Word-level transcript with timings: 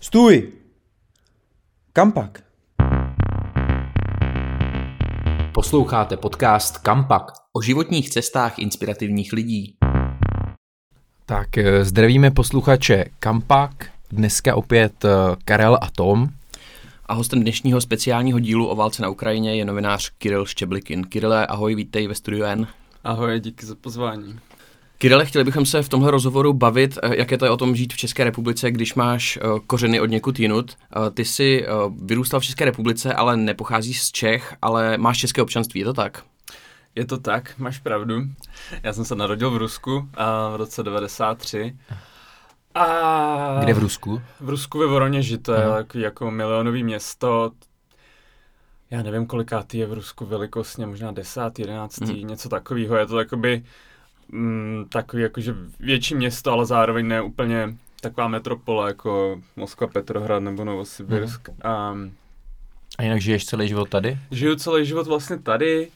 Stůj! 0.00 0.52
Kam 1.92 2.12
pak? 2.12 2.42
Posloucháte 5.54 6.16
podcast 6.16 6.78
Kampak 6.78 7.24
o 7.52 7.62
životních 7.62 8.10
cestách 8.10 8.58
inspirativních 8.58 9.32
lidí. 9.32 9.74
Tak 11.26 11.58
eh, 11.58 11.84
zdravíme 11.84 12.30
posluchače 12.30 13.04
Kampak, 13.18 13.90
dneska 14.10 14.56
opět 14.56 15.04
eh, 15.04 15.08
Karel 15.44 15.78
a 15.80 15.90
Tom. 15.96 16.28
A 17.06 17.14
hostem 17.14 17.40
dnešního 17.40 17.80
speciálního 17.80 18.38
dílu 18.38 18.66
o 18.66 18.76
válce 18.76 19.02
na 19.02 19.08
Ukrajině 19.08 19.56
je 19.56 19.64
novinář 19.64 20.10
Kiril 20.18 20.46
Štěblikin. 20.46 21.04
Kirile, 21.04 21.46
ahoj, 21.46 21.74
vítej 21.74 22.06
ve 22.06 22.14
studiu 22.14 22.44
N. 22.44 22.66
Ahoj, 23.04 23.40
díky 23.40 23.66
za 23.66 23.74
pozvání. 23.74 24.38
Kirile, 25.00 25.26
chtěli 25.26 25.44
bychom 25.44 25.66
se 25.66 25.82
v 25.82 25.88
tomhle 25.88 26.10
rozhovoru 26.10 26.52
bavit, 26.52 26.98
eh, 27.02 27.16
jak 27.16 27.30
je 27.30 27.38
to 27.38 27.52
o 27.52 27.56
tom 27.56 27.76
žít 27.76 27.92
v 27.92 27.96
České 27.96 28.24
republice, 28.24 28.70
když 28.70 28.94
máš 28.94 29.36
eh, 29.36 29.40
kořeny 29.66 30.00
od 30.00 30.06
někud 30.06 30.40
jinut. 30.40 30.76
Eh, 30.76 31.10
ty 31.10 31.24
jsi 31.24 31.66
vyrůstal 32.02 32.40
v 32.40 32.44
České 32.44 32.64
republice, 32.64 33.14
ale 33.14 33.36
nepocházíš 33.36 34.02
z 34.02 34.12
Čech, 34.12 34.54
ale 34.62 34.98
máš 34.98 35.18
české 35.18 35.42
občanství, 35.42 35.80
je 35.80 35.86
to 35.86 35.92
tak? 35.92 36.22
Je 36.94 37.04
to 37.06 37.18
tak, 37.18 37.58
máš 37.58 37.78
pravdu. 37.78 38.22
Já 38.82 38.92
jsem 38.92 39.04
se 39.04 39.14
narodil 39.14 39.50
v 39.50 39.56
Rusku 39.56 40.08
a 40.14 40.48
v 40.48 40.56
roce 40.56 40.82
93. 40.82 41.76
A... 42.74 43.60
Kde 43.64 43.74
v 43.74 43.78
Rusku? 43.78 44.22
V 44.40 44.48
Rusku 44.48 44.78
ve 44.78 44.86
Voroněži, 44.86 45.38
to 45.38 45.52
je 45.52 45.62
jako, 45.76 45.98
jako 45.98 46.30
milionový 46.30 46.84
město. 46.84 47.50
Já 48.90 49.02
nevím, 49.02 49.26
kolikátý 49.26 49.78
je 49.78 49.86
v 49.86 49.92
Rusku 49.92 50.26
velikostně, 50.26 50.86
možná 50.86 51.12
desát, 51.12 51.58
jedenáctý, 51.58 52.20
hmm. 52.20 52.28
něco 52.28 52.48
takového. 52.48 52.96
Je 52.96 53.06
to 53.06 53.18
jakoby 53.18 53.62
mm, 54.32 54.84
takový 54.88 55.22
jakože 55.22 55.54
větší 55.80 56.14
město, 56.14 56.52
ale 56.52 56.66
zároveň 56.66 57.08
ne 57.08 57.22
úplně 57.22 57.76
taková 58.00 58.28
metropole 58.28 58.90
jako 58.90 59.40
Moskva, 59.56 59.86
Petrohrad 59.86 60.42
nebo 60.42 60.64
Novosibirsk. 60.64 61.48
Mm. 61.48 61.54
A, 61.62 61.96
a 62.98 63.02
jinak 63.02 63.20
žiješ 63.20 63.44
celý 63.44 63.68
život 63.68 63.88
tady? 63.88 64.18
Žiju 64.30 64.56
celý 64.56 64.86
život 64.86 65.06
vlastně 65.06 65.38
tady. 65.38 65.88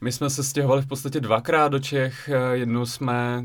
My 0.00 0.12
jsme 0.12 0.30
se 0.30 0.44
stěhovali 0.44 0.82
v 0.82 0.86
podstatě 0.86 1.20
dvakrát 1.20 1.68
do 1.68 1.78
Čech. 1.78 2.30
Jednou 2.52 2.86
jsme, 2.86 3.44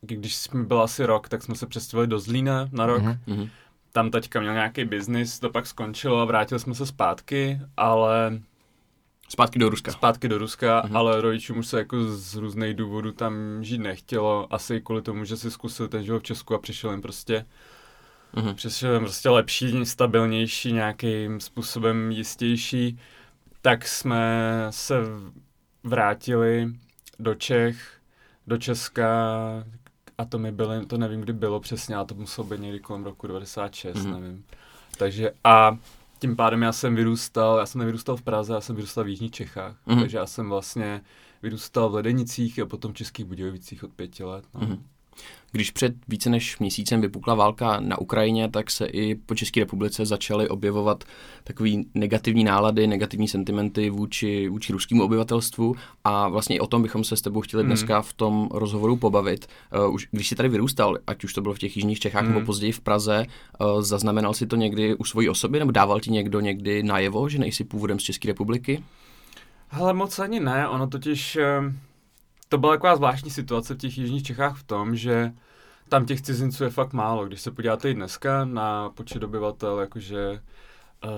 když 0.00 0.36
jsme 0.36 0.64
byl 0.64 0.82
asi 0.82 1.06
rok, 1.06 1.28
tak 1.28 1.42
jsme 1.42 1.54
se 1.54 1.66
přestěhovali 1.66 2.06
do 2.06 2.18
Zlína 2.18 2.68
na 2.72 2.86
rok. 2.86 3.02
Mm-hmm. 3.02 3.48
Tam 3.92 4.10
teďka 4.10 4.40
měl 4.40 4.52
nějaký 4.52 4.84
biznis, 4.84 5.38
to 5.38 5.50
pak 5.50 5.66
skončilo 5.66 6.20
a 6.20 6.24
vrátili 6.24 6.60
jsme 6.60 6.74
se 6.74 6.86
zpátky, 6.86 7.60
ale 7.76 8.40
Zpátky 9.28 9.58
do 9.58 9.68
Ruska. 9.68 9.92
Zpátky 9.92 10.28
do 10.28 10.38
Ruska, 10.38 10.82
uh-huh. 10.82 10.96
ale 10.96 11.20
rodičům 11.20 11.58
už 11.58 11.66
se 11.66 11.78
jako 11.78 12.04
z 12.04 12.34
různých 12.34 12.74
důvodů 12.74 13.12
tam 13.12 13.34
žít 13.64 13.78
nechtělo. 13.78 14.54
Asi 14.54 14.80
kvůli 14.80 15.02
tomu, 15.02 15.24
že 15.24 15.36
si 15.36 15.50
zkusil 15.50 15.88
ten 15.88 16.04
život 16.04 16.18
v 16.18 16.22
Česku 16.22 16.54
a 16.54 16.58
přišel 16.58 16.90
jim 16.90 17.02
prostě 17.02 17.46
uh-huh. 18.34 18.54
přišel 18.54 18.92
jim 18.92 19.02
prostě 19.02 19.28
lepší, 19.28 19.86
stabilnější, 19.86 20.72
nějakým 20.72 21.40
způsobem 21.40 22.10
jistější. 22.10 22.98
Tak 23.62 23.88
jsme 23.88 24.22
se 24.70 24.94
vrátili 25.84 26.72
do 27.18 27.34
Čech, 27.34 28.00
do 28.46 28.56
Česka 28.56 29.08
a 30.18 30.24
to 30.24 30.38
mi 30.38 30.52
bylo, 30.52 30.84
to 30.86 30.98
nevím, 30.98 31.20
kdy 31.20 31.32
bylo 31.32 31.60
přesně, 31.60 31.96
ale 31.96 32.06
to 32.06 32.14
muselo 32.14 32.46
být 32.46 32.60
někdy 32.60 32.80
kolem 32.80 33.04
roku 33.04 33.26
96, 33.26 33.96
uh-huh. 33.96 34.20
nevím. 34.20 34.44
Takže 34.98 35.30
a 35.44 35.78
tím 36.18 36.36
pádem 36.36 36.62
já 36.62 36.72
jsem 36.72 36.94
vyrůstal, 36.94 37.58
já 37.58 37.66
jsem 37.66 37.78
nevyrůstal 37.78 38.16
v 38.16 38.22
Praze, 38.22 38.54
já 38.54 38.60
jsem 38.60 38.76
vyrůstal 38.76 39.04
v 39.04 39.08
Jižních 39.08 39.32
Čechách, 39.32 39.76
mm-hmm. 39.86 40.00
takže 40.00 40.16
já 40.18 40.26
jsem 40.26 40.48
vlastně 40.48 41.02
vyrůstal 41.42 41.88
v 41.88 41.94
Ledenicích 41.94 42.58
a 42.58 42.66
potom 42.66 42.92
v 42.92 42.96
Českých 42.96 43.24
Budějovicích 43.24 43.84
od 43.84 43.92
pěti 43.92 44.24
let. 44.24 44.44
No. 44.54 44.60
Mm-hmm. 44.60 44.78
Když 45.52 45.70
před 45.70 45.94
více 46.08 46.30
než 46.30 46.58
měsícem 46.58 47.00
vypukla 47.00 47.34
válka 47.34 47.80
na 47.80 47.98
Ukrajině, 47.98 48.48
tak 48.50 48.70
se 48.70 48.86
i 48.86 49.14
po 49.14 49.34
České 49.34 49.60
republice 49.60 50.06
začaly 50.06 50.48
objevovat 50.48 51.04
takový 51.44 51.86
negativní 51.94 52.44
nálady, 52.44 52.86
negativní 52.86 53.28
sentimenty 53.28 53.90
vůči, 53.90 54.48
vůči 54.48 54.72
ruskému 54.72 55.04
obyvatelstvu 55.04 55.74
a 56.04 56.28
vlastně 56.28 56.56
i 56.56 56.60
o 56.60 56.66
tom 56.66 56.82
bychom 56.82 57.04
se 57.04 57.16
s 57.16 57.22
tebou 57.22 57.40
chtěli 57.40 57.62
hmm. 57.62 57.68
dneska 57.68 58.02
v 58.02 58.12
tom 58.12 58.48
rozhovoru 58.52 58.96
pobavit. 58.96 59.46
Uh, 59.86 59.94
už, 59.94 60.08
když 60.10 60.28
jsi 60.28 60.34
tady 60.34 60.48
vyrůstal, 60.48 60.98
ať 61.06 61.24
už 61.24 61.34
to 61.34 61.40
bylo 61.40 61.54
v 61.54 61.58
těch 61.58 61.76
jižních 61.76 62.00
Čechách 62.00 62.22
mm. 62.22 62.28
nebo 62.28 62.46
později 62.46 62.72
v 62.72 62.80
Praze, 62.80 63.26
uh, 63.60 63.82
zaznamenal 63.82 64.34
si 64.34 64.46
to 64.46 64.56
někdy 64.56 64.94
u 64.94 65.04
svojí 65.04 65.28
osoby 65.28 65.58
nebo 65.58 65.70
dával 65.70 66.00
ti 66.00 66.10
někdo 66.10 66.40
někdy 66.40 66.82
najevo, 66.82 67.28
že 67.28 67.38
nejsi 67.38 67.64
původem 67.64 67.98
z 67.98 68.02
České 68.02 68.28
republiky? 68.28 68.84
Ale 69.70 69.94
moc 69.94 70.18
ani 70.18 70.40
ne, 70.40 70.68
ono 70.68 70.86
totiž... 70.86 71.38
Uh 71.58 71.72
to 72.48 72.58
byla 72.58 72.72
taková 72.72 72.96
zvláštní 72.96 73.30
situace 73.30 73.74
v 73.74 73.78
těch 73.78 73.98
jižních 73.98 74.22
Čechách 74.22 74.56
v 74.58 74.62
tom, 74.62 74.96
že 74.96 75.32
tam 75.88 76.06
těch 76.06 76.22
cizinců 76.22 76.64
je 76.64 76.70
fakt 76.70 76.92
málo. 76.92 77.26
Když 77.26 77.40
se 77.40 77.50
podíváte 77.50 77.90
i 77.90 77.94
dneska 77.94 78.44
na 78.44 78.90
počet 78.90 79.22
obyvatel, 79.22 79.80
jakože 79.80 80.42
uh, 81.04 81.10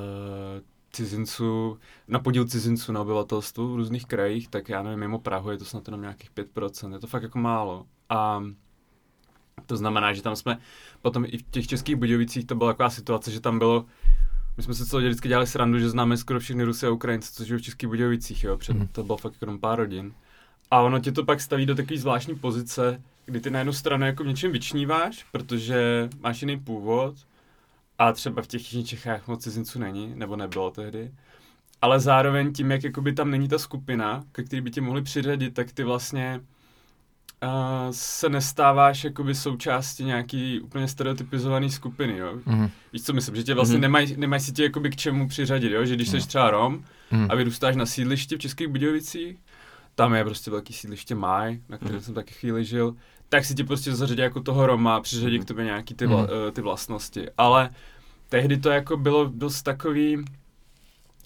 cizinců, 0.93 1.79
na 2.09 2.19
podíl 2.19 2.45
cizinců 2.45 2.93
na 2.93 3.01
obyvatelstvu 3.01 3.73
v 3.73 3.77
různých 3.77 4.07
krajích, 4.07 4.49
tak 4.49 4.69
já 4.69 4.83
nevím, 4.83 4.99
mimo 4.99 5.19
Prahu 5.19 5.51
je 5.51 5.59
to 5.59 5.65
snad 5.65 5.89
jenom 5.89 6.01
nějakých 6.01 6.31
5%, 6.31 6.93
je 6.93 6.99
to 6.99 7.07
fakt 7.07 7.23
jako 7.23 7.39
málo. 7.39 7.87
A 8.09 8.43
to 9.67 9.77
znamená, 9.77 10.13
že 10.13 10.23
tam 10.23 10.37
jsme, 10.37 10.59
potom 11.03 11.25
i 11.29 11.39
v 11.39 11.43
těch 11.51 11.67
českých 11.67 11.97
Budějovicích 11.97 12.47
to 12.47 12.55
byla 12.55 12.73
taková 12.73 12.91
situace, 12.91 13.31
že 13.31 13.41
tam 13.41 13.59
bylo, 13.59 13.85
my 14.57 14.63
jsme 14.63 14.75
se 14.75 14.87
celou 14.87 15.03
vždycky 15.03 15.29
dělali 15.29 15.47
srandu, 15.47 15.79
že 15.79 15.91
známe 15.91 16.17
skoro 16.17 16.41
všechny 16.41 16.65
Rusy 16.65 16.87
a 16.87 16.91
Ukrajince, 16.91 17.33
co 17.33 17.45
žijou 17.45 17.59
v 17.59 17.63
českých 17.63 17.89
Budějovicích, 17.89 18.45
jo, 18.45 18.57
před, 18.57 18.77
mm. 18.77 18.89
to 18.89 19.05
bylo 19.05 19.19
fakt 19.19 19.35
jenom 19.41 19.59
pár 19.59 19.79
rodin. 19.79 20.15
A 20.71 20.81
ono 20.81 21.01
tě 21.01 21.13
to 21.13 21.25
pak 21.25 21.41
staví 21.41 21.67
do 21.67 21.75
takové 21.75 21.99
zvláštní 21.99 22.35
pozice, 22.35 23.03
kdy 23.27 23.41
ty 23.41 23.51
na 23.51 23.59
jednu 23.59 23.73
stranu 23.73 24.07
jako 24.07 24.25
v 24.25 24.27
něčem 24.27 24.53
vyčníváš, 24.53 25.25
protože 25.33 26.09
máš 26.21 26.43
jiný 26.43 26.61
původ 26.61 27.15
a 27.99 28.13
třeba 28.13 28.43
v 28.43 28.47
těch 28.47 28.63
jižních 28.63 28.89
Čechách 28.89 29.29
moc 29.29 29.43
cizinců 29.43 29.79
není, 29.79 30.13
nebo 30.15 30.37
nebylo 30.37 30.71
tehdy. 30.71 31.11
Ale 31.83 32.01
zároveň 32.01 32.53
tím, 32.53 32.71
jak 32.71 32.85
jakoby 32.85 33.13
tam 33.13 33.31
není 33.31 33.49
ta 33.49 33.59
skupina, 33.59 34.25
ke 34.33 34.43
který 34.43 34.63
by 34.63 34.71
tě 34.71 34.81
mohli 34.81 35.03
přiřadit, 35.03 35.55
tak 35.55 35.73
ty 35.73 35.85
vlastně 35.85 36.41
uh, 37.43 37.49
se 37.91 38.29
nestáváš 38.29 39.05
jakoby 39.05 39.35
součástí 39.35 40.05
nějaký 40.05 40.61
úplně 40.61 40.89
stereotypizovaný 40.89 41.71
skupiny, 41.71 42.17
jo. 42.19 42.35
Mm-hmm. 42.47 42.71
Víš, 42.93 43.03
co 43.03 43.13
myslím, 43.13 43.37
že 43.37 43.43
tě 43.43 43.55
vlastně 43.55 43.77
mm-hmm. 43.77 43.81
nemají 43.81 44.17
nemaj 44.17 44.41
si 44.41 44.53
tě 44.53 44.63
jakoby 44.63 44.91
k 44.91 44.97
čemu 44.97 45.29
přiřadit, 45.29 45.73
jo, 45.73 45.85
že 45.85 45.95
když 45.95 46.09
mm-hmm. 46.09 46.21
jsi 46.21 46.29
třeba 46.29 46.51
Rom 46.51 46.85
mm-hmm. 47.13 47.27
a 47.31 47.35
vyrůstáš 47.35 47.77
na 47.77 47.87
sídlišti 47.87 48.37
v 48.37 48.39
Českých 48.39 48.69
Budějovicích, 48.69 49.37
tam 49.99 50.15
je 50.15 50.25
prostě 50.25 50.51
velký 50.51 50.73
sídliště 50.73 51.15
Maj, 51.15 51.61
na 51.69 51.77
kterém 51.77 51.95
mm. 51.95 52.01
jsem 52.01 52.15
taky 52.15 52.35
chvíli 52.35 52.65
žil, 52.65 52.95
tak 53.29 53.45
si 53.45 53.55
ti 53.55 53.65
prostě 53.65 53.95
zařadí 53.95 54.21
jako 54.21 54.41
toho 54.41 54.67
Roma, 54.67 55.01
přiřadí 55.01 55.39
mm. 55.39 55.45
k 55.45 55.49
tobě 55.49 55.65
nějaký 55.65 55.95
ty, 55.95 56.07
vla, 56.07 56.23
mm. 56.23 56.29
ty 56.53 56.61
vlastnosti. 56.61 57.27
Ale 57.37 57.71
tehdy 58.29 58.57
to 58.57 58.71
jako 58.71 58.97
bylo 58.97 59.31
dost 59.35 59.63
takový, 59.63 60.25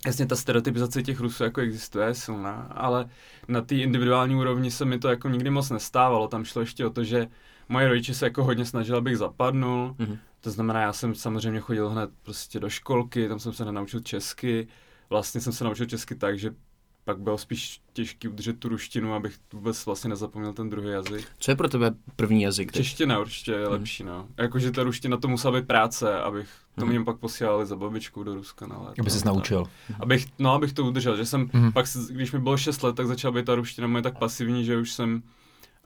jasně 0.06 0.26
ta 0.26 0.36
stereotypizace 0.36 1.02
těch 1.02 1.20
Rusů 1.20 1.44
jako 1.44 1.60
existuje 1.60 2.14
silná, 2.14 2.52
ale 2.54 3.08
na 3.48 3.60
té 3.60 3.74
individuální 3.74 4.34
úrovni 4.36 4.70
se 4.70 4.84
mi 4.84 4.98
to 4.98 5.08
jako 5.08 5.28
nikdy 5.28 5.50
moc 5.50 5.70
nestávalo. 5.70 6.28
Tam 6.28 6.44
šlo 6.44 6.60
ještě 6.60 6.86
o 6.86 6.90
to, 6.90 7.04
že 7.04 7.28
moje 7.68 7.88
rodiče 7.88 8.14
se 8.14 8.26
jako 8.26 8.44
hodně 8.44 8.64
snažili, 8.64 8.98
abych 8.98 9.18
zapadnul. 9.18 9.94
Mm-hmm. 9.98 10.18
To 10.40 10.50
znamená, 10.50 10.80
já 10.80 10.92
jsem 10.92 11.14
samozřejmě 11.14 11.60
chodil 11.60 11.90
hned 11.90 12.10
prostě 12.22 12.60
do 12.60 12.68
školky, 12.70 13.28
tam 13.28 13.38
jsem 13.38 13.52
se 13.52 13.64
nenaučil 13.64 14.00
česky. 14.00 14.68
Vlastně 15.10 15.40
jsem 15.40 15.52
se 15.52 15.64
naučil 15.64 15.86
česky 15.86 16.14
tak, 16.14 16.38
že 16.38 16.54
pak 17.04 17.18
bylo 17.18 17.38
spíš 17.38 17.80
těžký 17.92 18.28
udržet 18.28 18.58
tu 18.58 18.68
ruštinu, 18.68 19.14
abych 19.14 19.34
vůbec 19.52 19.86
vlastně 19.86 20.10
nezapomněl 20.10 20.52
ten 20.52 20.70
druhý 20.70 20.90
jazyk. 20.90 21.28
Co 21.38 21.50
je 21.50 21.56
pro 21.56 21.68
tebe 21.68 21.94
první 22.16 22.42
jazyk? 22.42 22.72
Teď? 22.72 22.82
Čeština 22.82 23.18
určitě 23.18 23.52
je 23.52 23.62
hmm. 23.62 23.72
lepší, 23.72 24.04
no. 24.04 24.28
Jakože 24.36 24.70
ta 24.70 24.82
ruština 24.82 25.16
to 25.16 25.28
musela 25.28 25.60
být 25.60 25.66
práce, 25.66 26.20
abych 26.20 26.48
to 26.74 26.80
hmm. 26.80 26.90
mě 26.90 27.04
pak 27.04 27.18
posílali 27.18 27.66
za 27.66 27.76
babičkou 27.76 28.22
do 28.22 28.34
Ruska 28.34 28.66
na 28.66 28.78
léto. 28.78 29.00
Aby 29.00 29.10
ses 29.10 29.24
naučil. 29.24 29.64
Abych, 30.00 30.26
no, 30.38 30.52
abych 30.52 30.72
to 30.72 30.84
udržel, 30.84 31.16
že 31.16 31.26
jsem, 31.26 31.50
hmm. 31.52 31.72
pak 31.72 31.86
když 32.10 32.32
mi 32.32 32.38
bylo 32.38 32.56
6 32.56 32.82
let, 32.82 32.96
tak 32.96 33.06
začala 33.06 33.32
být 33.32 33.46
ta 33.46 33.54
ruština 33.54 33.86
moje 33.88 34.02
tak 34.02 34.18
pasivní, 34.18 34.64
že 34.64 34.78
už 34.78 34.92
jsem 34.92 35.22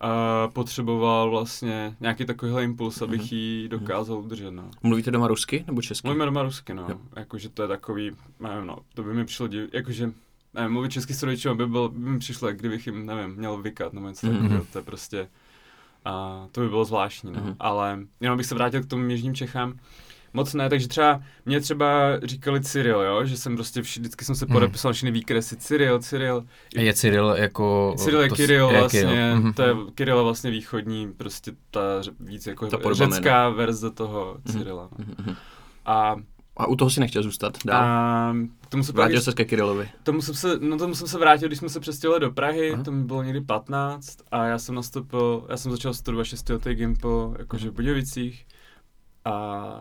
uh, 0.03 0.53
potřeboval 0.53 1.31
vlastně 1.31 1.97
nějaký 2.01 2.25
takovýhle 2.25 2.65
impuls, 2.65 3.03
abych 3.03 3.23
mm-hmm. 3.23 3.37
ji 3.37 3.69
dokázal 3.69 4.19
udržet. 4.19 4.51
No. 4.51 4.71
Mluvíte 4.83 5.11
doma 5.11 5.29
rusky 5.29 5.65
nebo 5.67 5.83
česky? 5.83 6.07
Mluvíme 6.07 6.25
doma 6.25 6.43
rusky, 6.43 6.75
no. 6.75 6.87
Jakože 7.17 7.49
to 7.49 7.63
je 7.63 7.69
takový, 7.69 8.11
nevím, 8.41 8.67
no, 8.67 8.79
to 8.95 9.03
by 9.03 9.15
mi 9.15 9.25
přišlo 9.25 9.47
div, 9.47 9.71
jakože 9.73 10.13
nevím, 10.57 10.73
mluvit 10.73 10.93
česky 10.93 11.15
s 11.15 11.23
rodičem 11.23 11.57
by, 11.57 11.67
byl, 11.67 11.89
by 11.89 12.11
mi 12.11 12.19
přišlo, 12.19 12.53
kdybych 12.53 12.87
jim, 12.87 13.07
nevím, 13.07 13.37
měl 13.37 13.57
vykat 13.57 13.93
nebo 13.93 14.09
něco 14.09 14.27
mm-hmm. 14.27 14.43
takového, 14.43 14.67
to 14.73 14.79
je 14.79 14.83
prostě, 14.83 15.29
a 16.05 16.47
to 16.53 16.61
by 16.61 16.69
bylo 16.69 16.85
zvláštní, 16.85 17.33
no. 17.33 17.41
Mm-hmm. 17.41 17.57
ale 17.61 17.99
jenom 18.21 18.37
bych 18.37 18.47
se 18.47 18.55
vrátil 18.55 18.83
k 18.83 18.87
tomu 18.87 19.09
Jižním 19.11 19.35
Čechám, 19.35 19.79
moc 20.37 20.55
ne, 20.55 20.69
takže 20.69 20.89
třeba 20.89 21.23
mě 21.47 21.61
třeba 21.61 21.89
říkali 22.23 22.61
Cyril, 22.61 23.01
jo, 23.01 23.25
že 23.25 23.37
jsem 23.37 23.57
prostě 23.57 23.81
vždycky 23.81 24.25
jsem 24.25 24.35
se 24.35 24.45
mhm. 24.45 24.53
podepisal 24.53 24.93
všechny 24.93 25.11
výkresy 25.11 25.57
Cyril, 25.57 25.99
Cyril. 25.99 26.45
Je 26.75 26.95
Cyril 26.95 27.35
jako... 27.39 27.95
Cyril 27.99 28.21
je 28.21 28.29
Kiril 28.29 28.69
vlastně. 28.69 29.35
Mhm. 29.35 29.53
to 29.53 29.63
je 29.63 29.75
Kiril 29.95 30.25
vlastně 30.25 30.51
východní, 30.51 31.13
prostě 31.13 31.53
ta 31.71 31.81
víc 32.21 32.47
jako 32.47 32.67
ta 32.67 32.79
řecká 32.93 33.49
verze 33.49 33.91
toho 33.91 34.37
mhm. 34.45 34.59
Cyrila. 34.59 34.89
Mm-hmm. 34.89 35.37
A 35.87 36.17
a 36.57 36.67
u 36.67 36.77
toho 36.77 36.91
si 36.91 37.01
nechtěl 37.01 37.23
zůstat 37.23 37.59
dál? 37.65 37.83
A, 37.83 38.37
tomu 38.69 38.85
se 38.85 38.93
vrátil 38.93 39.21
se 39.21 39.33
ke 39.33 39.45
Kirilovi. 39.45 39.89
Tomu 40.03 40.23
jsem 40.23 40.35
se, 40.35 40.59
no 40.59 40.79
tomu 40.79 40.95
jsem 40.95 41.09
se 41.09 41.19
vrátil, 41.19 41.49
když 41.49 41.59
jsme 41.59 41.69
se 41.69 41.81
přestěhovali 41.81 42.21
do 42.21 42.31
Prahy, 42.31 42.73
Aha. 42.73 42.83
to 42.83 42.93
mi 42.93 43.05
bylo 43.05 43.23
někdy 43.23 43.41
15 43.41 44.19
a 44.31 44.45
já 44.45 44.59
jsem 44.59 44.75
nastoupil, 44.75 45.47
já 45.49 45.57
jsem 45.57 45.73
začal 45.73 45.95
studovat 45.95 46.25
6. 46.25 46.49
letý 46.49 46.75
Gimpo, 46.75 47.35
jakože 47.39 47.71
v 47.71 47.73
Budějovicích 47.73 48.47
a 49.25 49.81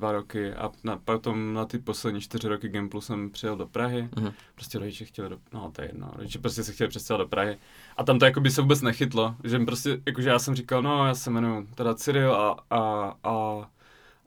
dva 0.00 0.12
roky 0.12 0.52
a 0.54 0.70
na, 0.84 0.96
potom 0.96 1.54
na 1.54 1.64
ty 1.64 1.78
poslední 1.78 2.20
čtyři 2.20 2.48
roky 2.48 2.68
Gimplu 2.68 3.00
jsem 3.00 3.30
přijel 3.30 3.56
do 3.56 3.66
Prahy. 3.66 4.08
Mhm. 4.16 4.32
Prostě 4.54 4.78
rodiče 4.78 5.04
chtěli 5.04 5.28
do, 5.28 5.38
no 5.52 5.70
to 5.76 5.82
je 5.82 5.88
jedno, 5.88 6.10
rodiče 6.16 6.38
prostě 6.38 6.64
se 6.64 6.72
chtěli 6.72 6.88
přestěhovat 6.88 7.26
do 7.26 7.30
Prahy. 7.30 7.58
A 7.96 8.04
tam 8.04 8.18
to 8.18 8.24
jako 8.24 8.40
by 8.40 8.50
se 8.50 8.62
vůbec 8.62 8.82
nechytlo, 8.82 9.34
že 9.44 9.58
prostě, 9.58 10.00
jakože 10.06 10.28
já 10.28 10.38
jsem 10.38 10.54
říkal, 10.54 10.82
no 10.82 11.06
já 11.06 11.14
se 11.14 11.30
jmenuji 11.30 11.66
teda 11.74 11.94
Cyril 11.94 12.34
a, 12.34 12.56
a, 12.70 13.14
a 13.24 13.66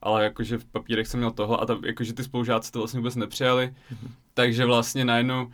ale 0.03 0.23
jakože 0.23 0.57
v 0.57 0.65
papírech 0.65 1.07
jsem 1.07 1.19
měl 1.19 1.31
tohle 1.31 1.57
a 1.57 1.65
tam, 1.65 1.85
jakože 1.85 2.13
ty 2.13 2.23
spolužáci 2.23 2.71
to 2.71 2.79
vlastně 2.79 2.99
vůbec 2.99 3.15
nepřijali, 3.15 3.73
takže 4.33 4.65
vlastně 4.65 5.05
najednou 5.05 5.51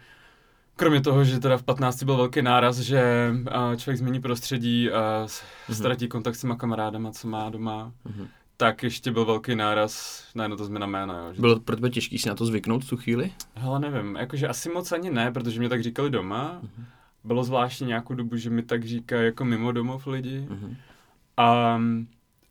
Kromě 0.75 1.01
toho, 1.01 1.23
že 1.23 1.39
teda 1.39 1.57
v 1.57 1.63
15 1.63 2.03
byl 2.03 2.17
velký 2.17 2.41
náraz, 2.41 2.77
že 2.77 3.31
člověk 3.77 3.97
změní 3.97 4.21
prostředí 4.21 4.91
a 4.91 5.23
s- 5.27 5.43
ztratí 5.73 6.07
kontakt 6.07 6.35
s 6.35 6.41
těma 6.41 6.55
kamarádama, 6.55 7.11
co 7.11 7.27
má 7.27 7.49
doma, 7.49 7.91
Mhm. 8.05 8.27
tak 8.57 8.83
ještě 8.83 9.11
byl 9.11 9.25
velký 9.25 9.55
náraz 9.55 10.23
na 10.35 10.43
jedno 10.43 10.57
to 10.57 10.65
změna 10.65 10.85
jména. 10.87 11.17
Jo, 11.27 11.33
že 11.33 11.41
Bylo 11.41 11.59
pro 11.59 11.75
tebe 11.75 11.89
těžký 11.89 12.17
si 12.17 12.29
na 12.29 12.35
to 12.35 12.45
zvyknout 12.45 12.83
v 12.83 12.89
tu 12.89 12.97
chvíli? 12.97 13.31
Hele, 13.55 13.79
nevím, 13.79 14.15
jakože 14.15 14.47
asi 14.47 14.69
moc 14.69 14.91
ani 14.91 15.09
ne, 15.11 15.31
protože 15.31 15.59
mě 15.59 15.69
tak 15.69 15.83
říkali 15.83 16.09
doma. 16.09 16.61
Bylo 17.23 17.43
zvláštní 17.43 17.87
nějakou 17.87 18.13
dobu, 18.13 18.37
že 18.37 18.49
mi 18.49 18.63
tak 18.63 18.83
říkají 18.85 19.25
jako 19.25 19.45
mimo 19.45 19.71
domov 19.71 20.07
lidi. 20.07 20.47
Mhm. 20.49 20.75
A, 21.37 21.79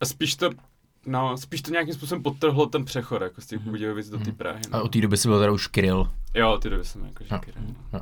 a 0.01 0.05
spíš 0.05 0.37
to, 0.37 0.51
no, 1.09 1.37
spíš 1.37 1.63
to 1.63 1.71
nějakým 1.71 1.95
způsobem 1.95 2.23
podtrhlo 2.23 2.67
ten 2.67 2.85
přechod, 2.85 3.23
jako 3.23 3.41
z 3.41 3.47
těch 3.47 3.61
Mhm. 3.61 3.71
Budějovic 3.71 4.09
do 4.11 4.19
té 4.19 4.25
Mhm. 4.25 4.35
Prahy. 4.35 4.61
A 4.73 4.77
No. 4.79 4.85
od 4.85 4.93
té 4.93 5.01
doby 5.01 5.17
si 5.17 5.29
byl 5.29 5.39
teda 5.41 5.53
už 5.53 5.67
Kryl. 5.67 6.11
Jo, 6.35 6.59
ty 6.63 6.71
doby 6.71 6.85
jsem 6.85 7.05
jako 7.05 7.25
No. 7.31 7.39
říkal. 7.39 7.63
No. 7.93 8.01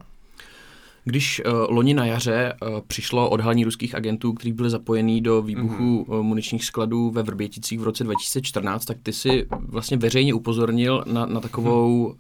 Když 1.09 1.43
uh, 1.47 1.53
loni 1.69 1.95
na 1.95 2.05
jaře 2.07 2.55
uh, 2.63 2.81
přišlo 2.87 3.31
odhalení 3.31 3.65
ruských 3.65 3.95
agentů, 3.95 4.33
kteří 4.33 4.53
byli 4.53 4.71
zapojení 4.71 5.21
do 5.21 5.43
výbuchu 5.43 6.05
mm-hmm. 6.09 6.19
uh, 6.19 6.23
muničních 6.23 6.65
skladů 6.65 7.11
ve 7.11 7.23
Vrběticích 7.23 7.81
v 7.81 7.83
roce 7.83 8.05
2014, 8.05 8.85
tak 8.85 8.97
ty 9.03 9.13
si 9.13 9.47
vlastně 9.59 9.97
veřejně 9.97 10.35
upozornil 10.35 11.05
na, 11.07 11.27
na 11.27 11.41
takovou, 11.41 12.05
uh, 12.05 12.15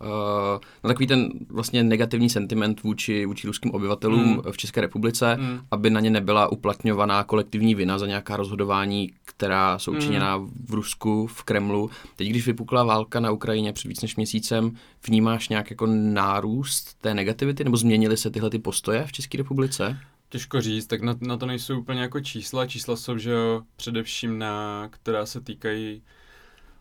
na 0.85 0.89
takový 0.89 1.07
ten 1.07 1.29
vlastně 1.49 1.85
negativní 1.85 2.31
sentiment 2.31 2.83
vůči, 2.83 3.27
vůči 3.27 3.47
ruským 3.47 3.71
obyvatelům 3.73 4.21
Mm. 4.27 4.33
mm. 4.33 4.43
v 4.51 4.57
České 4.57 4.81
republice, 4.81 5.37
Mm. 5.41 5.59
aby 5.71 5.91
na 5.91 6.01
ně 6.01 6.11
nebyla 6.11 6.53
uplatňovaná 6.53 7.25
kolektivní 7.25 7.75
vina 7.75 7.99
za 7.99 8.07
nějaká 8.07 8.37
rozhodování, 8.37 9.13
která 9.25 9.79
jsou 9.79 9.93
Mm. 9.93 10.01
činěná 10.01 10.37
v 10.69 10.75
Rusku, 10.75 11.27
v 11.27 11.43
Kremlu. 11.43 11.91
Teď, 12.17 12.29
když 12.29 12.47
vypukla 12.47 12.85
válka 12.85 13.21
na 13.21 13.31
Ukrajině 13.31 13.73
před 13.73 13.89
víc 13.89 14.03
než 14.03 14.17
měsícem, 14.17 14.73
vnímáš 15.07 15.49
nějak 15.49 15.71
jako 15.71 15.87
nárůst 15.87 16.95
té 17.01 17.15
negativity, 17.15 17.65
nebo 17.65 17.77
změnily 17.77 18.17
se 18.17 18.31
tyhle 18.31 18.51
ty 18.51 18.59
postoje 18.59 18.76
v 19.07 19.13
České 19.13 19.39
republice? 19.39 19.99
Těžko 20.29 20.61
říct, 20.61 20.87
tak 20.87 21.03
na, 21.03 21.15
na 21.21 21.37
to 21.37 21.47
nejsou 21.47 21.79
úplně 21.81 22.01
jako 22.03 22.21
čísla. 22.21 22.67
Čísla 22.67 22.97
jsou, 22.97 23.19
že 23.19 23.31
jo, 23.31 23.63
především 23.77 24.39
na, 24.39 24.87
která 24.91 25.27
se 25.27 25.41
týkají 25.41 26.03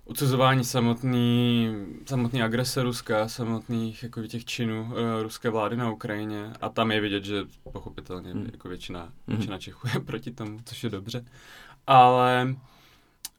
odsuzování 0.06 0.63
samotný, 0.63 1.69
samotný 2.06 2.42
agrese 2.44 2.83
Ruska, 2.83 3.27
samotných 3.27 4.03
jako 4.03 4.21
těch 4.27 4.45
činů 4.45 4.81
uh, 4.83 5.21
ruské 5.21 5.50
vlády 5.50 5.77
na 5.77 5.92
Ukrajině 5.92 6.53
a 6.62 6.69
tam 6.69 6.92
je 6.92 7.01
vidět, 7.01 7.25
že 7.25 7.44
pochopitelně 7.71 8.31
Hmm. 8.31 8.50
jako 8.51 8.69
většina, 8.69 9.00
Mhm. 9.27 9.38
většina 9.38 9.57
Čechů 9.59 9.88
je 9.94 10.00
proti 10.06 10.31
tomu, 10.31 10.59
což 10.65 10.83
je 10.83 10.89
dobře. 10.89 11.25
Ale 11.88 12.56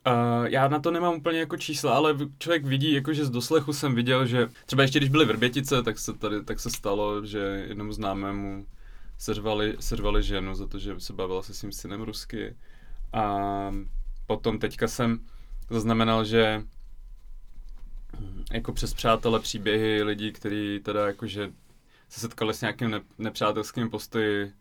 Uh, 0.07 0.47
já 0.47 0.69
na 0.69 0.79
to 0.79 0.91
nemám 0.91 1.15
úplně 1.15 1.39
jako 1.39 1.57
čísla, 1.57 1.95
ale 1.97 2.17
člověk 2.39 2.65
vidí, 2.65 2.93
jakože 2.93 3.25
z 3.25 3.31
doslechu 3.31 3.73
jsem 3.73 3.95
viděl, 3.95 4.27
že 4.27 4.49
třeba 4.67 4.83
ještě 4.83 4.99
když 4.99 5.11
byly 5.11 5.25
Vrbětice, 5.25 5.83
tak 5.83 5.99
se 5.99 6.13
tady 6.13 6.45
tak 6.45 6.61
se 6.61 6.71
stalo, 6.71 7.27
že 7.27 7.39
jednomu 7.69 7.93
známému 7.93 8.67
seřvali, 9.19 9.77
seřvali 9.81 10.23
ženu 10.23 10.55
za 10.55 10.67
to, 10.67 10.79
že 10.79 11.01
se 11.01 11.13
bavila 11.13 11.43
se 11.43 11.55
svým 11.55 11.73
synem 11.73 12.03
rusky. 12.03 12.57
A 13.13 13.73
potom 14.27 14.59
teďka 14.59 14.89
jsem 14.89 15.19
zaznamenal, 15.71 16.25
že 16.25 16.63
hm, 18.21 18.45
jako 18.53 18.73
přes 18.73 18.95
přátele 18.95 19.41
příběhy 19.41 20.03
lidí, 20.03 20.33
kteří 20.33 20.81
teda 20.85 21.07
jakože 21.07 21.53
se 22.09 22.21
setkali 22.21 22.55
s 22.55 22.61
nějakým 22.61 22.91
ne- 22.91 23.01
nepřátelským 23.19 23.91
postoji 23.91 24.53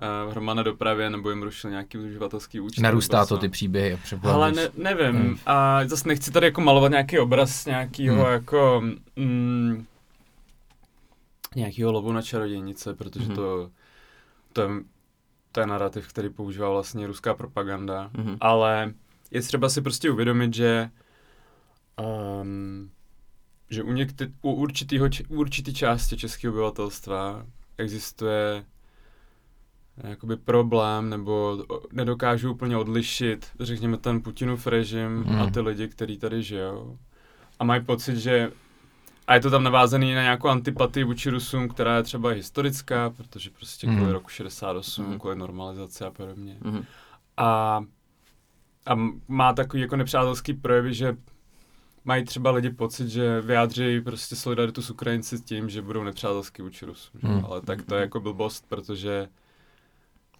v 0.00 0.30
hromadné 0.30 0.64
dopravě 0.64 1.10
nebo 1.10 1.30
jim 1.30 1.42
rušil 1.42 1.70
nějaký 1.70 1.98
uživatelský 1.98 2.60
účet. 2.60 2.80
Narůstá 2.80 3.26
to 3.26 3.38
ty 3.38 3.48
příběhy 3.48 3.98
Ale 4.22 4.52
ne, 4.52 4.68
nevím. 4.76 5.16
Hmm. 5.16 5.26
Hmm. 5.26 5.38
A 5.46 5.80
zase 5.86 6.08
nechci 6.08 6.30
tady 6.30 6.46
jako 6.46 6.60
malovat 6.60 6.90
nějaký 6.90 7.18
obraz 7.18 7.66
nějakého 7.66 8.14
Hmm. 8.14 8.24
hmm. 8.24 8.32
jako 8.32 8.82
mm, 9.16 9.86
nějakého 11.56 11.92
lovu 11.92 12.12
na 12.12 12.22
čarodějnice, 12.22 12.94
protože 12.94 13.24
hmm. 13.24 13.34
to, 13.34 13.70
to, 14.52 14.62
je, 14.62 14.68
to 15.52 15.60
je 15.60 15.66
narrativ, 15.66 16.08
který 16.08 16.28
používá 16.28 16.70
vlastně 16.70 17.06
ruská 17.06 17.34
propaganda. 17.34 18.10
Mhm. 18.16 18.36
Ale 18.40 18.92
je 19.30 19.42
třeba 19.42 19.68
si 19.68 19.82
prostě 19.82 20.10
uvědomit, 20.10 20.54
že 20.54 20.90
um, 22.42 22.90
že 23.70 23.82
u, 23.82 23.92
někte, 23.92 24.28
u, 24.42 24.52
určitýho, 24.52 25.08
u 25.28 25.36
určitý 25.36 25.74
části 25.74 26.16
českého 26.16 26.54
obyvatelstva 26.54 27.46
existuje 27.78 28.64
jakoby 30.08 30.36
problém, 30.36 31.10
nebo 31.10 31.64
nedokážu 31.92 32.52
úplně 32.52 32.76
odlišit, 32.76 33.46
řekněme, 33.60 33.96
ten 33.96 34.20
Putinův 34.22 34.66
režim 34.66 35.22
Hmm. 35.24 35.40
a 35.40 35.50
ty 35.50 35.60
lidi, 35.60 35.88
kteří 35.88 36.18
tady 36.18 36.42
žijou. 36.42 36.98
A 37.58 37.64
mají 37.64 37.84
pocit, 37.84 38.16
že 38.16 38.52
a 39.26 39.34
je 39.34 39.40
to 39.40 39.50
tam 39.50 39.62
navázaný 39.62 40.14
na 40.14 40.22
nějakou 40.22 40.48
antipatii 40.48 41.04
vůči 41.04 41.30
Rusům, 41.30 41.68
která 41.68 41.96
je 41.96 42.02
třeba 42.02 42.30
historická, 42.30 43.10
protože 43.10 43.50
prostě 43.50 43.86
kvůli 43.86 44.02
Hmm. 44.02 44.12
roku 44.12 44.28
68, 44.28 45.06
Mhm. 45.06 45.18
kvůli 45.18 45.36
normalizaci 45.36 46.04
a 46.04 46.10
podobně. 46.10 46.56
Mhm. 46.60 46.84
A, 47.36 47.80
a 48.86 48.94
má 49.28 49.52
takový 49.52 49.82
jako 49.82 49.96
nepřátelský 49.96 50.54
projevy, 50.54 50.94
že 50.94 51.16
mají 52.04 52.24
třeba 52.24 52.50
lidi 52.50 52.70
pocit, 52.70 53.08
že 53.08 53.40
vyjádří 53.40 54.00
prostě 54.00 54.36
solidaritu 54.36 54.82
s 54.82 54.90
Ukrajinci 54.90 55.38
s 55.38 55.42
tím, 55.42 55.68
že 55.68 55.82
budou 55.82 56.02
nepřátelský 56.04 56.62
vůči 56.62 56.84
Rusům. 56.86 57.20
Hmm. 57.22 57.34
Hmm. 57.34 57.44
Ale 57.44 57.60
tak 57.60 57.82
to 57.82 57.94
je 57.94 58.00
jako 58.00 58.20
blbost, 58.20 58.64
protože 58.68 59.28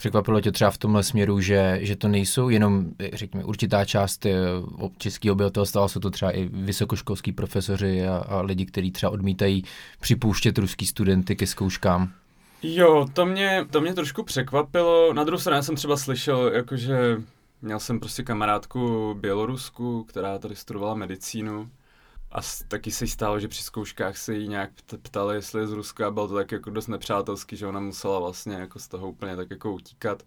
Překvapilo 0.01 0.41
tě 0.41 0.53
třeba 0.53 0.71
v 0.71 0.79
tomhle 0.79 1.03
směru, 1.03 1.41
že, 1.41 1.79
že 1.83 1.97
to 1.97 2.09
nejsou 2.09 2.49
jenom, 2.49 2.87
řekněme, 3.13 3.45
určitá 3.45 3.85
část 3.85 4.27
eh, 4.27 4.33
českého 4.99 5.33
obyvatelstva, 5.33 5.89
jsou 5.89 6.01
to 6.01 6.11
třeba 6.11 6.31
i 6.31 6.49
vysokoškolský 6.53 7.33
profesoři 7.33 8.07
a, 8.07 8.17
a 8.17 8.41
lidi, 8.41 8.67
kteří 8.67 8.91
třeba 8.91 9.13
odmítají 9.13 9.65
připouštět 10.01 10.59
ruský 10.59 10.87
studenty 10.87 11.37
ke 11.37 11.47
zkouškám. 11.47 12.13
Jo, 12.63 13.07
to 13.13 13.27
mě, 13.27 13.67
to 13.71 13.81
mě 13.81 13.95
trošku 13.95 14.23
překvapilo. 14.23 15.13
Na 15.13 15.25
druhou 15.25 15.41
stranu 15.41 15.63
jsem 15.63 15.77
třeba 15.77 15.97
slyšel, 15.97 16.51
jakože 16.55 17.17
měl 17.63 17.81
jsem 17.81 18.01
prostě 18.01 18.23
kamarádku 18.23 19.15
Bělorusku, 19.21 20.05
která 20.05 20.39
tady 20.39 20.57
studovala 20.57 20.95
medicínu 20.95 21.71
a 22.33 22.39
taky 22.69 22.91
se 22.91 23.05
jí 23.05 23.09
stalo, 23.09 23.41
že 23.41 23.49
při 23.49 23.63
zkouškách 23.63 24.17
se 24.17 24.35
jí 24.35 24.49
nějak 24.49 24.71
pt- 24.73 24.99
ptali, 25.03 25.35
jestli 25.37 25.61
je 25.61 25.67
z 25.67 25.73
Ruska 25.73 26.07
a 26.07 26.11
bylo 26.11 26.29
to 26.29 26.35
tak 26.35 26.53
jako 26.53 26.71
dost 26.71 26.87
nepřátelský, 26.87 27.57
že 27.57 27.67
ona 27.67 27.81
musela 27.81 28.19
vlastně 28.21 28.55
jako 28.55 28.79
z 28.79 28.89
toho 28.89 29.09
úplně 29.11 29.37
tak 29.37 29.51
jako 29.51 29.73
utíkat 29.73 30.23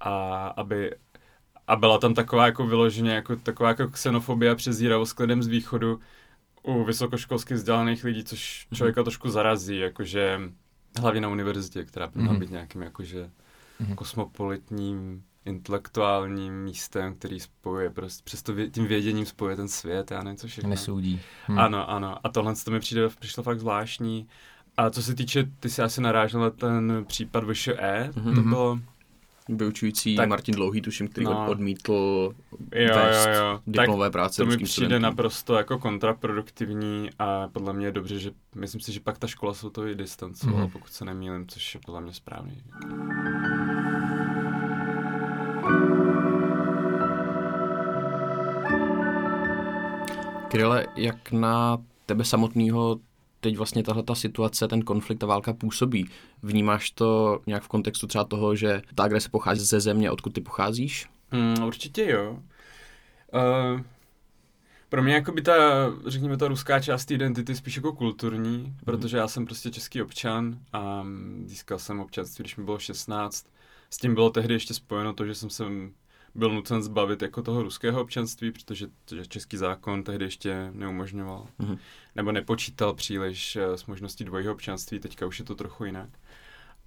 a 0.00 0.46
aby 0.48 0.94
a 1.66 1.76
byla 1.76 1.98
tam 1.98 2.14
taková 2.14 2.46
jako 2.46 2.66
vyloženě 2.66 3.14
jako 3.14 3.36
taková 3.36 3.68
jako 3.68 3.88
xenofobie 3.88 4.50
a 4.50 4.54
přezíravost 4.54 5.12
k 5.12 5.20
lidem 5.20 5.42
z 5.42 5.46
východu 5.46 6.00
u 6.62 6.84
vysokoškolsky 6.84 7.54
vzdělaných 7.54 8.04
lidí, 8.04 8.24
což 8.24 8.66
člověka 8.74 9.02
trošku 9.02 9.30
zarazí, 9.30 9.78
jakože 9.78 10.40
hlavně 11.00 11.20
na 11.20 11.28
univerzitě, 11.28 11.84
která 11.84 12.06
by 12.06 12.18
měla 12.18 12.32
Mhm. 12.32 12.40
být 12.40 12.50
nějakým 12.50 12.82
jakože 12.82 13.30
Mhm. 13.80 13.94
kosmopolitním, 13.94 15.22
intelektuálním 15.48 16.62
místem, 16.64 17.14
který 17.14 17.40
spojuje, 17.40 17.90
prostě 17.90 18.22
přesto 18.24 18.54
vě, 18.54 18.70
tím 18.70 18.86
věděním 18.86 19.26
spojuje 19.26 19.56
ten 19.56 19.68
svět, 19.68 20.10
já 20.10 20.22
nevím, 20.22 20.36
co 20.36 20.46
všechno. 20.46 20.70
Nesoudí. 20.70 21.20
Hm. 21.48 21.58
Ano, 21.58 21.90
ano. 21.90 22.16
A 22.26 22.28
tohle 22.28 22.54
to 22.64 22.70
mi 22.70 22.80
přijde, 22.80 23.08
přišlo 23.20 23.42
fakt 23.42 23.60
zvláštní. 23.60 24.26
A 24.76 24.90
co 24.90 25.02
se 25.02 25.14
týče, 25.14 25.48
ty 25.60 25.70
si 25.70 25.82
asi 25.82 26.00
narážel 26.00 26.40
na 26.40 26.50
ten 26.50 27.04
případ 27.08 27.44
VŠE, 27.44 28.10
Mhm. 28.16 28.34
to 28.34 28.40
Mhm. 28.40 28.48
bylo, 28.50 28.78
Vyučující 29.50 30.16
Tak- 30.16 30.28
Martin 30.28 30.54
Dlouhý, 30.54 30.80
tuším, 30.80 31.08
který 31.08 31.24
No. 31.26 31.46
odmítl 31.50 31.92
jo, 32.74 32.94
vést 32.94 33.26
jo, 33.26 33.32
jo. 33.34 33.52
Tak 33.54 33.62
diplomové 33.66 34.10
práce 34.10 34.42
to 34.42 34.46
mi 34.46 34.56
přijde 34.56 34.68
studentům. 34.72 35.02
naprosto 35.02 35.54
jako 35.54 35.78
kontraproduktivní 35.78 37.10
a 37.18 37.48
podle 37.48 37.72
mě 37.72 37.86
je 37.86 37.92
dobře, 37.92 38.18
že 38.18 38.30
myslím 38.54 38.80
si, 38.80 38.92
že 38.92 39.00
pak 39.00 39.18
ta 39.18 39.26
škola 39.26 39.54
se 39.54 39.70
to 39.70 39.86
i 39.86 39.94
distancovala, 39.94 40.60
Mhm. 40.62 40.70
pokud 40.70 40.88
se 40.92 41.04
nemýlím, 41.04 41.46
což 41.46 41.74
je 41.74 41.80
podle 41.86 42.00
mě 42.00 42.12
správný. 42.12 42.62
Kryle, 50.48 50.86
jak 50.96 51.32
na 51.32 51.78
tebe 52.06 52.24
samotného 52.24 53.00
teď 53.40 53.56
vlastně 53.56 53.82
tahle 53.82 54.02
ta 54.02 54.14
situace, 54.14 54.68
ten 54.68 54.82
konflikt, 54.82 55.18
ta 55.18 55.26
válka 55.26 55.52
působí? 55.52 56.10
Vnímáš 56.42 56.90
to 56.90 57.40
nějak 57.46 57.62
v 57.62 57.68
kontextu 57.68 58.06
třeba 58.06 58.24
toho, 58.24 58.54
že 58.56 58.82
ta 58.94 59.02
agrese 59.02 59.28
pochází 59.28 59.64
ze 59.64 59.80
země, 59.80 60.10
odkud 60.10 60.32
ty 60.32 60.40
pocházíš? 60.40 61.06
Hmm, 61.30 61.64
určitě 61.64 62.10
jo. 62.10 62.38
Uh, 63.34 63.80
pro 64.88 65.02
mě 65.02 65.14
jako 65.14 65.32
by 65.32 65.42
ta, 65.42 65.54
řekněme, 66.06 66.36
ta 66.36 66.48
ruská 66.48 66.80
část 66.80 67.10
identity 67.10 67.54
spíš 67.54 67.76
jako 67.76 67.92
kulturní, 67.92 68.74
protože 68.84 69.16
já 69.16 69.28
jsem 69.28 69.44
prostě 69.46 69.70
český 69.70 70.02
občan 70.02 70.58
a 70.72 71.02
mm, 71.02 71.44
získal 71.46 71.78
jsem 71.78 72.00
občanství, 72.00 72.42
když 72.42 72.56
mi 72.56 72.64
bylo 72.64 72.78
16. 72.78 73.46
S 73.90 73.98
tím 73.98 74.14
bylo 74.14 74.30
tehdy 74.30 74.54
ještě 74.54 74.74
spojeno 74.74 75.12
to, 75.12 75.26
že 75.26 75.34
jsem 75.34 75.50
sem 75.50 75.92
byl 76.38 76.54
nucen 76.54 76.82
zbavit 76.82 77.22
jako 77.22 77.42
toho 77.42 77.62
ruského 77.62 78.00
občanství, 78.00 78.52
protože 78.52 78.86
že 79.14 79.26
český 79.26 79.56
zákon 79.56 80.02
tehdy 80.02 80.24
ještě 80.24 80.70
neumožňoval. 80.72 81.46
Mhm. 81.58 81.78
Nebo 82.14 82.32
nepočítal 82.32 82.94
příliš 82.94 83.56
eh, 83.56 83.76
s 83.78 83.86
možností 83.86 84.24
dvojího 84.24 84.52
občanství, 84.52 84.98
teďka 85.00 85.26
už 85.26 85.38
je 85.38 85.44
to 85.44 85.54
trochu 85.54 85.84
jinak. 85.84 86.08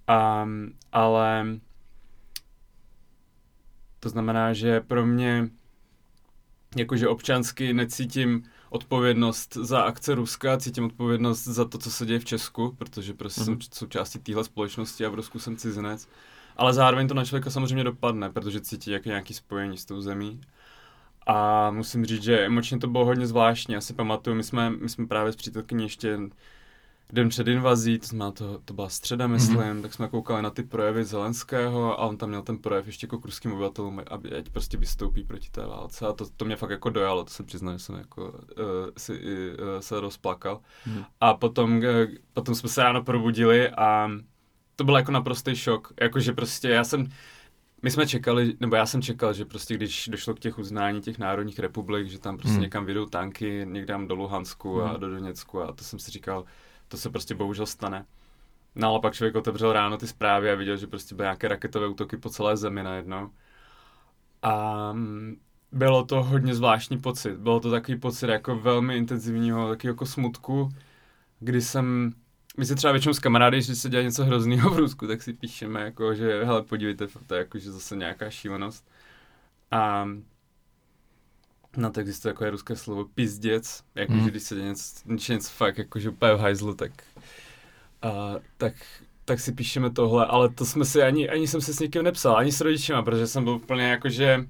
A, 0.06 0.48
ale 0.92 1.46
to 4.00 4.08
znamená, 4.08 4.52
že 4.52 4.80
pro 4.80 5.06
mě 5.06 5.48
jakože 6.76 7.08
občansky 7.08 7.72
necítím 7.72 8.44
odpovědnost 8.70 9.54
za 9.54 9.82
akce 9.82 10.14
Ruska, 10.14 10.56
cítím 10.56 10.84
odpovědnost 10.84 11.44
za 11.44 11.64
to, 11.64 11.78
co 11.78 11.90
se 11.90 12.06
děje 12.06 12.18
v 12.18 12.24
Česku, 12.24 12.74
protože 12.78 13.14
prostě 13.14 13.40
mm-hmm. 13.40 13.44
jsem 13.44 13.58
součástí 13.72 14.18
téhle 14.18 14.44
společnosti 14.44 15.06
a 15.06 15.08
v 15.08 15.14
Rusku 15.14 15.38
jsem 15.38 15.56
cizinec. 15.56 16.08
Ale 16.56 16.72
zároveň 16.72 17.08
to 17.08 17.14
na 17.14 17.24
člověka 17.24 17.50
samozřejmě 17.50 17.84
dopadne, 17.84 18.30
protože 18.30 18.60
cítí 18.60 18.90
jako 18.90 19.08
nějaký 19.08 19.34
spojení 19.34 19.78
s 19.78 19.84
tou 19.84 20.00
zemí. 20.00 20.40
A 21.26 21.70
musím 21.70 22.04
říct, 22.06 22.22
že 22.22 22.46
emočně 22.46 22.78
to 22.78 22.86
bylo 22.86 23.04
hodně 23.04 23.26
zvláštní. 23.26 23.74
Já 23.74 23.80
si 23.80 23.94
pamatuju, 23.94 24.36
my 24.36 24.42
jsme, 24.42 24.70
my 24.70 24.88
jsme 24.88 25.06
právě 25.06 25.32
s 25.32 25.36
přítelkyní 25.36 25.82
ještě 25.82 26.18
den 27.12 27.28
před 27.28 27.48
invazí, 27.48 27.98
to, 27.98 28.06
znamená, 28.06 28.30
to, 28.30 28.58
to 28.64 28.74
byla 28.74 28.88
středa, 28.88 29.26
myslím, 29.26 29.58
mm-hmm. 29.58 29.82
tak 29.82 29.94
jsme 29.94 30.08
koukali 30.08 30.42
na 30.42 30.50
ty 30.50 30.62
projevy 30.62 31.04
Zelenského 31.04 32.00
a 32.00 32.06
on 32.06 32.16
tam 32.16 32.28
měl 32.28 32.42
ten 32.42 32.58
projev 32.58 32.86
ještě 32.86 33.04
jako 33.04 33.18
k 33.18 33.24
ruským 33.24 33.52
obyvatelům, 33.52 34.02
aby 34.10 34.36
ať 34.36 34.48
prostě 34.48 34.76
vystoupí 34.76 35.24
proti 35.24 35.50
té 35.50 35.66
válce 35.66 36.06
a 36.06 36.12
to, 36.12 36.26
to 36.36 36.44
mě 36.44 36.56
fakt 36.56 36.70
jako 36.70 36.90
dojalo, 36.90 37.24
to 37.24 37.30
se 37.30 37.42
přiznám, 37.42 37.78
že 37.78 37.84
jsem 37.84 37.94
jako 37.94 38.28
uh, 38.28 38.34
si, 38.96 39.12
uh, 39.12 39.80
se 39.80 40.00
rozplakal. 40.00 40.60
Mm-hmm. 40.86 41.04
A 41.20 41.34
potom, 41.34 41.76
uh, 41.76 41.84
potom 42.32 42.54
jsme 42.54 42.68
se 42.68 42.82
ráno 42.82 43.02
probudili 43.02 43.70
a 43.70 44.10
to 44.76 44.84
byl 44.84 44.96
jako 44.96 45.12
naprostý 45.12 45.56
šok, 45.56 45.92
jakože 46.00 46.32
prostě 46.32 46.68
já 46.68 46.84
jsem, 46.84 47.06
my 47.82 47.90
jsme 47.90 48.06
čekali, 48.06 48.54
nebo 48.60 48.76
já 48.76 48.86
jsem 48.86 49.02
čekal, 49.02 49.32
že 49.32 49.44
prostě 49.44 49.74
když 49.74 50.08
došlo 50.08 50.34
k 50.34 50.40
těch 50.40 50.58
uznání 50.58 51.00
těch 51.00 51.18
národních 51.18 51.58
republik, 51.58 52.08
že 52.08 52.18
tam 52.18 52.36
prostě 52.36 52.52
hmm. 52.52 52.62
někam 52.62 52.86
vydou 52.86 53.06
tanky, 53.06 53.66
někam 53.68 54.08
do 54.08 54.14
Luhansku 54.14 54.74
hmm. 54.74 54.90
a 54.90 54.96
do 54.96 55.10
Doněcku 55.10 55.62
a 55.62 55.72
to 55.72 55.84
jsem 55.84 55.98
si 55.98 56.10
říkal, 56.10 56.44
to 56.88 56.96
se 56.96 57.10
prostě 57.10 57.34
bohužel 57.34 57.66
stane. 57.66 58.06
No 58.74 58.88
ale 58.88 59.00
pak 59.00 59.14
člověk 59.14 59.34
otevřel 59.34 59.72
ráno 59.72 59.96
ty 59.96 60.06
zprávy 60.06 60.50
a 60.50 60.54
viděl, 60.54 60.76
že 60.76 60.86
prostě 60.86 61.14
byly 61.14 61.26
nějaké 61.26 61.48
raketové 61.48 61.88
útoky 61.88 62.16
po 62.16 62.30
celé 62.30 62.56
zemi 62.56 62.82
najednou. 62.82 63.30
A 64.42 64.92
mm, 64.92 65.36
bylo 65.72 66.04
to 66.04 66.22
hodně 66.22 66.54
zvláštní 66.54 66.98
pocit. 66.98 67.36
Bylo 67.36 67.60
to 67.60 67.70
takový 67.70 67.98
pocit 67.98 68.28
jako 68.28 68.56
velmi 68.56 68.96
intenzivního, 68.96 69.68
taky 69.68 69.86
jako 69.86 70.06
smutku, 70.06 70.68
kdy 71.40 71.62
jsem, 71.62 72.12
my 72.58 72.66
si 72.66 72.74
třeba 72.74 72.92
většinou 72.92 73.14
s 73.14 73.18
kamarády, 73.18 73.56
když 73.56 73.78
se 73.78 73.88
dělá 73.88 74.02
něco 74.02 74.24
hrozného 74.24 74.70
v 74.70 74.78
Rusku, 74.78 75.06
tak 75.06 75.22
si 75.22 75.32
píšeme 75.32 75.80
jako, 75.80 76.14
že 76.14 76.44
hele, 76.44 76.62
podívejte, 76.62 77.06
to 77.26 77.34
je 77.34 77.38
jako, 77.38 77.58
že 77.58 77.72
zase 77.72 77.96
nějaká 77.96 78.30
šílenost. 78.30 78.88
A 79.70 80.08
No 81.76 81.90
tak 81.90 82.02
existuje 82.02 82.30
jako 82.30 82.44
je 82.44 82.50
ruské 82.50 82.76
slovo 82.76 83.04
pizděc, 83.04 83.84
jakože 83.94 84.18
mm. 84.18 84.26
když 84.26 84.42
se 84.42 84.54
děje 84.54 84.68
něco, 84.68 84.82
něco, 85.06 85.32
něco 85.32 85.50
fakt 85.50 85.78
jakože 85.78 86.10
úplně 86.10 86.34
v 86.34 86.38
hajzlu, 86.40 86.74
tak, 86.74 86.92
a, 88.02 88.34
tak, 88.56 88.74
tak 89.24 89.40
si 89.40 89.52
píšeme 89.52 89.90
tohle, 89.90 90.26
ale 90.26 90.48
to 90.48 90.66
jsme 90.66 90.84
si, 90.84 91.02
ani, 91.02 91.28
ani 91.28 91.46
jsem 91.46 91.60
se 91.60 91.74
s 91.74 91.80
nikým 91.80 92.02
nepsal, 92.02 92.36
ani 92.36 92.52
s 92.52 92.60
rodičima, 92.60 93.02
protože 93.02 93.26
jsem 93.26 93.44
byl 93.44 93.52
úplně 93.52 93.84
jakože, 93.84 94.46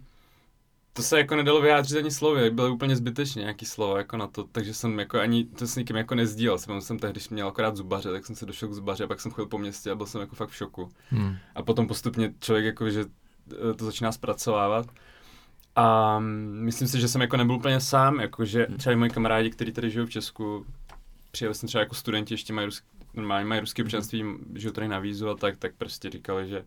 to 0.92 1.02
se 1.02 1.18
jako 1.18 1.36
nedalo 1.36 1.60
vyjádřit 1.60 1.98
ani 1.98 2.10
slovy, 2.10 2.50
byly 2.50 2.70
úplně 2.70 2.96
zbytečně 2.96 3.40
nějaký 3.40 3.66
slova 3.66 3.98
jako 3.98 4.16
na 4.16 4.26
to, 4.26 4.44
takže 4.44 4.74
jsem 4.74 4.98
jako 4.98 5.20
ani 5.20 5.44
to 5.44 5.66
s 5.66 5.76
nikým 5.76 5.96
jako 5.96 6.14
nezdílel. 6.14 6.58
Jsem, 6.58 6.80
jsem 6.80 6.98
tehdy 6.98 7.20
měl 7.30 7.48
akorát 7.48 7.76
zubaře, 7.76 8.12
tak 8.12 8.26
jsem 8.26 8.36
se 8.36 8.46
došel 8.46 8.68
k 8.68 8.72
zubaře, 8.72 9.06
pak 9.06 9.20
jsem 9.20 9.32
chodil 9.32 9.48
po 9.48 9.58
městě 9.58 9.90
a 9.90 9.94
byl 9.94 10.06
jsem 10.06 10.20
jako 10.20 10.36
fakt 10.36 10.48
v 10.48 10.56
šoku. 10.56 10.90
Hmm. 11.08 11.36
A 11.54 11.62
potom 11.62 11.86
postupně 11.86 12.34
člověk 12.40 12.64
jako, 12.64 12.90
že 12.90 13.04
e, 13.70 13.74
to 13.74 13.84
začíná 13.84 14.12
zpracovávat. 14.12 14.86
A 15.76 16.18
myslím 16.18 16.88
si, 16.88 17.00
že 17.00 17.08
jsem 17.08 17.20
jako 17.20 17.36
nebyl 17.36 17.54
úplně 17.54 17.80
sám, 17.80 18.20
jakože 18.20 18.66
hmm. 18.68 18.78
třeba 18.78 18.92
i 18.92 18.96
moji 18.96 19.10
kamarádi, 19.10 19.50
kteří 19.50 19.72
tady 19.72 19.90
žijou 19.90 20.06
v 20.06 20.10
Česku, 20.10 20.66
přijeli 21.30 21.54
jsem 21.54 21.66
třeba 21.66 21.82
jako 21.82 21.94
studenti, 21.94 22.34
ještě 22.34 22.52
mají 22.52 22.66
ruský, 22.66 22.86
normálně 23.14 23.44
mají 23.44 23.60
ruské 23.60 23.82
občanství, 23.82 24.24
žijou 24.54 24.72
tady 24.72 24.88
na 24.88 24.98
vízu 24.98 25.30
a 25.30 25.34
tak, 25.34 25.56
tak 25.56 25.74
prostě 25.78 26.10
říkali, 26.10 26.48
že 26.48 26.64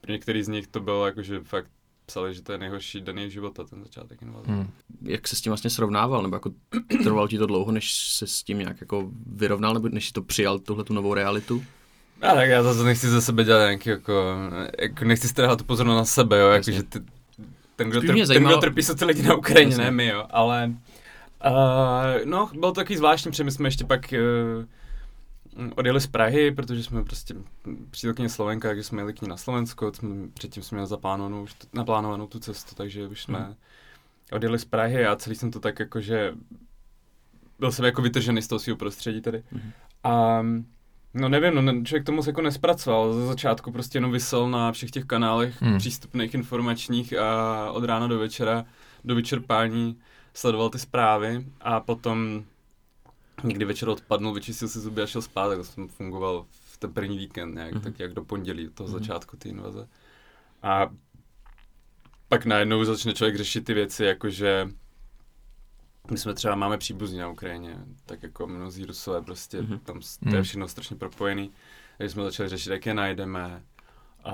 pro 0.00 0.12
některý 0.12 0.42
z 0.42 0.48
nich 0.48 0.66
to 0.66 0.80
bylo 0.80 1.06
jako, 1.06 1.22
že 1.22 1.40
fakt 1.40 1.70
psali, 2.08 2.34
že 2.34 2.42
to 2.42 2.52
je 2.52 2.58
nejhorší 2.58 3.00
den 3.00 3.18
jejich 3.18 3.32
života, 3.32 3.64
ten 3.64 3.82
začátek 3.82 4.22
invaze. 4.22 4.50
Hmm. 4.50 4.70
Jak 5.02 5.28
se 5.28 5.36
s 5.36 5.40
tím 5.40 5.50
vlastně 5.50 5.70
srovnával, 5.70 6.22
nebo 6.22 6.36
jako 6.36 6.50
trvalo 7.02 7.28
ti 7.28 7.38
to 7.38 7.46
dlouho, 7.46 7.72
než 7.72 7.92
se 7.92 8.26
s 8.26 8.42
tím 8.42 8.58
nějak 8.58 8.80
jako 8.80 9.10
vyrovnal, 9.26 9.74
nebo 9.74 9.88
než 9.88 10.06
si 10.06 10.12
to 10.12 10.22
přijal, 10.22 10.58
tuhle 10.58 10.84
tu 10.84 10.94
novou 10.94 11.14
realitu? 11.14 11.64
A 12.22 12.34
tak 12.34 12.48
já 12.48 12.62
zase 12.62 12.84
nechci 12.84 13.08
ze 13.08 13.22
sebe 13.22 13.44
dělat 13.44 13.64
nějaký 13.64 13.88
jako, 13.90 14.36
jako 14.78 15.04
nechci 15.04 15.28
strhat 15.28 15.58
tu 15.58 15.64
pozornost 15.64 15.96
na 15.96 16.04
sebe, 16.04 16.38
jo, 16.38 16.48
jakože 16.48 16.82
ty, 16.82 16.98
ten, 17.76 17.90
kdo, 17.90 18.00
trp, 18.00 18.26
ten, 18.26 18.44
kdo 18.44 18.56
trpí, 18.56 18.82
jsou 18.82 18.94
ty 18.94 19.04
lidi 19.04 19.22
na 19.22 19.34
Ukrajině, 19.34 19.76
ne 19.76 19.90
my, 19.90 20.06
jo, 20.06 20.24
ale 20.30 20.72
uh, 21.46 22.24
no, 22.24 22.50
bylo 22.52 22.72
to 22.72 22.80
takový 22.80 22.96
zvláštní, 22.96 23.30
protože 23.30 23.44
my 23.44 23.50
jsme 23.50 23.68
ještě 23.68 23.84
pak 23.84 24.00
uh, 24.12 24.64
odjeli 25.74 26.00
z 26.00 26.06
Prahy, 26.06 26.52
protože 26.52 26.82
jsme 26.82 27.04
prostě 27.04 27.34
přítelkyně 27.90 28.28
Slovenka, 28.28 28.68
takže 28.68 28.82
jsme 28.82 29.00
jeli 29.00 29.14
k 29.14 29.22
ní 29.22 29.28
na 29.28 29.36
Slovensko, 29.36 29.92
jsme, 29.94 30.28
předtím 30.34 30.62
jsme 30.62 30.76
měli 30.76 30.88
zaplánovanou, 30.88 31.46
naplánovanou 31.72 32.26
tu 32.26 32.38
cestu, 32.38 32.74
takže 32.74 33.06
už 33.06 33.22
jsme 33.22 33.38
hmm. 33.38 33.54
odjeli 34.32 34.58
z 34.58 34.64
Prahy 34.64 35.06
a 35.06 35.16
celý 35.16 35.36
jsem 35.36 35.50
to 35.50 35.60
tak 35.60 35.78
jako, 35.78 36.00
že 36.00 36.34
byl 37.58 37.72
jsem 37.72 37.84
jako 37.84 38.02
vytržený 38.02 38.42
z 38.42 38.48
toho 38.48 38.58
svého 38.58 38.76
prostředí 38.76 39.20
tady. 39.20 39.42
Hmm. 39.50 39.72
A 40.04 40.42
No 41.14 41.28
nevím, 41.28 41.54
no 41.54 41.84
člověk 41.84 42.04
to 42.04 42.12
moc 42.12 42.26
jako 42.26 42.42
nespracoval. 42.42 43.14
Za 43.14 43.26
začátku 43.26 43.72
prostě 43.72 43.96
jenom 43.96 44.12
vysel 44.12 44.50
na 44.50 44.72
všech 44.72 44.90
těch 44.90 45.04
kanálech 45.04 45.62
hmm. 45.62 45.78
přístupných 45.78 46.34
informačních 46.34 47.18
a 47.18 47.70
od 47.72 47.84
rána 47.84 48.06
do 48.06 48.18
večera 48.18 48.64
do 49.04 49.14
vyčerpání 49.14 49.98
sledoval 50.34 50.70
ty 50.70 50.78
zprávy 50.78 51.46
a 51.60 51.80
potom 51.80 52.44
někdy 53.44 53.64
večer 53.64 53.88
odpadnul, 53.88 54.32
vyčistil 54.32 54.68
si 54.68 54.80
zuby 54.80 55.02
a 55.02 55.06
šel 55.06 55.22
spát, 55.22 55.48
tak 55.48 55.66
jsem 55.66 55.88
fungoval 55.88 56.46
v 56.50 56.78
ten 56.78 56.92
první 56.92 57.18
víkend 57.18 57.54
nějak, 57.54 57.72
hmm. 57.72 57.82
tak 57.82 58.00
jak 58.00 58.14
do 58.14 58.24
pondělí, 58.24 58.68
toho 58.68 58.88
hmm. 58.88 58.98
začátku 58.98 59.36
té 59.36 59.48
invaze. 59.48 59.88
A 60.62 60.90
pak 62.28 62.44
najednou 62.44 62.84
začne 62.84 63.14
člověk 63.14 63.36
řešit 63.36 63.64
ty 63.64 63.74
věci, 63.74 64.04
jakože 64.04 64.68
my 66.10 66.18
jsme 66.18 66.34
třeba, 66.34 66.54
máme 66.54 66.78
příbuzní 66.78 67.18
na 67.18 67.28
Ukrajině, 67.28 67.78
tak 68.06 68.22
jako 68.22 68.46
mnozí 68.46 68.84
Rusové 68.84 69.22
prostě, 69.22 69.62
mm-hmm. 69.62 69.78
tam 69.78 70.00
to 70.00 70.28
je 70.28 70.34
mhm. 70.34 70.42
všechno 70.42 70.68
strašně 70.68 70.96
propojený. 70.96 71.50
Takže 71.98 72.12
jsme 72.12 72.22
začali 72.22 72.48
řešit, 72.48 72.70
jak 72.70 72.86
je 72.86 72.94
najdeme. 72.94 73.62
A 74.24 74.32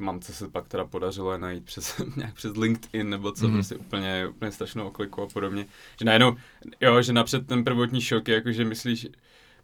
mamce 0.00 0.32
se 0.32 0.48
pak 0.48 0.68
teda 0.68 0.84
podařilo 0.84 1.32
je 1.32 1.38
najít 1.38 1.64
přes, 1.64 2.00
nějak 2.16 2.34
přes 2.34 2.56
LinkedIn 2.56 3.10
nebo 3.10 3.32
co, 3.32 3.46
mm-hmm. 3.46 3.52
prostě 3.52 3.76
úplně, 3.76 4.26
úplně 4.28 4.52
strašnou 4.52 4.86
okliku 4.86 5.22
a 5.22 5.26
podobně. 5.26 5.66
Že 5.98 6.04
najednou, 6.04 6.36
jo, 6.80 7.02
že 7.02 7.12
napřed 7.12 7.46
ten 7.46 7.64
prvotní 7.64 8.00
šok 8.00 8.28
je 8.28 8.34
jako, 8.34 8.52
že 8.52 8.64
myslíš, 8.64 9.08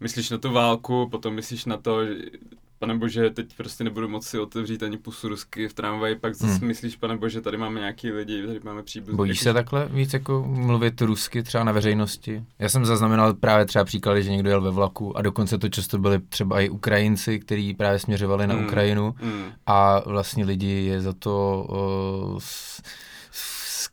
myslíš 0.00 0.30
na 0.30 0.38
tu 0.38 0.52
válku, 0.52 1.08
potom 1.10 1.34
myslíš 1.34 1.64
na 1.64 1.76
to, 1.76 2.00
pane 2.78 2.99
bože, 2.99 3.30
teď 3.30 3.56
prostě 3.56 3.85
nebudu 3.85 4.09
moci 4.09 4.38
otevřít 4.38 4.83
ani 4.83 4.97
pusu 4.97 5.28
rusky 5.28 5.68
v 5.68 5.75
tramvaji, 5.75 6.16
pak 6.16 6.35
zase 6.35 6.59
hmm. 6.59 6.68
myslíš, 6.68 6.97
pane 6.97 7.16
bože, 7.16 7.40
tady 7.40 7.56
máme 7.56 7.80
nějaký 7.80 8.11
lidi, 8.11 8.47
tady 8.47 8.61
máme 8.64 8.83
příbuzní. 8.83 9.16
Bojíš 9.16 9.40
se 9.40 9.52
takhle 9.52 9.88
víc 9.88 10.12
jako 10.12 10.45
mluvit 10.49 11.00
rusky 11.00 11.42
třeba 11.42 11.64
na 11.64 11.73
veřejnosti? 11.73 12.45
Já 12.59 12.68
jsem 12.68 12.85
zaznamenal 12.85 13.35
právě 13.35 13.66
třeba 13.66 13.85
příklady, 13.85 14.23
že 14.23 14.30
někdo 14.30 14.50
jel 14.50 14.61
ve 14.61 14.71
vlaku 14.71 15.16
a 15.16 15.23
dokonce 15.23 15.59
to 15.59 15.68
často 15.68 15.99
byli 15.99 16.18
třeba 16.18 16.61
i 16.61 16.68
Ukrajinci, 16.68 17.38
kteří 17.38 17.75
právě 17.75 17.99
směřovali 17.99 18.47
na 18.47 18.54
hmm. 18.54 18.64
Ukrajinu 18.64 19.14
hmm. 19.18 19.45
a 19.66 20.00
vlastně 20.11 20.45
lidi 20.45 20.85
je 20.85 21.00
za 21.00 21.12
to 21.12 21.66
uh, 22.35 22.38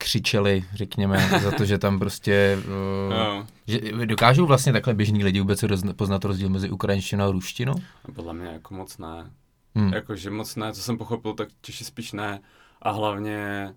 skřičeli, 0.04 0.64
řekněme, 0.74 1.30
za 1.42 1.52
to, 1.52 1.66
že 1.66 1.78
tam 1.78 2.00
prostě... 2.00 2.58
Uh, 2.64 3.14
no. 3.14 3.48
že 3.68 3.80
dokážou 4.06 4.46
vlastně 4.46 4.74
takhle 4.74 4.94
běžní 4.94 5.24
lidi 5.24 5.40
vůbec 5.40 5.66
poznat 5.96 6.26
rozdíl 6.26 6.50
mezi 6.50 6.70
ukrajinštinou 6.70 7.26
a 7.26 7.32
ruštinou? 7.32 7.74
No, 8.08 8.14
podle 8.14 8.34
mě 8.34 8.48
jako 8.48 8.74
moc 8.74 8.98
ne. 8.98 9.32
Hmm. 9.76 9.94
Jakože 9.94 10.30
moc 10.30 10.56
ne, 10.56 10.74
co 10.74 10.82
jsem 10.82 10.98
pochopil, 10.98 11.34
tak 11.34 11.48
Češi 11.62 11.86
spíš 11.86 12.12
ne. 12.12 12.40
A 12.82 12.92
hlavně 12.92 13.74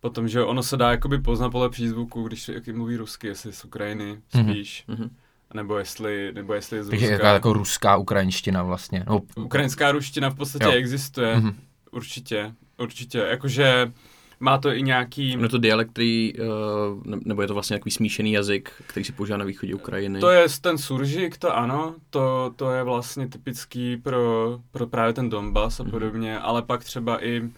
potom, 0.00 0.28
že 0.28 0.44
ono 0.44 0.62
se 0.62 0.76
dá 0.76 0.90
jakoby 0.90 1.18
poznat 1.18 1.50
podle 1.50 1.70
přízvuku, 1.70 2.22
když 2.22 2.48
jaký 2.48 2.72
mluví 2.72 2.96
rusky, 2.96 3.26
jestli 3.26 3.52
z 3.52 3.64
Ukrajiny 3.64 4.18
mhm. 4.34 4.50
spíš. 4.50 4.84
Mm-hmm. 4.88 5.10
Nebo 5.54 5.78
jestli, 5.78 6.32
nebo 6.32 6.54
jestli 6.54 6.76
je 6.76 6.84
z 6.84 6.88
Ruska. 6.88 7.06
Takže 7.08 7.24
jako 7.24 7.52
ruská 7.52 7.96
ukrajinština 7.96 8.62
vlastně. 8.62 9.04
No. 9.08 9.20
Ukrajinská 9.36 9.92
ruština 9.92 10.30
v 10.30 10.34
podstatě 10.34 10.64
jo. 10.64 10.72
existuje. 10.72 11.36
Mm-hmm. 11.36 11.54
Určitě, 11.90 12.54
určitě. 12.78 13.18
Jakože 13.18 13.92
má 14.40 14.58
to 14.58 14.74
i 14.74 14.82
nějaký... 14.82 15.36
No 15.36 15.48
to 15.48 15.58
dialekt, 15.58 15.92
který, 15.92 16.32
uh, 16.38 17.16
nebo 17.24 17.42
je 17.42 17.48
to 17.48 17.54
vlastně 17.54 17.74
nějaký 17.74 17.90
smíšený 17.90 18.32
jazyk, 18.32 18.72
který 18.86 19.04
se 19.04 19.12
používá 19.12 19.38
na 19.38 19.44
východě 19.44 19.74
Ukrajiny? 19.74 20.20
To 20.20 20.30
je 20.30 20.46
ten 20.60 20.78
suržik, 20.78 21.38
to 21.38 21.56
ano, 21.56 21.94
to, 22.10 22.52
to 22.56 22.70
je 22.70 22.82
vlastně 22.82 23.28
typický 23.28 23.96
pro, 23.96 24.58
pro 24.70 24.86
právě 24.86 25.12
ten 25.12 25.30
Donbass 25.30 25.80
a 25.80 25.82
mhm. 25.82 25.90
podobně, 25.90 26.36
mm-hmm. 26.36 26.42
ale 26.42 26.62
pak 26.62 26.84
třeba 26.84 27.24
i 27.24 27.50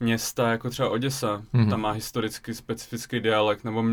města, 0.00 0.50
jako 0.50 0.70
třeba 0.70 0.88
Oděsa, 0.88 1.42
mm-hmm. 1.54 1.70
tam 1.70 1.80
má 1.80 1.90
historicky 1.90 2.54
specifický 2.54 3.20
dialekt, 3.20 3.64
nebo 3.64 3.84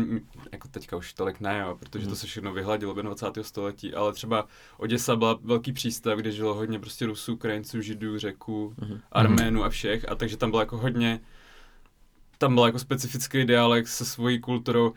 jako 0.52 0.68
teďka 0.68 0.96
už 0.96 1.12
tolik 1.12 1.40
ne, 1.40 1.58
jo, 1.58 1.76
protože 1.80 2.06
mm-hmm. 2.06 2.10
to 2.10 2.16
se 2.16 2.26
všechno 2.26 2.52
vyhladilo 2.52 2.94
v 2.94 3.02
20. 3.02 3.26
století, 3.42 3.94
ale 3.94 4.12
třeba 4.12 4.46
Oděsa 4.76 5.16
byla 5.16 5.38
velký 5.42 5.72
přístav, 5.72 6.18
kde 6.18 6.32
žilo 6.32 6.54
hodně 6.54 6.78
prostě 6.78 7.06
Rusů, 7.06 7.34
Ukrajinců, 7.34 7.80
Židů, 7.80 8.18
Řeků, 8.18 8.74
mm-hmm. 8.78 9.00
Arménů 9.12 9.64
a 9.64 9.68
všech, 9.68 10.08
a 10.08 10.14
takže 10.14 10.36
tam 10.36 10.50
bylo 10.50 10.62
jako 10.62 10.78
hodně 10.78 11.20
tam 12.42 12.54
byl 12.54 12.64
jako 12.64 12.78
specifický 12.78 13.44
dialekt 13.44 13.86
se 13.88 14.04
svojí 14.04 14.40
kulturou. 14.40 14.92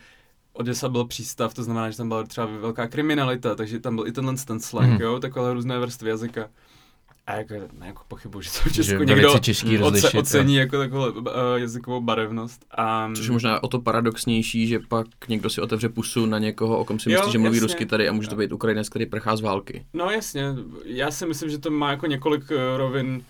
Odesa 0.53 0.89
byl 0.89 1.05
přístav, 1.05 1.53
to 1.53 1.63
znamená, 1.63 1.89
že 1.89 1.97
tam 1.97 2.07
byla 2.07 2.23
třeba 2.23 2.47
velká 2.47 2.87
kriminalita, 2.87 3.55
takže 3.55 3.79
tam 3.79 3.95
byl 3.95 4.07
i 4.07 4.11
tenhle 4.11 4.35
ten 4.47 4.59
slang, 4.59 4.89
Mhm. 4.91 5.01
jo, 5.01 5.19
takové 5.19 5.53
různé 5.53 5.79
vrstvy 5.79 6.09
jazyka. 6.09 6.49
A 7.27 7.33
jako, 7.35 7.53
ne, 7.53 7.87
jako 7.87 8.01
pochybuji, 8.07 8.41
že 8.43 8.49
to 8.51 8.57
v 8.59 8.65
Že 8.65 8.73
Česku 8.73 8.93
velice 8.93 9.13
někdo 9.15 9.39
těžký 9.39 9.67
oce, 9.75 9.77
rozlišit, 9.77 10.15
ocení 10.19 10.55
jako 10.55 10.77
takovou 10.77 11.11
uh, 11.11 11.25
jazykovou 11.55 12.01
barevnost. 12.01 12.65
A, 12.71 13.09
Což 13.15 13.25
je 13.25 13.31
možná 13.31 13.63
o 13.63 13.67
to 13.67 13.79
paradoxnější, 13.79 14.67
že 14.67 14.79
pak 14.79 15.07
někdo 15.29 15.49
si 15.49 15.61
otevře 15.61 15.89
pusu 15.89 16.25
na 16.25 16.39
někoho, 16.39 16.77
o 16.79 16.85
kom 16.85 16.99
si 16.99 17.11
Jo, 17.11 17.19
myslí, 17.19 17.31
že 17.31 17.37
mluví 17.37 17.57
jasně. 17.57 17.65
rusky 17.67 17.85
tady 17.85 18.09
a 18.09 18.11
může 18.11 18.27
to 18.29 18.35
být 18.35 18.51
Ukrajinec, 18.51 18.89
který 18.89 19.05
prchá 19.05 19.35
z 19.35 19.41
války. 19.41 19.85
No 19.93 20.09
jasně, 20.11 20.43
já 20.85 21.11
si 21.11 21.25
myslím, 21.25 21.49
že 21.49 21.57
to 21.57 21.71
má 21.71 21.91
jako 21.91 22.07
několik 22.07 22.43
eh, 22.51 22.77
rovin, 22.77 23.23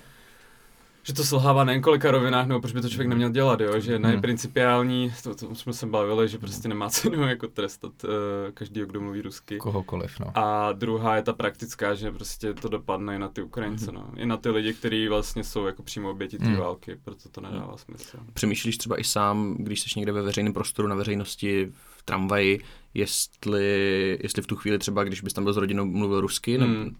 že 1.08 1.14
to 1.14 1.24
selhává 1.24 1.64
na 1.64 1.74
několika 1.74 2.12
rovinách, 2.12 2.48
nebo 2.48 2.60
proč 2.62 2.74
by 2.74 2.82
to 2.82 2.90
člověk 2.90 3.10
neměl 3.10 3.30
dělat, 3.30 3.60
jo? 3.62 3.80
že 3.80 3.92
jedna 3.92 4.10
je 4.10 4.14
Hmm. 4.16 4.22
principiální, 4.22 5.14
to, 5.24 5.36
to 5.36 5.56
jsme 5.56 5.74
se 5.74 5.86
bavili, 5.86 6.28
že 6.30 6.38
prostě 6.38 6.68
nemá 6.68 6.90
cenu 6.90 7.22
jako 7.28 7.48
trestat 7.48 8.04
uh, 8.04 8.10
každý, 8.54 8.82
kdo 8.86 9.02
mluví 9.02 9.22
rusky. 9.22 9.58
Kohokoliv, 9.58 10.20
no. 10.20 10.32
A 10.38 10.72
druhá 10.72 11.16
je 11.16 11.22
ta 11.22 11.34
praktická, 11.34 11.96
že 11.96 12.12
prostě 12.12 12.54
to 12.54 12.70
dopadne 12.70 13.16
i 13.16 13.20
na 13.20 13.30
ty 13.30 13.42
Ukrajince, 13.42 13.92
no. 13.92 14.06
I 14.16 14.26
na 14.26 14.38
ty 14.38 14.50
lidi, 14.50 14.74
kteří 14.74 15.08
vlastně 15.08 15.44
jsou 15.44 15.66
jako 15.66 15.84
přímo 15.84 16.10
oběti 16.12 16.38
té 16.38 16.46
Mhm. 16.46 16.58
války, 16.58 16.98
proto 17.04 17.30
to 17.30 17.42
nedává 17.42 17.78
smysl. 17.78 18.18
Přemýšlíš 18.34 18.78
třeba 18.78 19.00
i 19.00 19.04
sám, 19.04 19.56
když 19.60 19.82
jsi 19.82 19.90
někde 20.00 20.12
ve 20.12 20.22
veřejném 20.22 20.54
prostoru 20.54 20.88
na 20.88 20.96
veřejnosti, 20.96 21.72
v 21.98 22.04
tramvaji, 22.04 22.62
jestli, 22.94 24.20
jestli 24.24 24.42
v 24.42 24.48
tu 24.48 24.56
chvíli 24.56 24.78
třeba, 24.80 25.04
když 25.04 25.22
bys 25.22 25.34
tam 25.34 25.44
byl 25.44 25.54
s 25.54 25.58
rodinou, 25.58 25.86
mluvil 25.86 26.22
rusky, 26.22 26.58
nebo 26.58 26.74
Hmm. 26.74 26.96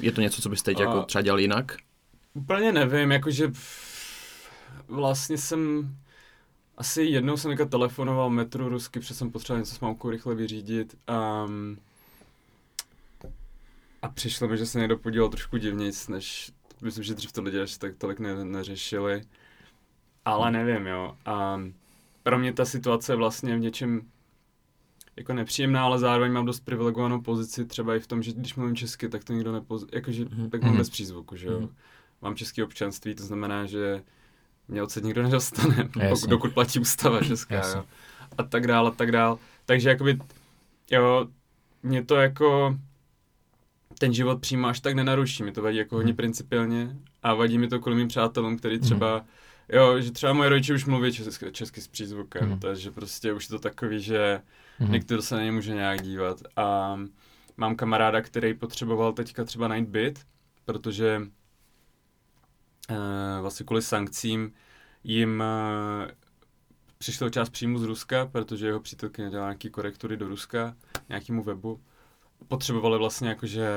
je 0.00 0.12
to 0.12 0.20
něco, 0.20 0.42
co 0.42 0.48
bys 0.48 0.62
teď 0.62 0.78
A- 0.80 0.82
jako 0.82 1.02
třeba 1.02 1.22
dělal 1.22 1.40
jinak? 1.40 1.76
Úplně 2.36 2.72
nevím, 2.72 3.10
jakože 3.12 3.52
vlastně 4.88 5.38
jsem 5.38 5.90
asi 6.76 7.02
jednou 7.02 7.36
jsem 7.36 7.56
telefonoval 7.68 8.30
metru 8.30 8.68
rusky, 8.68 9.00
protože 9.00 9.14
jsem 9.14 9.30
potřeboval 9.30 9.60
něco 9.60 9.74
s 9.74 9.80
mamkou 9.80 10.10
rychle 10.10 10.34
vyřídit 10.34 10.98
um, 11.46 11.78
a 14.02 14.08
přišlo 14.08 14.48
mi, 14.48 14.58
že 14.58 14.66
se 14.66 14.78
někdo 14.78 14.98
podíval 14.98 15.28
trošku 15.28 15.56
divnějc, 15.56 16.08
než 16.08 16.52
myslím, 16.82 17.04
že 17.04 17.14
dřív 17.14 17.32
to 17.32 17.42
lidi 17.42 17.60
až 17.60 17.76
tak 17.76 17.94
tolik 17.98 18.20
ne, 18.20 18.44
neřešili, 18.44 19.22
ale 20.24 20.50
nevím, 20.50 20.86
jo. 20.86 21.16
A 21.26 21.60
pro 22.22 22.38
mě 22.38 22.52
ta 22.52 22.64
situace 22.64 23.12
je 23.12 23.16
vlastně 23.16 23.56
v 23.56 23.60
něčem 23.60 24.02
jako 25.16 25.32
nepříjemná, 25.32 25.84
ale 25.84 25.98
zároveň 25.98 26.32
mám 26.32 26.46
dost 26.46 26.60
privilegovanou 26.60 27.20
pozici, 27.20 27.64
třeba 27.64 27.96
i 27.96 28.00
v 28.00 28.06
tom, 28.06 28.22
že 28.22 28.32
když 28.32 28.54
mluvím 28.54 28.76
česky, 28.76 29.08
tak 29.08 29.24
to 29.24 29.32
nikdo 29.32 29.52
nepoz... 29.52 29.84
jakože, 29.92 30.24
Mhm. 30.24 30.50
tak 30.50 30.62
mám 30.62 30.70
Mhm. 30.70 30.78
bez 30.78 30.90
přízvuku, 30.90 31.36
že 31.36 31.46
jo. 31.46 31.60
Mhm. 31.60 31.74
Mám 32.22 32.36
české 32.36 32.64
občanství, 32.64 33.14
to 33.14 33.22
znamená, 33.24 33.66
že 33.66 34.02
mě 34.68 34.82
odsud 34.82 35.04
nikdo 35.04 35.22
nedostane, 35.22 35.88
Jasně. 35.98 36.28
dokud 36.30 36.54
platí 36.54 36.78
ústava 36.78 37.24
česká, 37.24 37.54
Jasně. 37.54 37.78
jo. 37.78 37.84
A 38.38 38.42
tak 38.42 38.66
dál, 38.66 38.86
a 38.86 38.90
tak 38.90 39.12
dál. 39.12 39.38
Takže 39.66 39.88
jakoby, 39.88 40.18
jo, 40.90 41.26
mě 41.82 42.04
to 42.04 42.14
jako 42.16 42.78
ten 43.98 44.12
život 44.14 44.40
přímo 44.40 44.68
až 44.68 44.80
tak 44.80 44.94
nenaruší, 44.94 45.42
mi 45.42 45.52
to 45.52 45.62
vadí 45.62 45.76
jako 45.76 45.96
hodně 45.96 46.12
Mhm. 46.12 46.16
principiálně 46.16 46.96
a 47.22 47.34
vadí 47.34 47.58
mi 47.58 47.68
to 47.68 47.80
kvůli 47.80 47.96
mým 47.96 48.08
přátelům, 48.08 48.56
který 48.58 48.74
Mhm. 48.76 48.84
třeba, 48.84 49.24
jo, 49.68 50.00
že 50.00 50.10
třeba 50.12 50.32
moje 50.32 50.48
rodiče 50.48 50.74
už 50.74 50.84
mluví 50.84 51.12
česky, 51.12 51.52
česky 51.52 51.80
s 51.80 51.88
přízvukem, 51.88 52.48
Mhm. 52.48 52.58
takže 52.60 52.90
prostě 52.90 53.32
už 53.32 53.44
je 53.44 53.48
to 53.48 53.58
takový, 53.58 54.00
že 54.00 54.40
Mhm. 54.80 54.92
někdo 54.92 55.22
se 55.22 55.34
na 55.34 55.42
ně 55.42 55.52
může 55.52 55.74
nějak 55.74 56.02
dívat. 56.02 56.40
A 56.56 56.96
mám 57.56 57.76
kamaráda, 57.76 58.20
který 58.22 58.54
potřeboval 58.54 59.12
teďka 59.12 59.44
třeba 59.44 59.68
najít 59.68 59.88
byt, 59.88 60.18
protože 60.64 61.20
vlastně 63.40 63.66
kvůli 63.66 63.82
sankcím 63.82 64.52
jim 65.04 65.42
uh, 66.06 66.10
přišlo 66.98 67.30
část 67.30 67.48
příjmu 67.50 67.78
z 67.78 67.82
Ruska, 67.84 68.26
protože 68.26 68.66
jeho 68.66 68.80
přítelkyně 68.80 69.30
dělala 69.30 69.48
nějaký 69.48 69.70
korektury 69.70 70.16
do 70.16 70.28
Ruska, 70.28 70.76
nějakému 71.08 71.42
webu. 71.42 71.80
Potřebovali 72.48 72.98
vlastně 72.98 73.28
jakože 73.28 73.68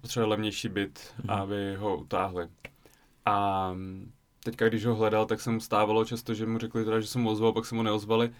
potřebovali 0.00 0.30
levnější 0.30 0.68
byt, 0.68 1.14
Mhm. 1.18 1.30
aby 1.30 1.74
ho 1.76 1.96
utáhli. 1.96 2.48
A 3.24 3.70
teďka, 4.44 4.68
když 4.68 4.84
ho 4.86 4.94
hledal, 4.94 5.26
tak 5.26 5.40
se 5.40 5.50
mu 5.50 5.60
stávalo 5.60 6.04
často, 6.04 6.34
že 6.34 6.46
mu 6.46 6.58
řekli 6.58 6.84
teda, 6.84 7.00
že 7.00 7.06
se 7.06 7.18
mu 7.18 7.30
ozval, 7.30 7.52
pak 7.52 7.66
se 7.66 7.74
mu 7.74 7.82
neozvali. 7.82 8.30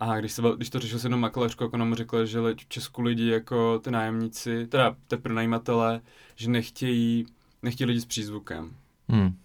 A 0.00 0.18
když, 0.18 0.32
se, 0.32 0.42
když 0.56 0.70
to 0.70 0.78
řešil 0.78 0.98
s 0.98 1.04
jednou 1.04 1.18
makléřkou, 1.18 1.64
jak 1.64 1.72
ona 1.74 1.84
mu 1.84 1.94
řekla, 1.94 2.24
že 2.24 2.40
v 2.40 2.54
Česku 2.68 3.02
lidi 3.02 3.26
jako 3.30 3.78
ty 3.78 3.90
nájemníci, 3.90 4.66
teda 4.66 4.96
ty 5.08 5.16
pronajímatelé, 5.16 6.00
že 6.34 6.50
nechtějí, 6.50 7.26
nechtějí 7.62 7.88
lidi 7.88 8.00
s 8.00 8.04
přízvukem. 8.06 8.76
Hmm. 9.08 9.36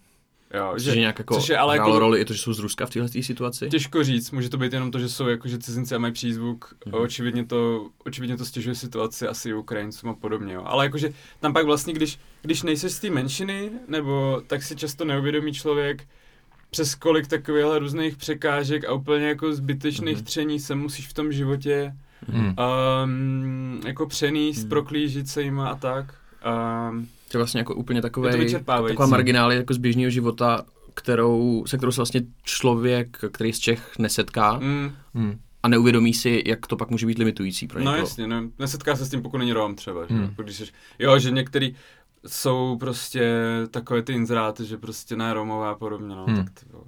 Jo, 0.54 0.74
Že, 0.78 0.90
že 0.94 1.00
nějak 1.00 1.18
jako 1.18 1.34
což 1.34 1.48
je 1.48 1.58
ale 1.58 1.76
jako- 1.76 1.98
roli 1.98 2.20
i 2.20 2.24
to, 2.24 2.32
že 2.32 2.38
jsou 2.38 2.52
z 2.52 2.58
Ruska 2.58 2.86
v 2.86 2.90
téhle 2.90 3.08
situaci? 3.08 3.68
Těžko 3.68 4.04
říct, 4.04 4.30
může 4.30 4.48
to 4.48 4.58
být 4.58 4.72
jenom 4.72 4.90
to, 4.90 4.98
že 4.98 5.08
jsou 5.08 5.28
jako, 5.28 5.48
že 5.48 5.58
cizinci 5.58 5.94
a 5.94 5.98
mají 5.98 6.12
přízvuk, 6.12 6.74
Mhm. 6.86 6.94
mm. 6.96 7.02
očividně, 7.02 7.44
to, 7.46 7.88
očividně 8.04 8.36
to 8.36 8.44
stěžuje 8.44 8.74
situaci 8.74 9.28
asi 9.28 9.48
i 9.48 9.54
Ukrajincům 9.54 10.10
a 10.10 10.14
podobně, 10.14 10.54
jo. 10.54 10.62
ale 10.64 10.84
jakože 10.84 11.12
tam 11.40 11.52
pak 11.52 11.66
vlastně, 11.66 11.92
když, 11.94 12.18
když 12.42 12.62
nejseš 12.62 12.92
z 12.92 13.00
té 13.00 13.10
menšiny, 13.10 13.70
nebo 13.88 14.42
tak 14.46 14.62
si 14.62 14.76
často 14.76 15.04
neuvědomí 15.04 15.52
člověk, 15.52 16.04
přes 16.70 16.94
kolik 16.94 17.26
takovýchhle 17.26 17.78
různých 17.78 18.16
překážek 18.16 18.84
a 18.84 18.92
úplně 18.92 19.26
jako 19.28 19.52
zbytečných 19.52 20.16
Mhm. 20.16 20.24
tření 20.24 20.60
se 20.60 20.74
musíš 20.74 21.08
v 21.08 21.12
tom 21.14 21.32
životě 21.32 21.92
Hmm. 22.28 22.54
um, 23.04 23.80
jako 23.86 24.06
přenést, 24.06 24.58
Mhm. 24.58 24.68
proklížit 24.68 25.28
se 25.28 25.42
jima 25.42 25.68
a 25.68 25.74
tak. 25.74 26.14
Um, 26.90 27.08
To 27.30 27.36
je 27.36 27.38
vlastně 27.38 27.60
jako 27.60 27.74
úplně 27.74 28.00
to 28.02 28.06
takové, 28.06 28.46
taková 28.88 29.06
marginálie 29.06 29.58
jako 29.58 29.74
z 29.74 29.78
běžného 29.78 30.10
života, 30.10 30.64
kterou, 30.94 31.64
se 31.66 31.76
kterou 31.76 31.92
se 31.92 32.00
vlastně 32.00 32.20
člověk, 32.42 33.18
který 33.32 33.52
z 33.52 33.58
Čech 33.58 33.98
nesetká 33.98 34.58
Mm, 34.58 34.92
Hmm. 35.14 35.38
a 35.62 35.68
neuvědomí 35.68 36.14
si, 36.14 36.42
jak 36.46 36.66
to 36.66 36.76
pak 36.76 36.90
může 36.90 37.06
být 37.06 37.18
limitující 37.18 37.66
pro 37.66 37.78
No 37.78 37.84
někoho. 37.84 37.98
jasně, 37.98 38.26
no, 38.26 38.42
nesetká 38.58 38.96
se 38.96 39.04
s 39.04 39.10
tím, 39.10 39.22
pokud 39.22 39.38
není 39.38 39.52
Rom 39.52 39.74
třeba, 39.74 40.06
že? 40.06 40.14
Jako 40.14 40.42
Když 40.42 40.56
jsi, 40.56 40.64
jo, 40.98 41.18
že 41.18 41.30
některý 41.30 41.74
jsou 42.26 42.76
prostě 42.80 43.32
takové 43.70 44.02
ty 44.02 44.12
inzeráty, 44.12 44.64
že 44.64 44.76
prostě 44.76 45.16
ne 45.16 45.34
Romové 45.34 45.68
a 45.68 45.74
podobně, 45.74 46.14
no, 46.16 46.24
Hmm. 46.26 46.36
tak 46.36 46.50
ty, 46.50 46.66
jo. 46.72 46.82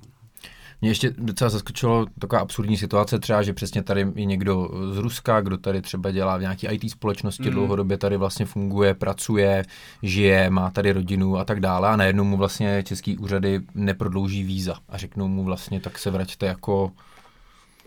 Mě 0.83 0.91
ještě 0.91 1.15
docela 1.19 1.51
zaskočilo 1.51 2.07
taková 2.19 2.43
absurdní 2.43 2.77
situace 2.77 3.19
třeba, 3.19 3.43
že 3.43 3.53
přesně 3.53 3.83
tady 3.83 4.07
je 4.15 4.25
někdo 4.25 4.71
z 4.93 4.97
Ruska, 4.97 5.41
kdo 5.41 5.59
tady 5.59 5.83
třeba 5.83 6.11
dělá 6.11 6.37
v 6.37 6.41
nějaké 6.41 6.69
IT 6.75 6.91
společnosti, 6.91 7.43
Mm. 7.43 7.51
dlouhodobě 7.51 7.99
tady 7.99 8.17
vlastně 8.17 8.47
funguje, 8.47 8.95
pracuje, 8.95 9.65
žije, 10.03 10.51
má 10.51 10.71
tady 10.71 10.93
rodinu 10.93 11.37
a 11.39 11.45
tak 11.45 11.61
dále 11.61 11.89
a 11.89 11.97
najednou 11.97 12.25
mu 12.25 12.37
vlastně 12.37 12.83
český 12.87 13.19
úřady 13.19 13.61
neprodlouží 13.75 14.43
víza 14.43 14.75
a 14.89 14.99
řeknou 14.99 15.29
mu 15.29 15.45
vlastně, 15.45 15.81
tak 15.81 15.99
se 15.99 16.11
vraťte 16.11 16.47
jako, 16.47 16.93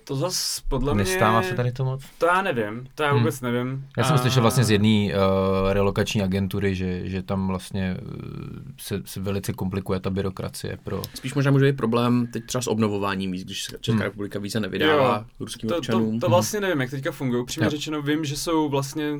To 0.07 0.15
zas 0.15 0.61
podle 0.67 0.95
nestává 0.95 1.39
mě, 1.39 1.49
se 1.49 1.55
tady 1.55 1.71
to 1.71 1.85
moc? 1.85 2.01
to 2.17 2.25
já 2.25 2.41
nevím, 2.41 2.87
to 2.95 3.03
já 3.03 3.09
Hmm. 3.11 3.19
vůbec 3.19 3.41
nevím. 3.41 3.87
Já 3.97 4.03
jsem 4.03 4.15
A- 4.15 4.17
slyšel 4.17 4.41
vlastně 4.41 4.63
z 4.63 4.69
jedné 4.71 5.07
uh, 5.13 5.73
relokační 5.73 6.21
agentury, 6.21 6.75
že, 6.75 7.09
že 7.09 7.23
tam 7.23 7.47
vlastně 7.47 7.97
uh, 8.01 8.11
se, 8.81 9.01
se 9.05 9.19
velice 9.21 9.53
komplikuje 9.53 9.99
ta 9.99 10.09
byrokracie 10.09 10.77
pro... 10.83 11.01
Spíš 11.13 11.33
možná 11.33 11.51
může 11.51 11.65
být 11.65 11.77
problém 11.77 12.27
teď 12.33 12.45
třeba 12.45 12.61
s 12.61 12.67
obnovováním 12.67 13.31
víc, 13.31 13.43
když 13.43 13.57
Česká 13.63 13.91
Hmm. 13.91 14.01
republika 14.01 14.39
víza 14.39 14.59
nevydává 14.59 15.17
Jo, 15.17 15.25
ruským 15.39 15.67
to, 15.69 15.73
to, 15.75 15.79
občanům. 15.79 16.19
to 16.19 16.29
vlastně 16.29 16.59
nevím, 16.59 16.81
jak 16.81 16.89
teďka 16.89 17.11
fungují. 17.11 17.41
Upřímně 17.43 17.69
řečeno, 17.69 18.01
vím, 18.01 18.25
že 18.25 18.37
jsou 18.37 18.69
vlastně 18.69 19.13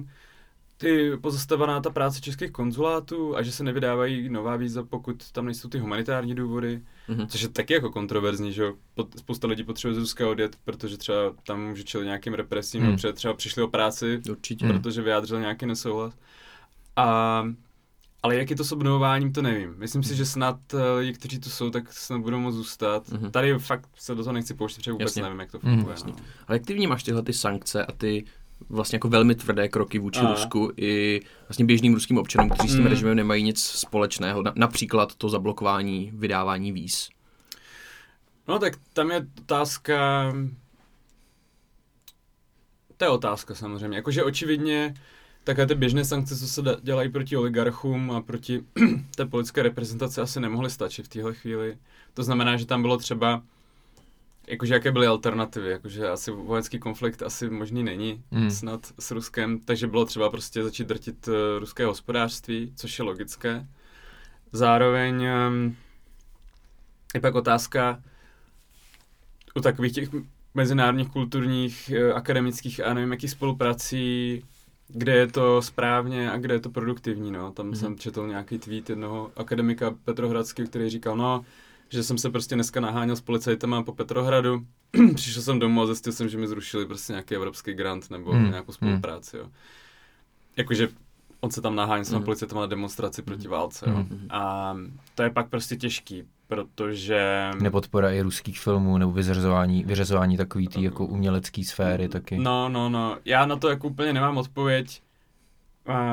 ty 0.78 1.12
pozastavená 1.22 1.82
ta 1.82 1.90
práce 1.90 2.22
českých 2.22 2.52
konzulátů 2.52 3.38
a 3.38 3.42
že 3.44 3.52
se 3.52 3.64
nevydávají 3.64 4.30
nová 4.30 4.56
víza, 4.56 4.84
pokud 4.84 5.32
tam 5.32 5.46
nejsou 5.46 5.70
ty 5.70 5.80
humanitární 5.80 6.36
důvody. 6.36 6.82
Mhm. 7.08 7.28
Což 7.28 7.42
je 7.42 7.50
taky 7.50 7.74
jako 7.74 7.92
kontroverzní, 7.92 8.54
že 8.54 8.66
Spousta 9.18 9.48
lidí 9.48 9.64
potřebuje 9.64 9.96
z 9.96 9.98
Ruska 9.98 10.30
odjet, 10.30 10.56
protože 10.66 10.98
třeba 10.98 11.18
tam 11.48 11.62
může 11.68 11.84
čelit 11.84 12.06
nějakým 12.06 12.34
represím, 12.34 12.82
hmm. 12.84 12.96
nebo 13.02 13.14
třeba 13.14 13.34
přišli 13.34 13.64
o 13.64 13.68
práci, 13.68 14.22
Určitě. 14.30 14.68
Protože 14.68 15.02
vyjádřil 15.02 15.40
nějaký 15.40 15.66
nesouhlas. 15.66 16.14
A, 16.96 17.44
ale 18.24 18.36
jak 18.36 18.50
je 18.50 18.56
to 18.56 18.64
s 18.64 18.72
obnovováním, 18.72 19.34
to 19.34 19.42
nevím. 19.42 19.74
Myslím 19.78 20.04
si, 20.04 20.16
že 20.16 20.26
snad 20.26 20.60
eh, 20.74 20.92
lidi, 21.00 21.14
kteří 21.14 21.40
tu 21.40 21.50
jsou, 21.50 21.70
tak 21.70 21.94
snad 21.94 22.22
budou 22.22 22.40
moct 22.40 22.56
zůstat. 22.56 23.10
Mhm. 23.12 23.32
Tady 23.32 23.60
fakt 23.60 23.90
se 23.96 24.16
do 24.16 24.24
toho 24.24 24.34
nechci 24.34 24.54
pouštět, 24.54 24.78
protože 24.80 24.92
vůbec 24.92 25.06
Jasně. 25.08 25.24
nevím, 25.24 25.40
jak 25.40 25.52
to 25.52 25.60
Mhm, 25.64 25.74
funguje. 25.76 25.94
jasně. 25.94 26.12
no. 26.18 26.26
Ale 26.48 26.56
jak 26.58 26.66
ty 26.66 26.74
vnímáš 26.74 27.04
tyhle 27.04 27.24
ty 27.24 27.34
sankce 27.34 27.86
a 27.86 27.92
ty 27.92 28.26
vlastně 28.70 28.96
jako 28.96 29.10
velmi 29.10 29.36
tvrdé 29.36 29.70
kroky 29.70 30.00
vůči 30.00 30.20
Aha. 30.20 30.32
Rusku 30.32 30.72
i 30.78 31.22
vlastně 31.48 31.66
běžným 31.66 31.94
ruským 31.94 32.18
občanům, 32.18 32.50
kteří 32.50 32.70
s 32.70 32.72
tím 32.72 32.84
Mm. 32.84 32.90
režimem 32.90 33.16
nemají 33.16 33.44
nic 33.44 33.62
společného, 33.62 34.44
na, 34.44 34.54
například 34.56 35.16
to 35.16 35.30
zablokování 35.30 36.12
vydávání 36.14 36.72
víz. 36.72 37.10
No 38.48 38.60
tak 38.60 38.74
tam 38.94 39.12
je 39.12 39.28
otázka... 39.40 40.34
To 42.98 43.06
je 43.06 43.10
otázka 43.10 43.56
samozřejmě. 43.56 43.98
Jakože 43.98 44.24
očividně 44.24 44.94
takové 45.44 45.68
ty 45.68 45.76
běžné 45.76 46.06
sankce, 46.06 46.38
co 46.38 46.48
se 46.48 46.62
dělají 46.82 47.10
proti 47.10 47.38
oligarchům 47.38 48.12
a 48.12 48.22
proti 48.22 48.64
té 49.16 49.26
politické 49.26 49.64
reprezentaci 49.64 50.22
asi 50.22 50.40
nemohly 50.40 50.70
stačit 50.70 51.06
v 51.06 51.10
téhle 51.10 51.34
chvíli. 51.34 51.78
To 52.14 52.24
znamená, 52.24 52.58
že 52.58 52.66
tam 52.66 52.82
bylo 52.82 52.98
třeba 52.98 53.42
jakože 54.48 54.74
jaké 54.74 54.92
byly 54.92 55.08
alternativy, 55.08 55.70
jakože 55.70 56.10
asi 56.10 56.32
vojenský 56.32 56.80
konflikt 56.80 57.22
asi 57.22 57.50
možný 57.50 57.84
není 57.84 58.24
Hmm. 58.32 58.52
snad 58.52 58.94
s 59.00 59.12
Ruskem, 59.12 59.60
takže 59.60 59.88
bylo 59.88 60.06
třeba 60.06 60.30
prostě 60.30 60.64
začít 60.64 60.88
drtit 60.88 61.28
uh, 61.28 61.34
ruské 61.60 61.86
hospodářství, 61.86 62.74
což 62.76 63.00
je 63.00 63.06
logické. 63.06 63.68
Zároveň 64.52 65.28
um, 65.48 65.76
je 67.14 67.22
pak 67.22 67.36
otázka, 67.36 68.04
u 69.56 69.62
takových 69.62 69.94
těch 69.94 70.10
mezinárodních 70.54 71.10
kulturních, 71.10 71.90
eh, 71.90 72.14
akademických 72.14 72.86
a 72.86 72.94
nevím 72.94 73.12
jakých 73.12 73.32
spoluprací, 73.32 74.44
kde 74.88 75.16
je 75.16 75.28
to 75.28 75.62
správně 75.62 76.32
a 76.32 76.38
kde 76.38 76.54
je 76.54 76.60
to 76.60 76.70
produktivní. 76.70 77.32
No. 77.32 77.52
Tam 77.52 77.72
mm-hmm. 77.72 77.76
jsem 77.76 77.98
četl 77.98 78.28
nějaký 78.28 78.60
tweet 78.60 78.90
jednoho 78.90 79.32
akademika 79.36 79.96
Petrohradského, 80.06 80.68
který 80.68 80.90
říkal, 80.90 81.18
no, 81.18 81.46
že 81.90 82.04
jsem 82.04 82.18
se 82.18 82.30
prostě 82.30 82.56
dneska 82.56 82.80
naháněl 82.80 83.16
s 83.16 83.22
policajtama 83.22 83.84
po 83.84 83.92
Petrohradu, 83.92 84.66
přišel 85.16 85.42
jsem 85.42 85.60
domů 85.60 85.82
a 85.82 85.86
zjistil 85.86 86.14
jsem, 86.14 86.30
že 86.30 86.38
mi 86.38 86.48
zrušili 86.48 86.86
prostě 86.86 87.14
nějaký 87.14 87.36
evropský 87.36 87.74
grant 87.74 88.12
nebo 88.12 88.34
mm. 88.34 88.50
nějakou 88.50 88.72
spolupráci. 88.72 89.38
Jo. 89.38 89.50
Jakože 90.58 90.88
on 91.40 91.52
se 91.52 91.62
tam 91.62 91.76
naháněl 91.76 92.06
s 92.06 92.14
mm. 92.14 92.24
policajtama 92.24 92.62
na 92.62 92.68
demonstraci 92.68 93.22
proti 93.22 93.48
válce. 93.48 93.86
Jo. 93.90 93.98
Mm. 93.98 94.28
A 94.30 94.76
to 95.16 95.24
je 95.24 95.30
pak 95.30 95.50
prostě 95.50 95.76
těžký, 95.76 96.24
protože... 96.48 97.50
Nepodpora 97.62 98.12
i 98.12 98.22
ruských 98.22 98.60
filmů 98.60 98.98
nebo 98.98 99.12
vyřazování, 99.12 99.84
vyřazování 99.84 100.38
takový 100.38 100.68
tý 100.68 100.84
jako 100.84 101.06
umělecký 101.06 101.64
sféry 101.64 102.08
taky. 102.08 102.38
No, 102.38 102.70
no, 102.70 102.90
no. 102.90 103.18
Já 103.26 103.46
na 103.46 103.56
to 103.56 103.70
jako 103.70 103.88
úplně 103.88 104.14
nemám 104.14 104.38
odpověď. 104.38 105.02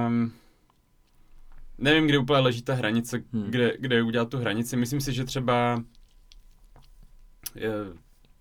Um, 0.06 0.32
nevím, 1.78 2.06
kde 2.06 2.18
úplně 2.18 2.40
leží 2.40 2.62
ta 2.62 2.74
hranice, 2.74 3.24
hmm. 3.32 3.50
kde, 3.50 3.76
kde 3.78 4.02
udělat 4.02 4.28
tu 4.28 4.38
hranici. 4.38 4.76
Myslím 4.76 5.00
si, 5.00 5.12
že 5.12 5.24
třeba 5.24 5.82
je, 7.54 7.70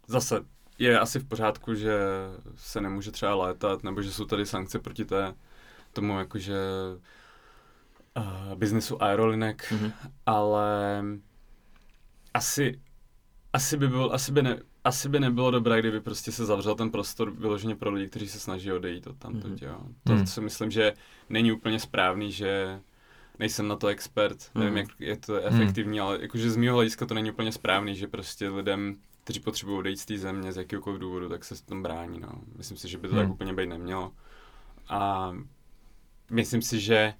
zase 0.08 0.46
je 0.80 1.00
asi 1.00 1.20
v 1.20 1.26
pořádku, 1.26 1.76
že 1.76 1.98
se 2.56 2.82
nemůže 2.82 3.12
třeba 3.12 3.36
létat, 3.36 3.84
nebo 3.84 4.02
že 4.02 4.12
jsou 4.12 4.26
tady 4.26 4.46
sankce 4.46 4.80
proti 4.80 5.06
té, 5.06 5.34
tomu 5.94 6.20
jakože 6.20 6.58
uh, 8.18 8.56
biznesu 8.56 9.04
aerolinek, 9.04 9.72
hmm. 9.72 9.92
ale 10.26 11.04
asi, 12.34 12.82
asi 13.54 13.78
by 13.78 13.88
byl, 13.88 14.10
asi 14.14 14.32
by 14.32 14.42
ne, 14.42 14.60
asi 14.84 15.10
by 15.10 15.20
nebylo 15.20 15.52
dobré, 15.52 15.80
kdyby 15.80 16.02
prostě 16.02 16.32
se 16.32 16.46
zavřel 16.46 16.76
ten 16.76 16.92
prostor 16.92 17.32
vyloženě 17.32 17.76
pro 17.76 17.92
lidi, 17.92 18.10
kteří 18.10 18.28
se 18.28 18.40
snaží 18.40 18.72
odejít 18.72 19.08
od 19.08 19.18
tamto, 19.18 19.48
mm-hmm. 19.48 19.68
jo. 19.68 19.80
To 20.04 20.14
mm. 20.14 20.28
si 20.28 20.42
myslím, 20.42 20.72
že 20.72 20.94
není 21.30 21.52
úplně 21.52 21.80
správný, 21.80 22.32
že 22.32 22.80
nejsem 23.42 23.68
na 23.68 23.76
to 23.76 23.88
expert, 23.88 24.38
mm. 24.56 24.62
nevím, 24.62 24.78
jak 24.78 24.88
je 25.00 25.18
to 25.18 25.34
mhm. 25.34 25.42
efektivní, 25.46 26.00
mm. 26.00 26.06
ale 26.06 26.18
jakože 26.22 26.52
z 26.52 26.58
mého 26.58 26.76
hlediska 26.76 27.06
to 27.06 27.14
není 27.14 27.32
úplně 27.32 27.52
správný, 27.52 27.96
že 27.96 28.08
prostě 28.08 28.50
lidem, 28.50 28.96
kteří 29.24 29.40
potřebují 29.40 29.78
odejít 29.78 30.00
z 30.00 30.06
té 30.06 30.18
země 30.18 30.54
z 30.54 30.58
jakéhokoliv 30.58 31.00
důvodu, 31.00 31.30
tak 31.30 31.46
se 31.46 31.56
s 31.56 31.62
tom 31.62 31.84
brání, 31.84 32.20
no. 32.20 32.30
Myslím 32.58 32.78
si, 32.78 32.88
že 32.88 32.98
by 32.98 33.08
to 33.08 33.14
mm. 33.14 33.20
tak 33.20 33.26
mhm. 33.26 33.34
úplně 33.34 33.54
být 33.54 33.70
nemělo. 33.70 34.12
A 34.90 35.32
myslím 36.32 36.62
si, 36.62 36.80
že 36.80 37.14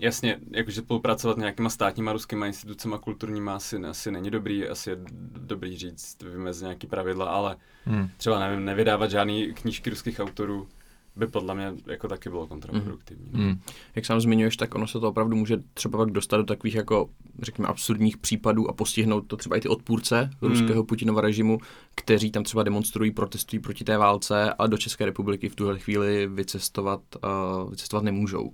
Jasně, 0.00 0.38
jakože 0.50 0.82
spolupracovat 0.82 1.36
nějakýma 1.36 1.70
státníma 1.70 2.12
ruskýma 2.12 2.46
institucemi 2.46 2.94
kulturníma 3.00 3.56
asi, 3.56 3.76
asi 3.76 4.10
není 4.10 4.30
dobrý, 4.30 4.68
asi 4.68 4.90
je 4.90 4.96
dobrý 5.36 5.78
říct, 5.78 6.22
vymezit 6.22 6.62
nějaký 6.62 6.86
pravidla, 6.86 7.26
ale 7.26 7.56
hmm. 7.84 8.08
třeba 8.16 8.40
nevím, 8.40 8.64
nevydávat 8.64 9.10
žádný 9.10 9.54
knížky 9.54 9.90
ruských 9.90 10.20
autorů 10.20 10.68
by 11.16 11.26
podle 11.26 11.54
mě 11.54 11.74
jako 11.86 12.08
taky 12.08 12.30
bylo 12.30 12.46
kontraproduktivní. 12.46 13.30
Hmm. 13.32 13.44
Hmm. 13.44 13.60
Jak 13.94 14.06
sám 14.06 14.20
zmiňuješ, 14.20 14.56
tak 14.56 14.74
ono 14.74 14.86
se 14.86 15.00
to 15.00 15.08
opravdu 15.08 15.36
může 15.36 15.56
třeba 15.74 15.98
pak 15.98 16.10
dostat 16.10 16.36
do 16.36 16.44
takových 16.44 16.74
jako, 16.74 17.10
řekněme, 17.42 17.68
absurdních 17.68 18.16
případů 18.16 18.70
a 18.70 18.72
postihnout 18.72 19.26
to 19.26 19.36
třeba 19.36 19.56
i 19.56 19.60
ty 19.60 19.68
odpůrce 19.68 20.30
hmm. 20.40 20.50
ruského 20.50 20.84
Putinova 20.84 21.20
režimu, 21.20 21.58
kteří 21.94 22.30
tam 22.30 22.44
třeba 22.44 22.62
demonstrují, 22.62 23.10
protestují 23.10 23.60
proti 23.60 23.84
té 23.84 23.98
válce 23.98 24.52
a 24.58 24.66
do 24.66 24.78
České 24.78 25.04
republiky 25.04 25.48
v 25.48 25.54
tuhle 25.54 25.78
chvíli 25.78 26.26
vycestovat, 26.26 27.00
uh, 27.24 27.70
vycestovat 27.70 28.04
nemůžou 28.04 28.52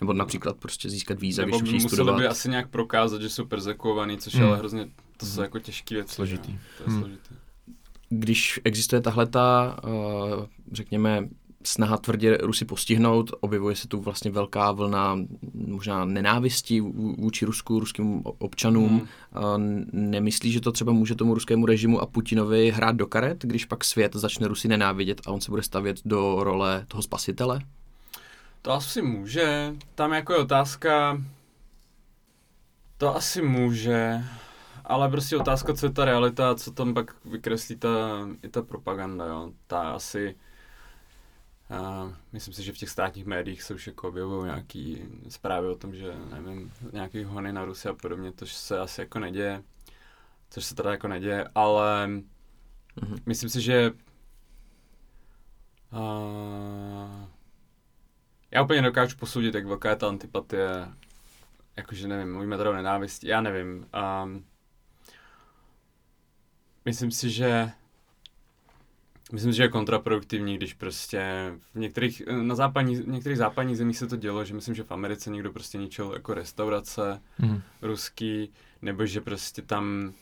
nebo 0.00 0.12
například 0.12 0.56
prostě 0.56 0.90
získat 0.90 1.20
víza, 1.20 1.44
nebo 1.44 1.58
když 1.58 1.72
by 1.72 1.74
museli 1.74 1.88
studovat. 1.88 2.18
by 2.18 2.26
asi 2.26 2.48
nějak 2.48 2.68
prokázat, 2.68 3.22
že 3.22 3.28
jsou 3.28 3.44
persekuovaný, 3.44 4.18
což 4.18 4.34
hmm. 4.34 4.42
je 4.42 4.48
ale 4.48 4.58
hrozně, 4.58 4.88
to 5.16 5.26
jsou 5.26 5.32
hmm. 5.32 5.42
jako 5.42 5.58
těžké 5.58 5.94
věci. 5.94 6.14
Složitý. 6.14 6.52
Ne? 6.52 6.58
To 6.78 6.82
je 6.82 6.88
hmm. 6.88 7.00
složitý. 7.00 7.34
Když 8.08 8.60
existuje 8.64 9.00
tahle 9.00 9.26
ta, 9.26 9.76
uh, 9.84 10.46
řekněme, 10.72 11.28
snaha 11.66 11.96
tvrdě 11.96 12.36
Rusy 12.36 12.64
postihnout, 12.64 13.30
objevuje 13.40 13.76
se 13.76 13.88
tu 13.88 14.00
vlastně 14.00 14.30
velká 14.30 14.72
vlna 14.72 15.18
možná 15.54 16.04
nenávisti 16.04 16.80
vůči 17.18 17.44
Rusku, 17.44 17.80
ruským 17.80 18.22
občanům. 18.24 19.08
Hmm. 19.32 19.86
Nemyslí, 19.92 20.52
že 20.52 20.60
to 20.60 20.72
třeba 20.72 20.92
může 20.92 21.14
tomu 21.14 21.34
ruskému 21.34 21.66
režimu 21.66 22.00
a 22.00 22.06
Putinovi 22.06 22.70
hrát 22.70 22.96
do 22.96 23.06
karet, 23.06 23.42
když 23.42 23.64
pak 23.64 23.84
svět 23.84 24.14
začne 24.14 24.48
Rusy 24.48 24.68
nenávidět 24.68 25.20
a 25.26 25.30
on 25.30 25.40
se 25.40 25.50
bude 25.50 25.62
stavět 25.62 25.96
do 26.04 26.44
role 26.44 26.84
toho 26.88 27.02
spasitele? 27.02 27.60
To 28.62 28.72
asi 28.72 29.02
může. 29.02 29.74
Tam 29.94 30.12
jako 30.12 30.32
je 30.32 30.38
otázka... 30.38 31.22
To 32.98 33.16
asi 33.16 33.42
může. 33.42 34.24
Ale 34.84 35.08
prostě 35.08 35.36
otázka, 35.36 35.74
co 35.74 35.86
je 35.86 35.92
ta 35.92 36.04
realita, 36.04 36.54
co 36.54 36.70
tam 36.72 36.94
pak 36.94 37.14
vykreslí 37.24 37.76
ta, 37.76 37.88
i 38.42 38.48
ta 38.48 38.62
propaganda, 38.62 39.26
jo. 39.26 39.50
Ta 39.66 39.80
asi... 39.80 40.34
Uh, 41.70 42.12
myslím 42.32 42.54
si, 42.54 42.62
že 42.62 42.72
v 42.72 42.78
těch 42.78 42.88
státních 42.88 43.26
médiích 43.26 43.62
se 43.62 43.74
už 43.74 43.86
jako 43.86 44.08
objevují 44.08 44.44
nějaký 44.44 45.02
zprávy 45.28 45.68
o 45.68 45.74
tom, 45.74 45.94
že 45.94 46.14
nevím, 46.30 46.72
nějaký 46.92 47.24
hony 47.24 47.52
na 47.52 47.64
Rusy 47.64 47.88
a 47.88 47.94
podobně, 47.94 48.32
to 48.32 48.46
se 48.46 48.78
asi 48.78 49.00
jako 49.00 49.18
neděje, 49.18 49.62
což 50.50 50.64
se 50.64 50.74
teda 50.74 50.90
jako 50.90 51.08
neděje, 51.08 51.48
ale 51.54 52.06
mm-hmm. 52.06 53.18
myslím 53.26 53.50
si, 53.50 53.60
že 53.60 53.90
uh, 55.92 57.28
já 58.50 58.62
úplně 58.62 58.82
nedokážu 58.82 59.16
posoudit, 59.16 59.54
jak 59.54 59.66
velká 59.66 59.90
je 59.90 59.96
ta 59.96 60.08
antipatie, 60.08 60.88
jakože 61.76 62.08
nevím, 62.08 62.32
mluvíme 62.32 62.56
tady 62.56 62.68
o 62.68 62.72
nenávisti, 62.72 63.28
já 63.28 63.40
nevím. 63.40 63.86
Um, 64.24 64.44
myslím 66.84 67.10
si, 67.10 67.30
že 67.30 67.70
Myslím 69.34 69.52
si, 69.52 69.56
že 69.56 69.62
je 69.62 69.68
kontraproduktivní, 69.68 70.56
když 70.56 70.74
prostě 70.74 71.52
v 71.74 71.78
některých, 71.78 72.22
na 72.42 72.54
západní, 72.54 72.96
v 72.96 73.08
některých 73.08 73.38
západních 73.38 73.76
zemích 73.76 73.98
se 73.98 74.06
to 74.06 74.16
dělo, 74.16 74.44
že 74.44 74.54
myslím, 74.54 74.74
že 74.74 74.82
v 74.82 74.92
Americe 74.92 75.30
někdo 75.30 75.52
prostě 75.52 75.78
ničil 75.78 76.12
jako 76.12 76.34
restaurace 76.34 77.22
mm. 77.38 77.62
ruský, 77.82 78.52
nebo 78.82 79.06
že 79.06 79.20
prostě 79.20 79.62
tam 79.62 80.14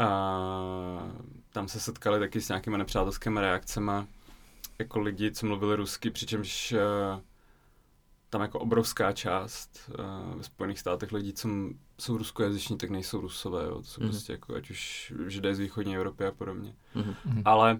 uh, 0.00 1.10
tam 1.50 1.68
se 1.68 1.80
setkali 1.80 2.18
taky 2.18 2.40
s 2.40 2.48
nějakými 2.48 2.78
nepřátelskými 2.78 3.40
reakcemi 3.40 3.92
jako 4.78 5.00
lidi, 5.00 5.32
co 5.32 5.46
mluvili 5.46 5.76
rusky, 5.76 6.10
přičemž 6.10 6.72
uh, 6.72 7.20
tam 8.30 8.40
jako 8.40 8.60
obrovská 8.60 9.12
část 9.12 9.90
uh, 9.98 10.36
ve 10.36 10.42
Spojených 10.42 10.78
státech 10.78 11.12
lidí, 11.12 11.32
co 11.32 11.48
jsou 11.98 12.16
ruskojazyční, 12.16 12.78
tak 12.78 12.90
nejsou 12.90 13.20
rusové, 13.20 13.64
jo. 13.64 13.74
To 13.74 13.82
jsou 13.82 14.00
mm-hmm. 14.00 14.08
prostě 14.08 14.32
jako, 14.32 14.54
ať 14.54 14.70
už 14.70 15.12
židé 15.26 15.54
z 15.54 15.58
východní 15.58 15.96
Evropy 15.96 16.26
a 16.26 16.30
podobně. 16.30 16.74
Mm-hmm. 16.96 17.42
Ale 17.44 17.78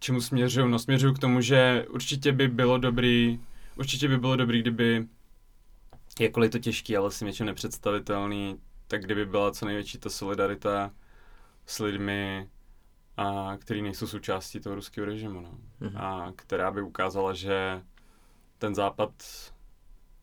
čemu 0.00 0.20
směřuju? 0.20 0.68
No 0.68 0.78
směřuju 0.78 1.14
k 1.14 1.18
tomu, 1.18 1.40
že 1.40 1.86
určitě 1.90 2.32
by 2.32 2.48
bylo 2.48 2.78
dobrý, 2.78 3.40
určitě 3.76 4.08
by 4.08 4.18
bylo 4.18 4.36
dobrý, 4.36 4.60
kdyby, 4.60 5.06
jakkoliv 6.20 6.50
to 6.50 6.58
těžký, 6.58 6.96
ale 6.96 7.10
si 7.10 7.24
něčem 7.24 7.46
nepředstavitelný, 7.46 8.60
tak 8.88 9.02
kdyby 9.04 9.26
byla 9.26 9.52
co 9.52 9.66
největší 9.66 9.98
ta 9.98 10.10
solidarita 10.10 10.90
s 11.66 11.78
lidmi, 11.78 12.48
a, 13.16 13.56
který 13.58 13.82
nejsou 13.82 14.06
součástí 14.06 14.60
toho 14.60 14.74
ruského 14.74 15.04
režimu, 15.04 15.40
no. 15.40 15.58
Mm-hmm. 15.80 16.04
A 16.04 16.32
která 16.36 16.70
by 16.70 16.82
ukázala, 16.82 17.34
že 17.34 17.82
ten 18.58 18.74
západ 18.74 19.12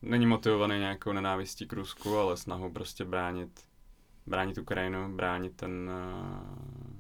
není 0.01 0.25
motivovaný 0.25 0.79
nějakou 0.79 1.13
nenávistí 1.13 1.67
k 1.67 1.73
Rusku, 1.73 2.17
ale 2.17 2.37
snahou 2.37 2.71
prostě 2.71 3.05
bránit, 3.05 3.61
bránit 4.25 4.57
Ukrajinu, 4.57 5.15
bránit 5.15 5.55
ten, 5.55 5.89
uh, 5.89 6.96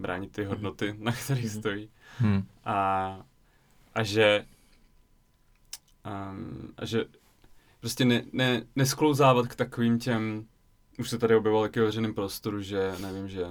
bránit 0.00 0.32
ty 0.32 0.44
hodnoty, 0.44 0.94
na 0.98 1.12
kterých 1.12 1.44
mhm. 1.44 1.60
stojí. 1.60 1.90
Hmm. 2.18 2.46
A, 2.64 3.20
a 3.94 4.02
že 4.02 4.44
um, 6.06 6.72
a 6.76 6.84
že 6.84 7.04
prostě 7.80 8.04
ne, 8.04 8.22
ne, 8.32 8.62
nesklouzávat 8.76 9.46
k 9.46 9.54
takovým 9.54 9.98
těm, 9.98 10.46
už 10.98 11.10
se 11.10 11.18
tady 11.18 11.36
objevilo 11.36 11.62
taky 11.62 11.80
veřejném 11.80 12.14
prostoru, 12.14 12.62
že 12.62 12.92
nevím, 13.00 13.28
že 13.28 13.46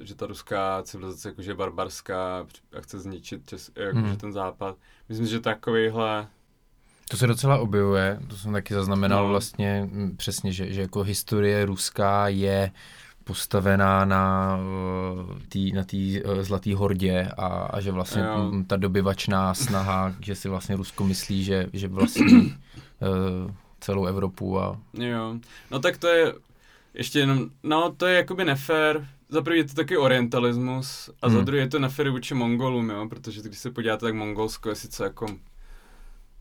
že 0.00 0.14
ta 0.14 0.26
ruská 0.26 0.82
civilizace 0.82 1.28
jakože 1.28 1.50
je 1.50 1.54
barbarská 1.54 2.46
a 2.78 2.80
chce 2.80 2.98
zničit 2.98 3.48
čes, 3.48 3.70
jakože 3.76 4.06
hmm. 4.06 4.16
ten 4.16 4.32
západ. 4.32 4.76
Myslím, 5.08 5.26
že 5.26 5.40
takovýhle 5.40 6.28
to 7.10 7.16
se 7.16 7.26
docela 7.26 7.58
objevuje, 7.58 8.20
to 8.28 8.36
jsem 8.36 8.52
taky 8.52 8.74
zaznamenal 8.74 9.22
no. 9.22 9.28
vlastně 9.28 9.90
přesně, 10.16 10.52
že, 10.52 10.72
že 10.72 10.80
jako 10.80 11.02
historie 11.02 11.66
ruská 11.66 12.28
je 12.28 12.70
postavená 13.24 14.04
na 14.04 14.56
uh, 14.56 15.38
tý, 15.48 15.72
na 15.72 15.84
té 15.84 15.96
uh, 15.96 16.42
zlaté 16.42 16.74
hordě 16.74 17.28
a, 17.36 17.46
a 17.46 17.80
že 17.80 17.92
vlastně 17.92 18.22
jo. 18.22 18.52
ta 18.66 18.76
dobyvačná 18.76 19.54
snaha, 19.54 20.14
že 20.20 20.34
si 20.34 20.48
vlastně 20.48 20.76
Rusko 20.76 21.04
myslí, 21.04 21.44
že, 21.44 21.66
že 21.72 21.88
vlastně 21.88 22.26
celou 23.80 24.06
Evropu 24.06 24.60
a... 24.60 24.80
Jo, 24.94 25.34
no 25.70 25.78
tak 25.78 25.98
to 25.98 26.06
je 26.08 26.34
ještě 26.94 27.18
jenom, 27.18 27.50
no 27.62 27.94
to 27.96 28.06
je 28.06 28.16
jakoby 28.16 28.44
nefér, 28.44 29.08
za 29.28 29.42
prvý 29.42 29.58
je 29.58 29.64
to 29.64 29.74
taky 29.74 29.96
orientalismus 29.96 31.10
a 31.22 31.26
hmm. 31.26 31.36
za 31.36 31.42
druhé 31.42 31.62
je 31.62 31.68
to 31.68 31.78
nefér 31.78 32.10
vůči 32.10 32.34
Mongolům, 32.34 32.90
jo, 32.90 33.06
protože 33.08 33.42
když 33.42 33.58
se 33.58 33.70
podíváte, 33.70 34.06
tak 34.06 34.14
Mongolsko 34.14 34.68
je 34.68 34.74
sice 34.74 35.04
jako 35.04 35.26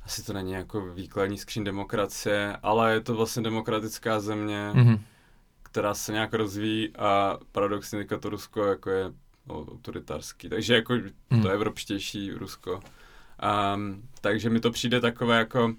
asi 0.06 0.24
to 0.24 0.34
není 0.34 0.52
jako 0.52 0.94
výkladní 0.94 1.38
skřín 1.38 1.64
demokracie, 1.64 2.58
ale 2.64 2.94
je 2.94 3.02
to 3.02 3.16
vlastně 3.16 3.44
demokratická 3.44 4.20
země, 4.20 4.72
mm-hmm. 4.74 5.00
Která 5.74 5.94
se 5.94 6.12
nějak 6.12 6.34
rozvíjí 6.34 6.90
a 6.96 7.38
paradoxně 7.52 8.00
teďka 8.00 8.18
to 8.18 8.30
Rusko 8.30 8.66
jako 8.66 8.90
je 8.90 9.12
no, 9.48 9.56
autoritářský, 9.72 10.50
takže 10.50 10.76
jako 10.76 10.94
Hmm. 11.32 11.42
to 11.42 11.50
evropštější 11.50 12.32
Rusko. 12.32 12.80
Um, 13.76 14.04
takže 14.22 14.50
mi 14.50 14.60
to 14.60 14.72
přijde 14.72 15.02
takové 15.02 15.38
jako, 15.38 15.74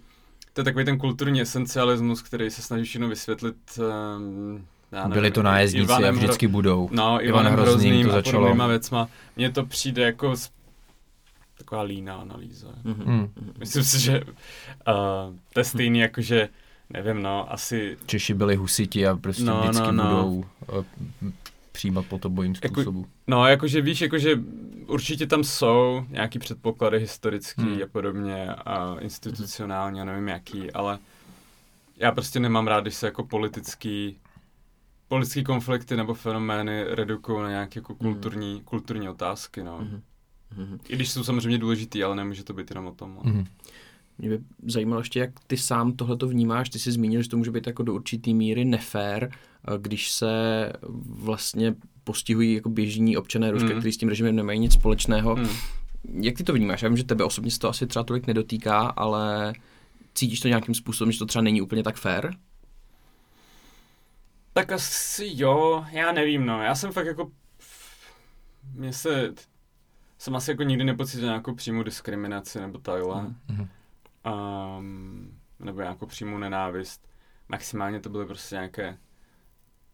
to 0.53 0.61
je 0.61 0.65
takový 0.65 0.85
ten 0.85 0.99
kulturní 0.99 1.41
esencialismus, 1.41 2.23
který 2.23 2.51
se 2.51 2.63
snaží 2.63 2.85
všechno 2.85 3.09
vysvětlit. 3.09 3.57
Um, 3.79 4.67
já 4.93 4.99
nevím, 5.03 5.13
Byli 5.15 5.31
to 5.31 5.43
nájezdníci 5.43 5.93
a 5.93 5.99
Ivanem 5.99 6.15
vždycky 6.17 6.49
budou. 6.49 6.89
No, 6.93 7.05
Ivan 7.05 7.23
Ivanem 7.25 7.53
Hrozným 7.53 7.75
Hrozným 7.75 8.07
to 8.07 8.13
a 8.13 8.15
začalo. 8.15 8.39
podobnýma 8.39 8.67
věcma. 8.67 9.09
Mně 9.37 9.53
to 9.53 9.67
přijde 9.67 10.03
jako 10.03 10.37
z... 10.37 10.51
taková 11.59 11.83
líná 11.83 12.17
analýza. 12.17 12.69
Mhm. 12.85 13.05
Hmm. 13.05 13.33
Myslím 13.59 13.85
si, 13.85 14.01
že 14.01 14.21
uh, 14.21 14.35
to 15.53 15.61
je 15.61 15.65
stejný 15.65 15.99
jako, 15.99 16.21
že 16.21 16.49
nevím, 16.91 17.23
no, 17.23 17.53
asi 17.53 17.97
Češi 18.07 18.35
byli 18.35 18.57
husiti 18.57 19.07
a 19.07 19.17
prostě 19.17 19.43
No, 19.45 19.61
vždycky 19.63 19.87
no, 19.87 19.93
no. 19.93 20.05
budou 20.05 20.45
uh, 20.79 20.85
přijímat 21.73 22.07
po 22.07 22.19
tobojím 22.19 22.55
Jako- 22.63 22.75
způsobu. 22.75 23.07
No, 23.27 23.47
jakože 23.47 23.81
víš, 23.81 24.01
jakože 24.01 24.39
určitě 24.87 25.27
tam 25.27 25.45
jsou 25.45 26.07
nějaký 26.09 26.39
předpoklady 26.39 26.99
historický 27.01 27.63
Hmm. 27.63 27.83
a 27.83 27.87
podobně 27.93 28.47
a 28.49 28.97
institucionální 29.01 30.01
a 30.01 30.05
nevím 30.05 30.29
jaký, 30.29 30.71
ale 30.73 30.99
já 31.97 32.13
prostě 32.13 32.41
nemám 32.41 32.67
rád, 32.67 32.81
když 32.81 32.95
se 32.95 33.07
jako 33.07 33.25
politický 33.25 34.17
politický 35.09 35.45
konflikty 35.45 35.97
nebo 35.97 36.15
fenomény 36.15 36.85
redukují 36.89 37.43
na 37.43 37.49
nějaké 37.51 37.79
jako 37.79 37.95
kulturní, 37.95 38.63
kulturní 38.65 39.09
otázky, 39.09 39.63
no. 39.63 39.79
Mhm. 39.79 40.01
I 40.89 40.97
když 40.97 41.11
jsou 41.11 41.25
samozřejmě 41.25 41.59
důležitý, 41.59 42.05
ale 42.05 42.17
nemůže 42.17 42.45
to 42.45 42.53
být 42.53 42.71
jenom 42.71 42.87
o 42.87 42.93
tom. 42.95 43.15
No. 43.15 43.21
Mhm. 43.33 43.45
Mě 44.19 44.29
by 44.29 44.39
zajímalo 44.67 45.01
ještě, 45.01 45.21
jak 45.21 45.31
ty 45.47 45.57
sám 45.57 45.93
tohleto 45.93 46.29
vnímáš. 46.29 46.71
Ty 46.71 46.79
jsi 46.79 46.93
zmínil, 46.93 47.23
že 47.23 47.29
to 47.29 47.37
může 47.37 47.51
být 47.51 47.67
jako 47.67 47.83
do 47.83 47.95
určitý 47.95 48.35
míry 48.35 48.65
nefér, 48.65 49.31
eh, 49.33 49.79
když 49.79 50.11
se 50.11 50.33
vlastně 51.07 51.75
postihují 52.05 52.55
jako 52.55 52.69
běžní 52.69 53.17
občané 53.17 53.51
Ruska, 53.51 53.69
Mm. 53.69 53.75
kteří 53.79 53.93
s 53.93 53.97
tím 53.97 54.09
režimem 54.09 54.37
nemají 54.37 54.59
nic 54.61 54.73
společného. 54.73 55.35
Hmm. 55.35 55.49
Jak 56.21 56.37
ty 56.37 56.45
to 56.45 56.53
vnímáš? 56.53 56.83
Já 56.83 56.89
vím, 56.89 56.97
že 56.97 57.05
tebe 57.05 57.25
osobně 57.25 57.51
se 57.51 57.59
to 57.59 57.69
asi 57.69 57.87
třeba 57.87 58.05
tolik 58.05 58.27
nedotýká, 58.27 58.79
ale 58.81 59.53
cítíš 60.15 60.41
to 60.41 60.49
nějakým 60.49 60.75
způsobem, 60.75 61.13
že 61.13 61.19
to 61.19 61.27
třeba 61.27 61.43
není 61.43 61.63
úplně 61.63 61.83
tak 61.83 61.97
fair? 61.97 62.31
Tak 64.53 64.73
asi 64.73 65.31
jo, 65.35 65.85
já 65.91 66.13
nevím, 66.13 66.47
no. 66.47 66.63
Já 66.63 66.75
jsem 66.75 66.93
fakt 66.93 67.07
jako... 67.07 67.31
Mně 68.75 68.93
se... 68.93 69.33
Jsem 70.19 70.37
asi 70.37 70.51
jako 70.51 70.63
nikdy 70.63 70.85
nepocítil 70.85 71.25
nějakou 71.25 71.55
přímou 71.55 71.83
diskriminaci 71.83 72.61
nebo 72.61 72.79
takhle. 72.79 73.23
Mhm. 73.49 73.69
Um, 74.27 75.31
nebo 75.59 75.81
nějakou 75.81 76.07
přímou 76.07 76.39
nenávist. 76.39 77.09
Maximálně 77.49 78.01
to 78.01 78.09
byly 78.09 78.27
prostě 78.27 78.55
nějaké... 78.55 78.97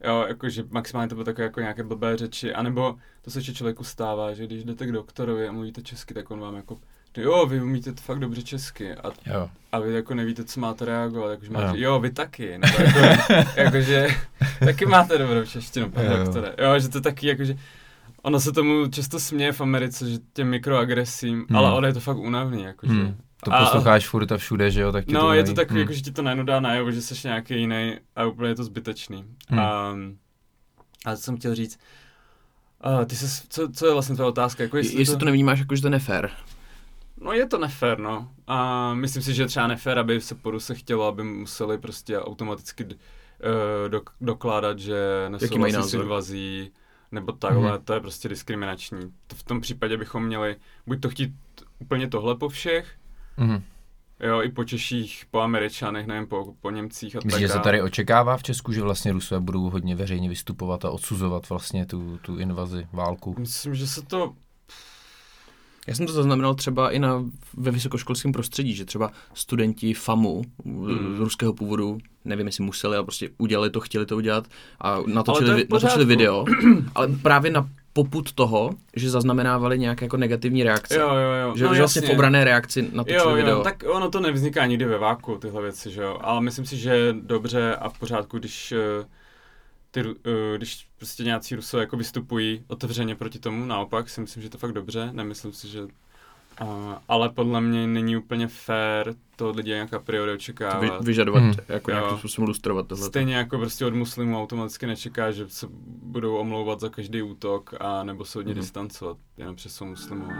Jo, 0.04 0.24
jakože 0.28 0.64
maximálně 0.70 1.08
to 1.08 1.14
bylo 1.14 1.24
takové 1.24 1.44
jako 1.44 1.60
nějaké 1.60 1.82
blbé 1.82 2.16
řeči, 2.16 2.54
anebo 2.54 2.96
to 3.22 3.30
se 3.30 3.38
ještě 3.38 3.54
člověku 3.54 3.84
stává, 3.84 4.34
že 4.34 4.46
když 4.46 4.64
jdete 4.64 4.86
k 4.86 4.92
doktorovi 4.92 5.48
a 5.48 5.52
mluvíte 5.52 5.82
česky, 5.82 6.14
tak 6.14 6.30
on 6.30 6.40
vám 6.40 6.56
jako 6.56 6.78
jo, 7.16 7.46
vy 7.46 7.62
umíte 7.62 7.92
fakt 7.92 8.18
dobře 8.18 8.42
česky 8.42 8.94
a 8.94 9.10
Jo. 9.26 9.50
a 9.72 9.78
vy 9.78 9.92
jako 9.94 10.14
nevíte, 10.14 10.44
co 10.44 10.60
máte 10.60 10.84
reagovat, 10.84 11.30
jakože 11.30 11.50
máte, 11.50 11.66
Jo. 11.78 11.92
jo, 11.92 12.00
vy 12.00 12.10
taky, 12.10 12.58
nebo 12.58 12.76
jako, 12.82 13.32
jakože 13.60 14.08
taky 14.58 14.86
máte 14.86 15.18
dobrou 15.18 15.44
češtinu, 15.46 15.90
pane 15.90 16.08
doktore. 16.16 16.54
Jo, 16.58 16.78
že 16.78 16.88
to 16.88 17.00
taky 17.00 17.26
jakože, 17.26 17.56
ono 18.22 18.40
se 18.40 18.52
tomu 18.52 18.86
často 18.90 19.20
směje 19.20 19.52
v 19.52 19.60
Americe, 19.60 20.10
že 20.10 20.18
těm 20.32 20.48
mikroagresím, 20.48 21.46
Hmm. 21.48 21.56
ale 21.56 21.72
ono 21.72 21.86
je 21.86 21.92
to 21.92 22.00
fakt 22.00 22.16
únavný, 22.18 22.62
jakože. 22.62 22.92
Hmm. 22.92 23.16
To 23.44 23.52
A- 23.52 23.64
posloucháš 23.64 24.08
furt 24.08 24.32
a 24.32 24.36
všude, 24.36 24.70
že 24.70 24.80
jo? 24.80 24.92
Tak 24.92 25.06
No, 25.08 25.32
je 25.32 25.44
to 25.44 25.54
takový, 25.54 25.74
Hmm. 25.74 25.80
jako, 25.80 25.92
že 25.92 26.00
ti 26.02 26.12
to 26.12 26.22
najednou 26.22 26.44
dá 26.44 26.60
najevo, 26.60 26.90
že 26.90 27.02
jsi 27.02 27.28
nějaký 27.28 27.54
jiný 27.60 27.96
a 28.16 28.24
úplně 28.24 28.48
je 28.50 28.54
to 28.54 28.64
zbytečný. 28.64 29.24
Hmm. 29.48 29.60
A, 29.60 29.94
a 31.06 31.16
co 31.16 31.22
jsem 31.22 31.36
chtěl 31.36 31.54
říct, 31.54 31.78
a 32.80 33.04
ty 33.04 33.16
se, 33.16 33.42
co, 33.48 33.68
co 33.72 33.86
je 33.86 33.92
vlastně 33.92 34.14
tvoje 34.14 34.28
otázka? 34.28 34.62
Jako 34.62 34.76
Jestli, 34.76 34.98
jestli 34.98 35.16
to 35.16 35.24
nevnímáš 35.24 35.58
jako, 35.58 35.76
že 35.76 35.82
to 35.82 35.86
je 35.86 35.90
nefér. 35.90 36.30
No 37.20 37.32
je 37.32 37.46
to 37.46 37.58
nefér, 37.58 37.98
no. 37.98 38.28
A 38.46 38.94
myslím 38.94 39.22
si, 39.22 39.34
že 39.34 39.42
je 39.42 39.46
třeba 39.46 39.66
nefér, 39.66 39.98
aby 39.98 40.20
se 40.20 40.34
po 40.34 40.50
Ruse 40.50 40.74
chtělo, 40.74 41.06
aby 41.06 41.22
museli 41.24 41.78
prostě 41.78 42.18
automaticky 42.20 42.84
uh, 42.84 42.90
dok- 43.88 44.10
dokládat, 44.20 44.78
že 44.78 44.96
nesouhlasí 45.28 45.90
s 45.90 45.94
invazí, 45.94 46.70
nebo 47.12 47.32
takhle, 47.32 47.70
Mhm. 47.72 47.84
to 47.84 47.92
je 47.94 48.00
prostě 48.00 48.28
diskriminační. 48.28 49.00
To 49.26 49.36
v 49.36 49.42
tom 49.42 49.60
případě 49.60 49.96
bychom 49.96 50.24
měli 50.24 50.56
buď 50.86 51.00
to 51.00 51.10
chtít 51.10 51.32
úplně 51.78 52.08
tohle 52.08 52.36
po 52.36 52.48
všech, 52.48 52.86
Mhm. 53.40 53.62
jo, 54.20 54.42
i 54.42 54.48
po 54.48 54.64
Češích, 54.64 55.24
po 55.30 55.40
Američanech, 55.40 56.06
nevím, 56.06 56.26
po, 56.26 56.54
po 56.60 56.70
Němcích 56.70 57.16
a 57.16 57.18
tak 57.18 57.24
Myslíš, 57.24 57.40
že 57.40 57.48
se 57.48 57.58
tady 57.58 57.82
očekává 57.82 58.36
v 58.36 58.42
Česku, 58.42 58.72
že 58.72 58.82
vlastně 58.82 59.12
Rusové 59.12 59.40
budou 59.40 59.70
hodně 59.70 59.96
veřejně 59.96 60.28
vystupovat 60.28 60.84
a 60.84 60.90
odsuzovat 60.90 61.48
vlastně 61.48 61.86
tu, 61.86 62.18
tu 62.22 62.38
invazi, 62.38 62.86
válku? 62.92 63.34
Myslím, 63.38 63.74
že 63.74 63.86
se 63.86 64.02
to 64.02 64.34
Já 65.86 65.94
jsem 65.94 66.06
to 66.06 66.12
zaznamenal 66.12 66.54
třeba 66.54 66.90
i 66.90 66.98
na, 66.98 67.24
ve 67.56 67.70
vysokoškolském 67.70 68.32
prostředí, 68.32 68.74
že 68.74 68.84
třeba 68.84 69.10
studenti 69.34 69.94
FAMu 69.94 70.42
mm. 70.64 71.16
ruského 71.18 71.52
původu, 71.52 71.98
nevím 72.24 72.46
jestli 72.46 72.64
museli, 72.64 72.96
ale 72.96 73.04
prostě 73.04 73.30
udělali 73.38 73.70
to, 73.70 73.80
chtěli 73.80 74.06
to 74.06 74.16
udělat 74.16 74.48
a 74.80 74.98
natočili, 75.06 75.66
natočili 75.72 76.04
video, 76.04 76.44
ale 76.94 77.08
právě 77.08 77.50
na 77.50 77.70
poput 77.92 78.32
toho, 78.32 78.70
že 78.96 79.10
zaznamenávali 79.10 79.78
nějaké 79.78 80.04
jako 80.04 80.16
negativní 80.16 80.62
reakce. 80.62 80.98
Jo, 80.98 81.08
jo, 81.08 81.32
jo. 81.48 81.56
Že, 81.56 81.64
no, 81.64 81.74
že 81.74 81.80
vlastně 81.80 82.02
v 82.02 82.10
obrané 82.10 82.44
reakci 82.44 82.88
natočili 82.92 83.22
Jo, 83.22 83.34
video. 83.34 83.56
jo, 83.58 83.64
tak 83.64 83.84
ono 83.86 84.10
to 84.10 84.20
nevzniká 84.20 84.66
nikdy 84.66 84.84
ve 84.84 84.98
váku, 84.98 85.36
tyhle 85.38 85.62
věci, 85.62 85.90
že 85.90 86.02
jo, 86.02 86.18
ale 86.20 86.40
myslím 86.40 86.66
si, 86.66 86.76
že 86.76 86.90
je 86.90 87.12
dobře 87.12 87.76
a 87.76 87.88
v 87.88 87.98
pořádku, 87.98 88.38
když 88.38 88.72
eh, 88.72 89.06
ty, 89.90 90.00
eh, 90.00 90.56
když 90.56 90.86
prostě 90.98 91.24
nějací 91.24 91.56
Rusové 91.56 91.82
jako 91.82 91.96
vystupují 91.96 92.64
otevřeně 92.68 93.14
proti 93.14 93.38
tomu, 93.38 93.64
naopak 93.64 94.08
si 94.10 94.20
myslím, 94.20 94.42
že 94.42 94.50
to 94.50 94.58
fakt 94.58 94.72
dobře, 94.72 95.08
nemyslím 95.12 95.52
si, 95.52 95.68
že 95.68 95.80
Uh, 96.62 96.94
ale 97.08 97.28
podle 97.28 97.60
mě 97.60 97.86
není 97.86 98.16
úplně 98.16 98.48
fair 98.48 99.14
to 99.36 99.48
od 99.48 99.56
lidí 99.56 99.70
nějak 99.70 99.94
a 99.94 99.98
priori 99.98 100.30
To 100.32 100.34
očekávat. 100.34 100.80
vy, 100.80 100.90
vyžadovat, 101.00 101.42
Hmm. 101.42 101.52
jako 101.68 101.90
Jo. 101.90 101.96
nějakým 101.96 102.18
způsobem 102.18 102.48
lustrovat 102.48 102.86
tohle. 102.86 103.06
Stejně 103.06 103.36
jako 103.36 103.58
prostě 103.58 103.86
od 103.86 103.94
muslimů 103.94 104.38
automaticky 104.42 104.86
nečeká, 104.86 105.30
že 105.30 105.48
se 105.48 105.66
budou 106.02 106.36
omlouvat 106.36 106.80
za 106.80 106.88
každý 106.88 107.22
útok 107.22 107.74
a 107.80 108.04
nebo 108.04 108.24
se 108.24 108.38
od 108.38 108.46
Mhm. 108.46 108.54
distancovat, 108.54 109.16
jenom 109.38 109.56
přes 109.56 109.74
jsou 109.74 109.84
muslimové. 109.84 110.34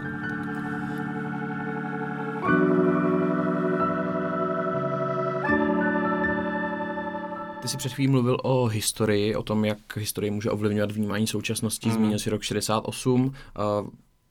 Ty 7.62 7.68
jsi 7.68 7.76
před 7.76 7.92
chvílí 7.92 8.10
mluvil 8.10 8.36
o 8.42 8.66
historii, 8.66 9.36
o 9.36 9.42
tom, 9.42 9.64
jak 9.64 9.96
historie 9.96 10.30
může 10.30 10.50
ovlivňovat 10.50 10.92
vnímání 10.92 11.26
současnosti. 11.26 11.88
Mhm. 11.88 11.96
Zmínil 11.98 12.18
si 12.18 12.30
rok 12.30 12.42
68. 12.42 13.24
Uh, 13.26 13.88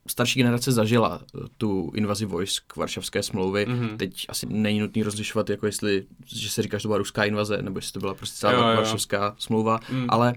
starší 0.08 0.40
generace 0.40 0.72
zažila 0.72 1.20
eh, 1.22 1.38
tu 1.58 1.92
invazi 1.94 2.24
vojsk 2.24 2.76
Varšavské 2.76 3.22
smlouvy. 3.22 3.66
Mhm. 3.66 3.98
Teď 3.98 4.26
asi 4.28 4.46
není 4.46 4.80
nutný 4.80 5.02
rozlišovat, 5.02 5.50
jako 5.50 5.66
jestli, 5.66 6.06
že 6.26 6.50
se 6.50 6.62
říká, 6.62 6.78
že 6.78 6.82
to 6.82 6.88
byla 6.88 6.98
ruská 6.98 7.24
invaze, 7.24 7.62
nebo 7.62 7.78
jestli 7.78 7.92
to 7.92 8.00
byla 8.00 8.14
prostě 8.14 8.36
celá 8.38 8.52
Jo, 8.52 8.58
jo. 8.58 8.76
Varšavská 8.76 9.34
smlouva. 9.38 9.80
Mm. 9.92 10.06
Ale 10.08 10.34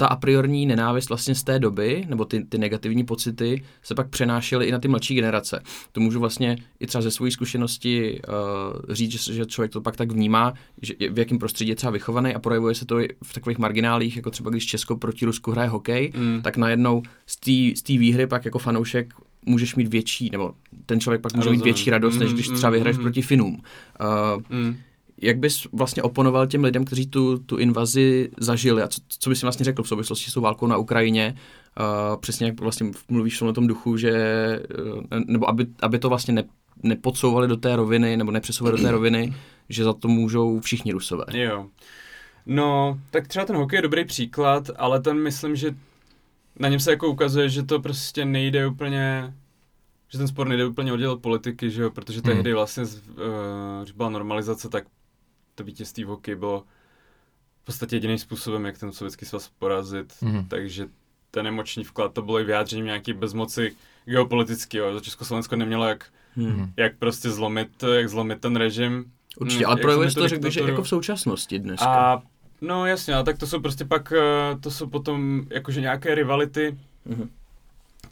ta 0.00 0.06
a 0.06 0.16
priorní 0.16 0.66
nenávist 0.66 1.08
vlastně 1.08 1.34
z 1.34 1.42
té 1.42 1.58
doby, 1.58 2.04
nebo 2.08 2.24
ty, 2.24 2.44
ty 2.44 2.58
negativní 2.58 3.04
pocity, 3.04 3.62
se 3.82 3.94
pak 3.94 4.08
přenášely 4.08 4.66
i 4.66 4.72
na 4.72 4.78
ty 4.78 4.88
mladší 4.88 5.14
generace. 5.14 5.62
To 5.92 6.00
můžu 6.00 6.20
vlastně 6.20 6.56
i 6.80 6.86
třeba 6.86 7.02
ze 7.02 7.10
své 7.10 7.30
zkušenosti 7.30 8.20
uh, 8.28 8.94
říct, 8.94 9.10
že, 9.12 9.34
že 9.34 9.46
člověk 9.46 9.72
to 9.72 9.80
pak 9.80 9.96
tak 9.96 10.12
vnímá, 10.12 10.54
že 10.82 10.94
v 11.10 11.18
jakém 11.18 11.38
prostředí 11.38 11.68
je 11.70 11.76
třeba 11.76 11.90
vychovaný 11.90 12.34
a 12.34 12.38
projevuje 12.38 12.74
se 12.74 12.86
to 12.86 13.00
i 13.00 13.08
v 13.24 13.34
takových 13.34 13.58
marginálích, 13.58 14.16
jako 14.16 14.30
třeba 14.30 14.50
když 14.50 14.66
Česko 14.66 14.96
proti 14.96 15.24
Rusku 15.26 15.50
hraje 15.50 15.68
hokej, 15.68 16.12
Mm. 16.16 16.40
tak 16.42 16.56
najednou 16.56 17.02
z 17.26 17.82
té 17.82 17.92
výhry 17.98 18.26
pak 18.26 18.44
jako 18.44 18.58
fanoušek 18.58 19.14
můžeš 19.46 19.74
mít 19.74 19.88
větší, 19.88 20.28
nebo 20.32 20.52
ten 20.86 21.00
člověk 21.00 21.20
pak 21.20 21.32
může 21.32 21.44
Rozumím. 21.44 21.58
mít 21.60 21.64
větší 21.64 21.90
radost, 21.90 22.18
než 22.18 22.28
Mm, 22.28 22.34
když 22.34 22.48
mm, 22.48 22.56
třeba 22.56 22.70
vyhraješ 22.70 22.96
mm. 22.96 23.02
proti 23.02 23.22
Finům. 23.22 23.54
Uh, 24.00 24.42
Mm. 24.58 24.76
Jak 25.22 25.38
bys 25.38 25.66
vlastně 25.72 26.02
oponoval 26.02 26.46
těm 26.46 26.64
lidem, 26.64 26.84
kteří 26.84 27.06
tu, 27.06 27.38
tu 27.38 27.56
invazi 27.56 28.30
zažili 28.38 28.82
a 28.82 28.88
co, 28.88 29.00
co 29.18 29.30
bys 29.30 29.42
jim 29.42 29.46
vlastně 29.46 29.64
řekl 29.64 29.82
v 29.82 29.88
souvislosti 29.88 30.30
s 30.30 30.34
tou 30.34 30.40
válkou 30.40 30.66
na 30.66 30.76
Ukrajině, 30.76 31.34
uh, 31.80 32.20
přesně 32.20 32.46
jak 32.46 32.60
vlastně 32.60 32.90
mluvíš 33.08 33.36
v 33.36 33.38
tomhle 33.38 33.54
tom 33.54 33.66
duchu, 33.66 33.96
že, 33.96 34.12
uh, 34.96 35.02
nebo 35.26 35.48
aby, 35.48 35.66
aby 35.82 35.98
to 35.98 36.08
vlastně 36.08 36.34
ne, 36.34 36.44
nepodsouvali 36.82 37.48
do 37.48 37.56
té 37.56 37.76
roviny, 37.76 38.16
nebo 38.16 38.30
nepřesouvali 38.30 38.76
do 38.76 38.82
té 38.82 38.90
roviny, 38.90 39.34
že 39.68 39.84
za 39.84 39.92
to 39.92 40.08
můžou 40.08 40.60
všichni 40.60 40.92
rusové. 40.92 41.24
Jo. 41.32 41.66
No, 42.46 43.00
tak 43.10 43.28
třeba 43.28 43.44
ten 43.44 43.56
hokej 43.56 43.76
je 43.76 43.82
dobrý 43.82 44.04
příklad, 44.04 44.70
ale 44.76 45.00
ten 45.00 45.22
myslím, 45.22 45.56
že 45.56 45.74
na 46.58 46.68
něm 46.68 46.80
se 46.80 46.90
jako 46.90 47.08
ukazuje, 47.08 47.48
že 47.48 47.62
to 47.62 47.80
prostě 47.80 48.24
nejde 48.24 48.66
úplně, 48.66 49.34
že 50.08 50.18
ten 50.18 50.28
sport 50.28 50.48
nejde 50.48 50.66
úplně 50.66 50.92
oddělit 50.92 51.12
od 51.12 51.20
politiky, 51.22 51.70
že 51.70 51.82
jo, 51.82 51.90
protože 51.90 52.20
Hmm. 52.24 52.34
tehdy 52.34 52.52
vlastně, 52.54 52.84
z- 52.84 52.98
eh, 53.08 53.82
když 53.82 53.92
byla 53.92 54.08
normalizace, 54.08 54.68
tak 54.68 54.84
to 55.60 55.64
vítězství 55.64 56.04
v 56.04 56.08
hokeji 56.08 56.36
bylo 56.36 56.64
v 57.62 57.64
podstatě 57.64 57.96
jediným 57.96 58.18
způsobem, 58.18 58.64
jak 58.64 58.78
ten 58.78 58.92
sovětský 58.92 59.26
svaz 59.26 59.50
porazit, 59.58 60.12
Mhm. 60.20 60.48
takže 60.48 60.86
ten 61.30 61.46
emoční 61.46 61.84
vklad, 61.84 62.12
to 62.14 62.22
bylo 62.22 62.40
i 62.40 62.44
vyjádřením 62.44 62.84
nějaký 62.86 63.12
bezmoci 63.12 63.76
geopolitického, 64.04 64.94
za 64.94 65.00
Československo 65.00 65.56
nemělo 65.56 65.88
jak, 65.88 66.04
Hmm. 66.36 66.72
jak 66.76 66.96
prostě 66.98 67.30
zlomit, 67.30 67.82
jak 67.82 68.08
zlomit 68.08 68.40
ten 68.40 68.56
režim. 68.56 69.12
Určitě, 69.40 69.64
Hm, 69.64 69.66
ale 69.66 69.76
projevuje 69.76 70.10
to, 70.10 70.28
řekl 70.28 70.42
bych, 70.42 70.52
že 70.52 70.60
jako 70.60 70.82
v 70.82 70.88
současnosti 70.88 71.58
dneska. 71.58 71.86
A 71.86 72.22
No 72.62 72.86
jasně, 72.86 73.14
ale 73.14 73.24
tak 73.24 73.38
to 73.38 73.46
jsou 73.46 73.60
prostě 73.60 73.84
pak, 73.84 74.12
eh, 74.12 74.58
to 74.60 74.70
jsou 74.70 74.86
potom 74.86 75.42
jakože 75.50 75.80
nějaké 75.80 76.14
rivality, 76.14 76.78
Mhm. 77.06 77.30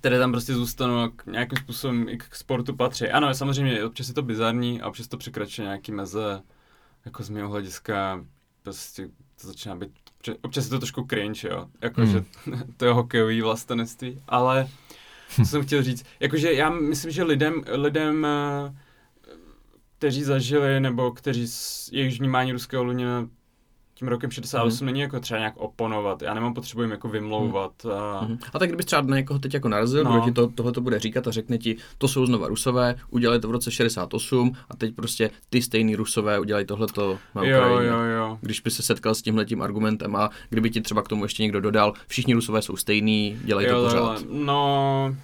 které 0.01 0.19
tam 0.19 0.31
prostě 0.33 0.55
zůstanou 0.55 0.99
a 0.99 1.09
k 1.17 1.27
nějakým 1.27 1.59
způsobem 1.59 2.09
i 2.09 2.17
k 2.19 2.35
sportu 2.35 2.77
patří. 2.77 3.07
Ano, 3.09 3.35
samozřejmě 3.35 3.85
občas 3.85 4.09
je 4.09 4.15
to 4.15 4.23
bizarní 4.23 4.81
a 4.81 4.89
občas 4.89 5.09
to 5.09 5.17
překračuje 5.17 5.65
nějaký 5.67 5.93
meze, 5.93 6.41
jako 7.09 7.23
z 7.23 7.29
mého 7.31 7.49
hlediska 7.49 8.25
prostě 8.63 9.09
to 9.41 9.47
začíná 9.47 9.77
být, 9.77 9.91
občas- 10.43 10.65
je 10.65 10.71
to 10.71 10.79
trošku 10.79 11.07
cringe, 11.11 11.49
jo, 11.49 11.69
jakože 11.81 12.25
to 12.77 12.85
je 12.85 12.93
hokejový 12.93 13.43
vlastenectví, 13.43 14.23
ale 14.29 14.69
co 15.37 15.45
jsem 15.45 15.63
chtěl 15.63 15.83
říct, 15.83 16.05
jakože 16.21 16.53
já 16.53 16.71
myslím, 16.71 17.11
že 17.11 17.23
lidem, 17.23 17.65
lidem 17.67 18.25
eh, 18.27 18.75
kteří 19.99 20.23
zažili, 20.23 20.81
nebo 20.81 21.11
kteří, 21.11 21.47
jejich 21.93 22.19
vnímání 22.19 22.53
ruského 22.53 22.85
Luněna 22.85 23.29
tím 23.99 24.09
rokem 24.09 24.31
68 24.31 24.87
není 24.87 25.01
jako 25.01 25.21
třeba 25.21 25.39
nějak 25.39 25.55
oponovat, 25.57 26.23
já 26.23 26.35
nemám 26.35 26.55
potřebu 26.55 26.83
jim 26.83 26.91
jako 26.91 27.09
vymlouvat. 27.09 27.73
A... 27.87 28.25
Mhm. 28.25 28.39
A 28.53 28.59
tak 28.59 28.69
kdybys 28.69 28.87
třeba 28.87 29.03
na 29.03 29.17
někoho 29.17 29.39
teď 29.39 29.55
jako 29.55 29.69
narazil, 29.69 30.05
No. 30.05 30.11
kdo 30.13 30.21
ti 30.25 30.33
to, 30.33 30.47
tohle 30.49 30.73
to 30.73 30.81
bude 30.81 30.99
říkat 30.99 31.27
a 31.29 31.31
řekne 31.31 31.59
ti, 31.59 31.77
to 31.99 32.09
jsou 32.09 32.27
znova 32.27 32.49
Rusové, 32.49 32.95
udělali 33.11 33.41
to 33.41 33.49
v 33.49 33.51
roce 33.51 33.71
68 33.71 34.53
a 34.71 34.77
teď 34.77 34.95
prostě 34.95 35.31
ty 35.51 35.63
stejný 35.63 35.97
Rusové 35.97 36.39
udělají 36.41 36.67
tohleto 36.67 37.19
na 37.35 37.45
Jo, 37.45 37.59
Ukrajině. 37.59 37.87
jo, 37.93 37.99
jo. 37.99 38.39
Když 38.41 38.61
by 38.61 38.71
se 38.71 38.83
setkal 38.83 39.15
s 39.15 39.23
tímhletím 39.23 39.63
argumentem 39.63 40.17
a 40.17 40.31
kdyby 40.51 40.71
ti 40.71 40.81
třeba 40.81 41.03
k 41.03 41.09
tomu 41.09 41.25
ještě 41.25 41.43
někdo 41.43 41.61
dodal, 41.61 41.93
všichni 42.07 42.35
Rusové 42.35 42.63
jsou 42.63 42.77
stejný, 42.77 43.39
dělají 43.45 43.67
to 43.67 43.73
Jo, 43.73 43.83
pořád. 43.85 44.15
takhle. 44.19 44.37
No... 44.45 45.15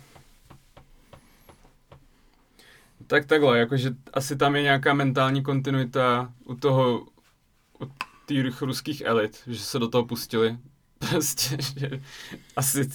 Tak 3.07 3.27
takhle, 3.27 3.59
jakože 3.59 3.91
asi 4.15 4.37
tam 4.37 4.57
je 4.57 4.63
nějaká 4.63 4.95
mentální 4.95 5.43
kontinuita 5.43 6.29
u 6.45 6.55
toho, 6.55 7.07
těch 8.27 8.63
ruských 8.63 9.01
elit, 9.01 9.43
že 9.47 9.59
se 9.59 9.79
do 9.79 9.89
toho 9.89 10.05
pustili. 10.07 10.59
Prostě, 11.11 11.57
že 11.79 12.01
asi, 12.57 12.89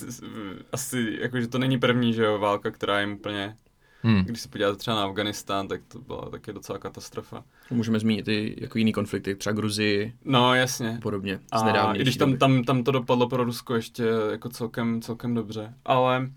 asi, 0.72 1.18
jakože 1.22 1.48
to 1.48 1.58
není 1.60 1.78
první, 1.80 2.14
že 2.14 2.24
jo, 2.24 2.40
válka, 2.40 2.72
která 2.72 3.00
jim 3.02 3.12
úplně, 3.14 3.56
Hmm. 4.04 4.24
když 4.24 4.42
se 4.42 4.50
podíváte 4.50 4.78
třeba 4.78 4.98
na 4.98 5.04
Afganistán, 5.04 5.68
tak 5.68 5.82
to 5.88 6.00
byla 6.00 6.30
taky 6.30 6.54
docela 6.54 6.80
katastrofa. 6.80 7.44
Můžeme 7.72 8.00
zmínit 8.00 8.28
i 8.28 8.56
jako 8.62 8.78
jiný 8.78 8.94
konflikty, 8.94 9.36
třeba 9.36 9.54
Gruzii 9.54 10.14
No, 10.26 10.56
jasně. 10.56 10.96
a 10.98 11.02
podobně. 11.02 11.40
A 11.52 11.94
i 11.94 12.00
když 12.02 12.18
tam, 12.18 12.30
doby. 12.30 12.38
tam, 12.40 12.64
tam 12.64 12.84
to 12.84 12.92
dopadlo 12.92 13.30
pro 13.30 13.44
Rusko 13.44 13.76
ještě 13.76 14.04
jako 14.32 14.50
celkem, 14.50 15.02
celkem 15.02 15.34
dobře. 15.34 15.74
Ale 15.86 16.30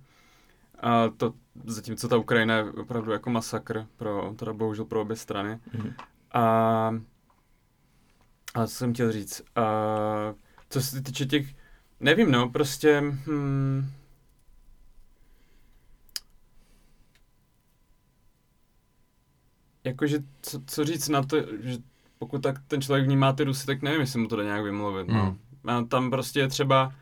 a 0.80 1.08
to, 1.08 1.34
zatímco 1.64 2.08
ta 2.08 2.16
Ukrajina 2.16 2.56
je 2.56 2.64
opravdu 2.64 3.12
jako 3.12 3.30
masakr, 3.30 3.86
pro, 3.96 4.32
teda 4.36 4.52
bohužel 4.52 4.84
pro 4.84 5.00
obě 5.00 5.16
strany. 5.16 5.58
Mhm. 5.72 5.92
A, 6.34 6.94
a 8.54 8.66
co 8.66 8.74
jsem 8.74 8.94
chtěl 8.94 9.12
říct? 9.12 9.42
A, 9.56 9.64
co 10.70 10.80
se 10.80 11.02
týče 11.02 11.26
těch, 11.26 11.46
nevím 12.00 12.30
no, 12.30 12.48
prostě, 12.48 13.00
hmm, 13.00 13.92
jakože 19.84 20.18
co, 20.42 20.60
co 20.66 20.84
říct 20.84 21.08
na 21.08 21.22
to, 21.22 21.36
že 21.60 21.78
pokud 22.18 22.42
tak 22.42 22.56
ten 22.68 22.82
člověk 22.82 23.06
vnímá 23.06 23.32
ty 23.32 23.44
Rusy, 23.44 23.66
tak 23.66 23.82
nevím, 23.82 24.00
jestli 24.00 24.20
mu 24.20 24.28
to 24.28 24.36
jde 24.36 24.44
nějak 24.44 24.64
vymluvit. 24.64 25.08
No. 25.08 25.36
A 25.64 25.82
tam 25.82 26.10
prostě 26.10 26.40
je 26.40 26.48
třeba 26.48 26.94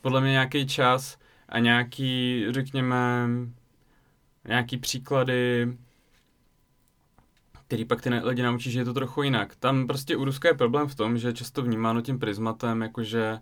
podle 0.00 0.20
mě 0.20 0.30
nějaký 0.30 0.66
čas 0.66 1.18
a 1.48 1.58
nějaký, 1.58 2.44
řekněme, 2.50 3.28
nějaký 4.48 4.76
příklady, 4.76 5.72
který 7.70 7.84
pak 7.84 8.02
ty 8.02 8.08
lidi 8.08 8.42
naučí, 8.42 8.70
že 8.70 8.80
je 8.80 8.84
to 8.84 8.94
trochu 8.94 9.22
jinak. 9.22 9.56
Tam 9.56 9.86
prostě 9.86 10.16
u 10.16 10.24
Ruska 10.24 10.48
je 10.48 10.54
problém 10.54 10.88
v 10.88 10.94
tom, 10.94 11.18
že 11.18 11.28
je 11.28 11.32
často 11.32 11.62
vnímáno 11.62 12.00
tím 12.00 12.18
prismatem, 12.18 12.82
jakože 12.82 13.38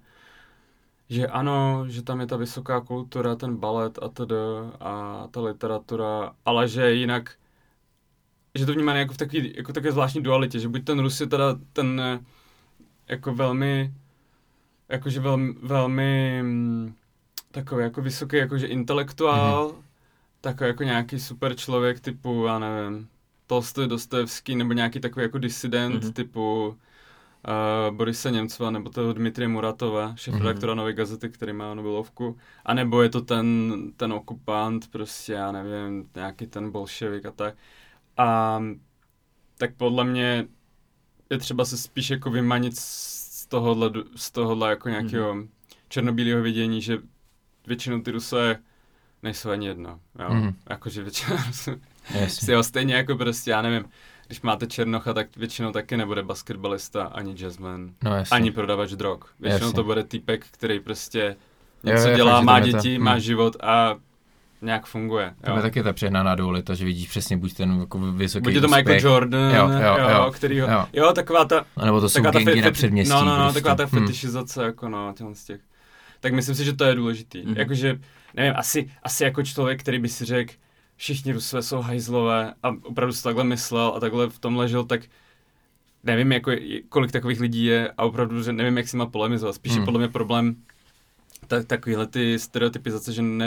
že 1.08 1.26
ano, 1.26 1.84
že 1.88 2.02
tam 2.02 2.20
je 2.20 2.26
ta 2.26 2.36
vysoká 2.36 2.80
kultura, 2.80 3.36
ten 3.36 3.56
balet 3.56 3.98
a 4.02 4.08
td. 4.08 4.32
a 4.80 5.24
ta 5.30 5.40
literatura, 5.40 6.32
ale 6.44 6.68
že 6.68 6.92
jinak 6.92 7.34
že 8.54 8.66
to 8.66 8.72
vnímáme 8.72 8.98
jako 8.98 9.14
v 9.14 9.16
takový, 9.16 9.52
jako 9.56 9.72
také 9.72 9.92
zvláštní 9.92 10.22
dualitě, 10.22 10.58
že 10.58 10.68
buď 10.68 10.84
ten 10.84 11.00
Rus 11.00 11.20
je 11.20 11.26
teda 11.26 11.58
ten 11.72 12.00
eh, 12.00 12.20
jako 13.08 13.34
velmi, 13.34 13.92
jakože 14.88 15.20
velmi, 15.20 15.52
velmi 15.62 16.40
mm, 16.42 16.94
takový 17.50 17.82
jako 17.82 18.02
vysoký 18.02 18.36
jakože 18.36 18.66
intelektuál, 18.66 19.68
mm-hmm. 19.68 19.82
takový 20.40 20.68
jako 20.68 20.82
nějaký 20.82 21.20
super 21.20 21.56
člověk 21.56 22.00
typu, 22.00 22.44
já 22.46 22.58
nevím, 22.58 23.08
Tolstoj, 23.48 23.86
Dostojevský, 23.88 24.56
nebo 24.56 24.72
nějaký 24.72 25.00
takový 25.00 25.22
jako 25.22 25.38
disident 25.38 25.94
Mhm. 25.94 26.02
mm-hmm. 26.02 26.12
typu 26.12 26.68
uh, 26.68 27.96
Borise 27.96 28.30
Němcova, 28.30 28.70
nebo 28.70 28.90
toho 28.90 29.12
Dmitrie 29.12 29.48
Muratova, 29.48 30.14
šéf-redaktora 30.16 30.72
mm-hmm. 30.72 30.76
Nové 30.76 30.92
gazety, 30.92 31.28
který 31.28 31.52
má 31.52 31.74
Nobelovku, 31.74 32.38
a 32.64 32.74
nebo 32.74 33.02
je 33.02 33.08
to 33.08 33.20
ten, 33.20 33.74
ten 33.96 34.12
okupant, 34.12 34.90
prostě, 34.90 35.32
já 35.32 35.52
nevím, 35.52 36.08
nějaký 36.14 36.46
ten 36.46 36.70
bolševik 36.70 37.26
a 37.26 37.30
tak. 37.30 37.54
A 38.16 38.60
tak 39.58 39.74
podle 39.76 40.04
mě 40.04 40.46
je 41.30 41.38
třeba 41.38 41.64
se 41.64 41.78
spíš 41.78 42.10
jako 42.10 42.30
vymanit 42.30 42.76
z 42.76 43.46
tohohle, 43.46 43.90
z 44.16 44.30
tohohle 44.30 44.70
jako 44.70 44.88
nějakého 44.88 45.34
mm-hmm. 45.34 45.48
černobílého 45.88 46.42
vidění, 46.42 46.82
že 46.82 46.98
většinou 47.66 48.00
ty 48.00 48.10
Rusové 48.10 48.58
nejsou 49.22 49.50
ani 49.50 49.66
jedno, 49.66 50.00
jo. 50.18 50.34
Mhm. 50.34 50.48
Mm-hmm. 50.48 50.54
Jakože 50.70 51.02
většina 51.02 51.44
Rusů 51.46 51.70
Jasně. 52.14 52.46
si 52.46 52.54
ho 52.54 52.62
stejně 52.62 52.94
jako 52.94 53.16
prostě, 53.16 53.50
já 53.50 53.62
nevím, 53.62 53.84
když 54.26 54.40
máte 54.40 54.66
Černocha, 54.66 55.12
tak 55.12 55.36
většinou 55.36 55.72
taky 55.72 55.96
nebude 55.96 56.22
basketbalista, 56.22 57.02
ani 57.04 57.34
jazzman, 57.34 57.90
No 58.04 58.14
jasně. 58.16 58.34
ani 58.36 58.50
prodavač 58.50 58.90
drog. 58.90 59.18
Většinou 59.40 59.66
Jasně. 59.66 59.76
to 59.76 59.84
bude 59.84 60.04
týpek, 60.04 60.46
který 60.50 60.80
prostě 60.80 61.36
Jo, 61.84 61.94
něco 61.94 62.08
jo, 62.10 62.16
dělá, 62.16 62.40
má 62.40 62.60
to- 62.60 62.66
děti, 62.66 62.98
hm. 62.98 63.02
má 63.02 63.18
život 63.18 63.56
a 63.62 63.96
nějak 64.62 64.86
funguje. 64.86 65.34
Jo. 65.48 65.56
je 65.56 65.62
taky 65.62 65.82
ta 65.82 65.92
přehnaná 65.92 66.34
dualita, 66.34 66.74
že 66.74 66.84
vidíš 66.84 67.08
přesně 67.08 67.36
buď 67.36 67.54
ten 67.54 67.80
jako 67.80 67.98
vysoký 67.98 68.42
Buď 68.44 68.54
je 68.54 68.60
to 68.60 68.68
Michael 68.68 68.98
Jordan, 69.00 69.54
Jo, 69.54 69.68
jo, 69.68 70.08
jo. 70.10 70.30
který 70.34 70.60
ho, 70.60 70.68
Jo. 70.70 70.86
jo, 70.92 71.12
taková 71.12 71.44
ta, 71.44 71.64
A 71.76 71.84
nebo 71.84 72.00
to 72.00 72.08
jsou 72.08 72.22
ta 72.22 72.30
fe- 72.30 72.64
na 72.64 72.70
předměstí. 72.70 73.10
No, 73.12 73.24
no, 73.24 73.36
no, 73.36 73.42
prostě. 73.44 73.60
taková 73.60 73.74
ta 73.74 73.84
Hm. 73.84 73.88
fetišizace, 74.00 74.64
jako 74.64 74.88
no, 74.88 75.12
těchhle 75.16 75.34
z 75.34 75.44
těch. 75.44 75.60
Tak 76.20 76.32
myslím 76.34 76.54
si, 76.54 76.64
že 76.64 76.72
to 76.72 76.84
je 76.84 76.94
důležitý. 76.94 77.42
Mhm. 77.42 77.54
Jakože, 77.56 77.98
nevím, 78.34 78.52
asi, 78.56 78.90
asi 79.02 79.24
jako 79.24 79.42
člověk, 79.42 79.80
který 79.80 79.98
by 79.98 80.08
si 80.08 80.24
řekl, 80.24 80.52
všichni 80.98 81.32
Rusové 81.32 81.62
jsou 81.62 81.80
hajzlové 81.80 82.54
a 82.62 82.68
opravdu 82.82 83.12
si 83.12 83.22
takhle 83.22 83.44
myslel 83.44 83.92
a 83.96 84.00
takhle 84.00 84.28
v 84.30 84.38
tom 84.38 84.56
ležel, 84.56 84.84
tak 84.84 85.00
nevím, 86.04 86.32
jako, 86.32 86.52
kolik 86.88 87.12
takových 87.12 87.40
lidí 87.40 87.64
je 87.64 87.92
a 87.96 88.04
opravdu, 88.04 88.42
že 88.42 88.52
nevím, 88.52 88.76
jak 88.76 88.88
si 88.88 88.96
má 88.96 89.06
polemizovat. 89.06 89.54
Spíš 89.54 89.72
je 89.72 89.76
Hmm. 89.76 89.84
podle 89.84 89.98
mě 89.98 90.08
problém 90.08 90.56
tak, 91.46 91.66
takovýhle 91.66 92.06
ty 92.06 92.38
stereotypizace, 92.38 93.12
že 93.12 93.22
ne, 93.22 93.46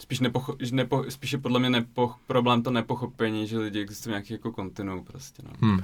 spíš, 0.00 0.20
nepocho, 0.20 0.56
že 0.58 0.74
nepo, 0.74 1.04
spíš 1.08 1.32
je 1.32 1.38
podle 1.38 1.60
mě 1.60 1.70
nepo, 1.70 2.12
problém 2.26 2.62
to 2.62 2.70
nepochopení, 2.70 3.46
že 3.46 3.58
lidi 3.58 3.80
existují 3.80 4.10
nějaký 4.10 4.32
jako 4.32 4.52
kontinuum 4.52 5.04
prostě. 5.04 5.42
No. 5.46 5.50
Hm. 5.68 5.80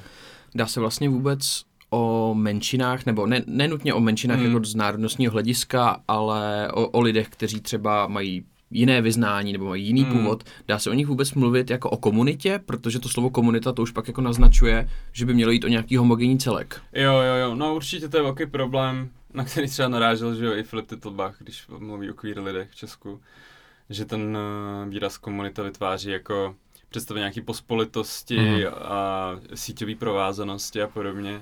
Dá 0.55 0.67
se 0.67 0.81
vlastně 0.81 1.09
vůbec 1.09 1.65
o 1.91 2.35
menšinách, 2.35 3.07
nebo 3.07 3.27
ne, 3.27 3.43
nenutně 3.47 3.95
o 3.95 4.01
menšinách 4.01 4.39
Hmm. 4.39 4.47
jako 4.55 4.65
z 4.65 4.75
národnostního 4.75 5.33
hlediska, 5.33 6.03
ale 6.09 6.73
o, 6.73 6.89
o 6.89 7.01
lidech, 7.01 7.29
kteří 7.29 7.61
třeba 7.61 8.07
mají 8.09 8.45
jiné 8.71 9.03
vyznání 9.03 9.53
nebo 9.53 9.65
mají 9.65 9.87
jiný 9.87 10.03
Hmm. 10.05 10.13
původ. 10.13 10.45
Dá 10.69 10.79
se 10.79 10.91
o 10.91 10.93
nich 10.95 11.07
vůbec 11.07 11.35
mluvit 11.35 11.71
jako 11.71 11.91
o 11.91 11.97
komunitě, 11.97 12.61
protože 12.67 12.99
to 12.99 13.09
slovo 13.09 13.31
komunita 13.31 13.73
to 13.73 13.83
už 13.83 13.91
pak 13.91 14.09
jako 14.09 14.21
naznačuje, 14.21 14.89
že 15.13 15.27
by 15.27 15.35
mělo 15.35 15.51
jít 15.51 15.65
o 15.65 15.69
nějaký 15.69 15.97
homogenní 15.97 16.39
celek. 16.39 16.81
Jo, 16.93 17.13
jo, 17.13 17.35
jo, 17.43 17.55
no 17.55 17.75
určitě 17.75 18.09
to 18.09 18.17
je 18.17 18.23
velký 18.23 18.47
problém, 18.47 19.09
na 19.35 19.45
který 19.45 19.69
třeba 19.69 19.89
narážel, 19.89 20.35
že 20.35 20.45
jo, 20.47 20.53
i 20.55 20.63
Filip 20.63 20.87
Titlbach, 20.87 21.37
když 21.39 21.67
mluví 21.79 22.11
o 22.11 22.15
queer 22.15 22.39
lidech 22.41 22.69
v 22.71 22.75
Česku, 22.77 23.21
že 23.91 24.05
ten 24.05 24.37
uh, 24.85 24.89
výraz 24.93 25.19
komunita 25.19 25.63
vytváří 25.63 26.11
jako 26.11 26.55
představu 26.89 27.19
nějaký 27.19 27.41
pospolitosti 27.41 28.37
Mhm. 28.39 28.63
a 28.83 29.31
síťové 29.55 29.95
provázanosti 29.95 30.83
a 30.83 30.87
podobně. 30.87 31.41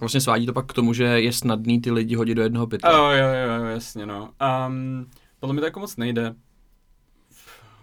Vlastně 0.00 0.20
svádí 0.20 0.46
to 0.46 0.52
pak 0.52 0.66
k 0.66 0.72
tomu, 0.72 0.92
že 0.92 1.04
je 1.04 1.32
snadný 1.32 1.80
ty 1.80 1.90
lidi 1.90 2.14
hodit 2.14 2.34
do 2.34 2.42
jednoho 2.42 2.66
pytle. 2.66 2.92
Jo, 2.92 3.04
jo, 3.04 3.26
jo, 3.28 3.58
jo, 3.58 3.64
jasně, 3.64 4.06
no. 4.06 4.30
Um, 4.68 5.06
podle 5.40 5.52
mě 5.52 5.60
to 5.60 5.66
jako 5.66 5.80
moc 5.80 5.96
nejde. 5.96 6.34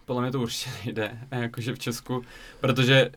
Podle 0.05 0.21
mě 0.21 0.31
to 0.31 0.39
určitě 0.41 0.69
nejde, 0.85 1.19
jakože 1.31 1.73
v 1.73 1.79
Česku, 1.79 2.23
protože 2.61 3.11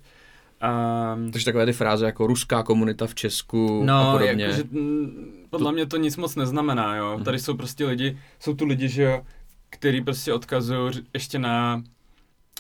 um, 1.17 1.33
Takže 1.33 1.45
takové 1.45 1.67
ty 1.67 1.73
fráze 1.73 2.07
jako 2.07 2.27
ruská 2.27 2.63
komunita 2.63 3.07
v 3.07 3.15
Česku 3.15 3.81
a 3.83 3.85
No, 3.87 4.13
podobně. 4.13 4.45
jakože, 4.45 4.65
mm, 4.71 5.47
podle 5.51 5.73
mě 5.73 5.87
to 5.87 5.97
nic 5.97 6.17
moc 6.17 6.37
neznamená, 6.37 6.97
jo. 6.97 7.13
Mhm. 7.15 7.25
Tady 7.25 7.39
jsou 7.39 7.57
prostě 7.57 7.87
lidi, 7.87 8.19
jsou 8.41 8.55
tu 8.55 8.65
lidi, 8.67 8.89
že 8.89 9.03
jo, 9.03 9.23
který 9.71 10.01
prostě 10.05 10.33
odkazují 10.33 10.91
ještě 11.15 11.39
na 11.39 11.83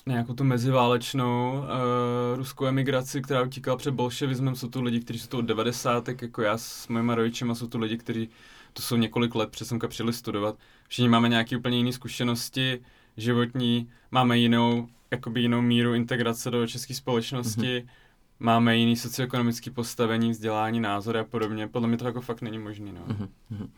nějakou 0.07 0.35
tu 0.35 0.45
meziválečnou 0.45 1.53
uh, 1.59 2.37
ruskou 2.37 2.66
emigraci, 2.66 3.22
která 3.22 3.43
utíkala 3.43 3.77
před 3.77 3.91
bolševismem. 3.95 4.57
Jsou 4.57 4.68
tu 4.68 4.83
lidi, 4.83 5.01
kteří 5.01 5.18
jsou 5.18 5.29
tu 5.29 5.39
od 5.39 5.45
90. 5.45 6.09
jako 6.22 6.43
já 6.43 6.59
s 6.59 6.89
mojima 6.89 7.14
rodičima, 7.14 7.55
jsou 7.55 7.66
tu 7.66 7.79
lidi, 7.79 7.99
kteří 7.99 8.29
to 8.72 8.83
jsou 8.83 8.97
několik 8.97 9.35
let 9.35 9.51
před 9.51 9.64
semka 9.64 9.89
přijeli 9.89 10.12
studovat. 10.12 10.57
Všichni 10.89 11.09
máme 11.09 11.29
nějaké 11.29 11.57
úplně 11.57 11.77
jiné 11.77 11.93
zkušenosti 11.93 12.81
životní, 13.16 13.88
máme 14.10 14.38
jinou, 14.38 14.88
jakoby 15.10 15.40
jinou 15.40 15.62
míru 15.62 15.94
integrace 15.94 16.50
do 16.50 16.66
české 16.66 16.94
společnosti. 16.94 17.60
Mm-hmm 17.60 18.04
máme 18.40 18.76
jiný 18.76 18.96
socioekonomický 18.96 19.70
postavení, 19.70 20.30
vzdělání, 20.30 20.80
názory 20.80 21.18
a 21.18 21.24
podobně. 21.24 21.68
Podle 21.68 21.88
mě 21.88 21.96
to 21.96 22.06
jako 22.06 22.20
fakt 22.20 22.42
není 22.42 22.58
možný. 22.58 22.92
No. 22.92 23.14
Mm-hmm. 23.14 23.68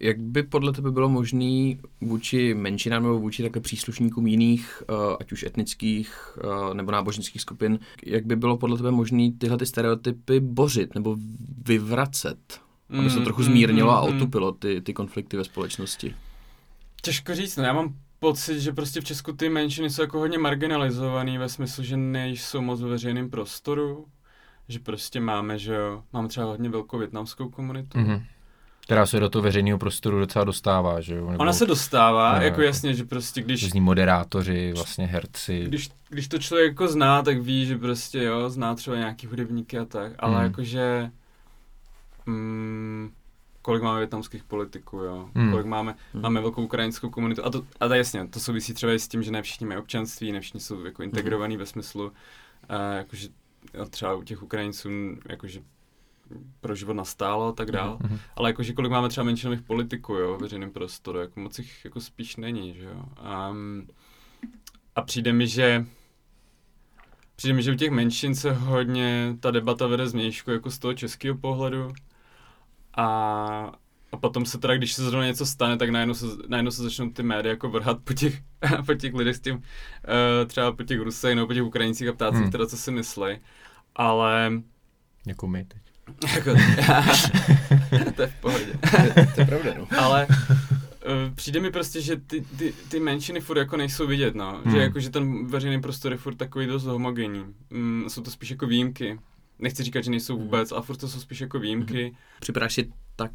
Jak 0.00 0.18
by 0.18 0.42
podle 0.42 0.72
tebe 0.72 0.90
bylo 0.90 1.08
možné 1.08 1.74
vůči 2.00 2.54
menšinám 2.54 3.02
nebo 3.02 3.18
vůči 3.18 3.42
také 3.42 3.60
příslušníkům 3.60 4.26
jiných, 4.26 4.82
uh, 4.88 5.16
ať 5.20 5.32
už 5.32 5.42
etnických 5.42 6.38
uh, 6.44 6.74
nebo 6.74 6.92
náboženských 6.92 7.42
skupin, 7.42 7.78
jak 8.06 8.26
by 8.26 8.36
bylo 8.36 8.56
podle 8.56 8.76
tebe 8.76 8.90
možné 8.90 9.30
tyhle 9.38 9.58
ty 9.58 9.66
stereotypy 9.66 10.40
bořit 10.40 10.94
nebo 10.94 11.16
vyvracet, 11.68 12.60
aby 12.98 13.10
se 13.10 13.14
to 13.14 13.20
Mm, 13.20 13.24
trochu 13.24 13.40
mm, 13.40 13.46
zmírnilo 13.46 13.92
mm, 13.92 13.98
a 13.98 14.00
mm. 14.00 14.16
otupilo 14.16 14.52
ty, 14.52 14.80
ty 14.80 14.92
konflikty 14.92 15.36
ve 15.36 15.44
společnosti? 15.44 16.14
Těžko 17.02 17.34
říct, 17.34 17.56
no 17.56 17.64
já 17.64 17.72
mám 17.72 17.94
pocit, 18.24 18.60
že 18.60 18.72
prostě 18.72 19.00
v 19.00 19.04
Česku 19.04 19.32
ty 19.32 19.48
menšiny 19.48 19.90
jsou 19.90 20.02
jako 20.02 20.18
hodně 20.18 20.38
marginalizovaný 20.38 21.38
ve 21.38 21.48
smyslu, 21.48 21.84
že 21.84 21.96
nejsou 21.96 22.60
moc 22.60 22.80
ve 22.80 22.88
veřejném 22.88 23.30
prostoru, 23.30 24.06
že 24.68 24.78
prostě 24.78 25.20
máme, 25.20 25.58
že 25.58 25.74
jo, 25.74 26.02
máme 26.12 26.28
třeba 26.28 26.46
hodně 26.46 26.68
velkou 26.68 26.98
větnamskou 26.98 27.48
komunitu. 27.48 27.98
Mhm. 27.98 28.22
Která 28.80 29.06
se 29.06 29.20
do 29.20 29.28
toho 29.28 29.42
veřejného 29.42 29.78
prostoru 29.78 30.18
docela 30.18 30.44
dostává, 30.44 31.00
že 31.00 31.14
jo? 31.14 31.30
Nebo 31.30 31.42
Ona 31.42 31.52
se 31.52 31.66
dostává, 31.66 32.28
No, 32.28 32.34
jako 32.34 32.44
jako- 32.44 32.62
jasně, 32.62 32.94
že 32.94 33.04
prostě 33.04 33.42
když, 33.42 33.62
Různí 33.62 33.80
moderátoři, 33.80 34.72
vlastně 34.76 35.06
herci. 35.06 35.64
když, 35.64 35.90
když 36.08 36.28
to 36.28 36.38
člověk 36.38 36.68
jako 36.68 36.88
zná, 36.88 37.22
tak 37.22 37.40
ví, 37.42 37.66
že 37.66 37.78
prostě 37.78 38.22
jo, 38.22 38.50
zná 38.50 38.74
třeba 38.74 38.96
nějaký 38.96 39.26
hudebníky 39.26 39.78
a 39.78 39.84
tak, 39.84 40.12
ale 40.18 40.34
Hmm. 40.34 40.44
jakože 40.44 41.10
mm, 42.26 43.10
kolik 43.64 43.82
máme 43.82 43.98
větnamských 43.98 44.44
politiků, 44.44 44.96
jo, 44.98 45.30
Hmm. 45.34 45.50
kolik 45.50 45.66
máme, 45.66 45.94
Hmm. 46.12 46.22
máme 46.22 46.40
velkou 46.40 46.64
ukrajinskou 46.64 47.10
komunitu 47.10 47.44
a 47.44 47.50
to, 47.50 47.66
a 47.80 47.88
to 47.88 47.94
jasně, 47.94 48.28
to 48.28 48.40
souvisí 48.40 48.74
třeba 48.74 48.92
i 48.92 48.98
s 48.98 49.08
tím, 49.08 49.22
že 49.22 49.30
ne 49.30 49.42
všichni 49.42 49.66
mají 49.66 49.80
občanství, 49.80 50.32
ne 50.32 50.40
všichni 50.40 50.60
jsou 50.60 50.84
jako 50.84 51.02
integrovaní 51.02 51.56
ve 51.56 51.66
smyslu, 51.66 52.04
uh, 52.04 52.12
jakože 52.96 53.28
jo, 53.74 53.84
třeba 53.86 54.14
u 54.14 54.22
těch 54.22 54.42
Ukrajinců, 54.42 54.88
jakože 55.28 55.60
pro 56.60 56.74
život 56.74 56.94
nastálo 56.94 57.46
a 57.48 57.52
tak 57.52 57.70
dál, 57.70 57.98
Mhm. 58.02 58.18
ale 58.36 58.50
jakože 58.50 58.72
kolik 58.72 58.90
máme 58.92 59.08
třeba 59.08 59.24
menšinových 59.24 59.62
politiků, 59.62 60.14
jo, 60.14 60.36
v 60.36 60.40
veřejném 60.40 60.70
prostoru, 60.70 61.18
jako 61.18 61.40
moc 61.40 61.58
jich 61.58 61.84
jako 61.84 62.00
spíš 62.00 62.36
není, 62.36 62.74
že 62.74 62.84
jo. 62.84 63.04
Um, 63.50 63.88
a 64.96 65.02
přijde 65.02 65.32
mi, 65.32 65.46
že 65.46 65.86
přijde 67.36 67.54
mi, 67.54 67.62
že 67.62 67.72
u 67.72 67.74
těch 67.74 67.90
menšin 67.90 68.34
se 68.34 68.52
hodně 68.52 69.36
ta 69.40 69.50
debata 69.50 69.86
vede 69.86 70.08
změšku 70.08 70.50
jako 70.50 70.70
z 70.70 70.78
toho 70.78 70.94
českého 70.94 71.36
pohledu 71.38 71.92
a, 72.96 73.72
a 74.12 74.16
potom 74.16 74.46
se 74.46 74.58
teda, 74.58 74.76
když 74.76 74.92
se 74.92 75.04
zrovna 75.04 75.26
něco 75.26 75.46
stane, 75.46 75.76
tak 75.76 75.90
najednou 75.90 76.14
se, 76.14 76.26
najednou 76.48 76.70
se 76.70 76.82
začnou 76.82 77.10
ty 77.10 77.22
média 77.22 77.50
jako 77.52 77.68
vrhat 77.70 77.98
po 78.04 78.12
těch, 78.12 78.40
po 78.86 78.94
těch 78.94 79.14
lidech 79.14 79.36
s 79.36 79.40
tím, 79.40 79.54
uh, 79.54 79.62
třeba 80.46 80.72
po 80.72 80.82
těch 80.82 81.00
Rusech 81.00 81.34
nebo 81.34 81.46
po 81.46 81.54
těch 81.54 81.62
Ukrajincích 81.64 82.08
a 82.08 82.12
ptát 82.12 82.34
se 82.34 82.40
Hmm. 82.40 82.50
teda, 82.50 82.66
co 82.66 82.76
si 82.76 82.90
myslí. 82.90 83.38
Ale 83.96 84.52
Jako 85.26 85.46
my 85.46 85.64
teď. 85.64 85.82
jako, 86.34 86.50
to 88.16 88.22
je 88.22 88.28
v 88.28 88.40
pohodě. 88.40 88.72
to 89.34 89.40
je 89.40 89.46
pravda, 89.46 89.70
no. 89.78 89.86
Ale 89.98 90.26
uh, 90.26 91.34
přijde 91.34 91.60
mi 91.60 91.70
prostě, 91.70 92.00
že 92.00 92.16
ty, 92.16 92.40
ty, 92.40 92.74
ty 92.88 93.00
menšiny 93.00 93.40
furt 93.40 93.58
jako 93.58 93.76
nejsou 93.76 94.06
vidět, 94.06 94.34
no. 94.34 94.60
Hmm. 94.64 94.72
Že 94.74 94.78
jako, 94.82 95.00
že 95.00 95.10
ten 95.10 95.46
veřejný 95.46 95.80
prostor 95.80 96.12
je 96.12 96.18
furt 96.18 96.34
takový 96.34 96.66
dost 96.66 96.84
homogenní. 96.84 97.44
Mm, 97.70 98.04
jsou 98.08 98.22
to 98.22 98.30
spíš 98.30 98.50
jako 98.50 98.66
výjimky. 98.66 99.18
Nechci 99.58 99.82
říkat, 99.82 100.04
že 100.04 100.10
nejsou 100.10 100.38
vůbec, 100.38 100.72
ale 100.72 100.82
furt 100.82 100.96
to 100.96 101.08
jsou 101.08 101.20
spíš 101.20 101.40
jako 101.40 101.58
výjimky. 101.58 102.16
Připadáš 102.40 102.74
si 102.74 102.92
tak 103.16 103.30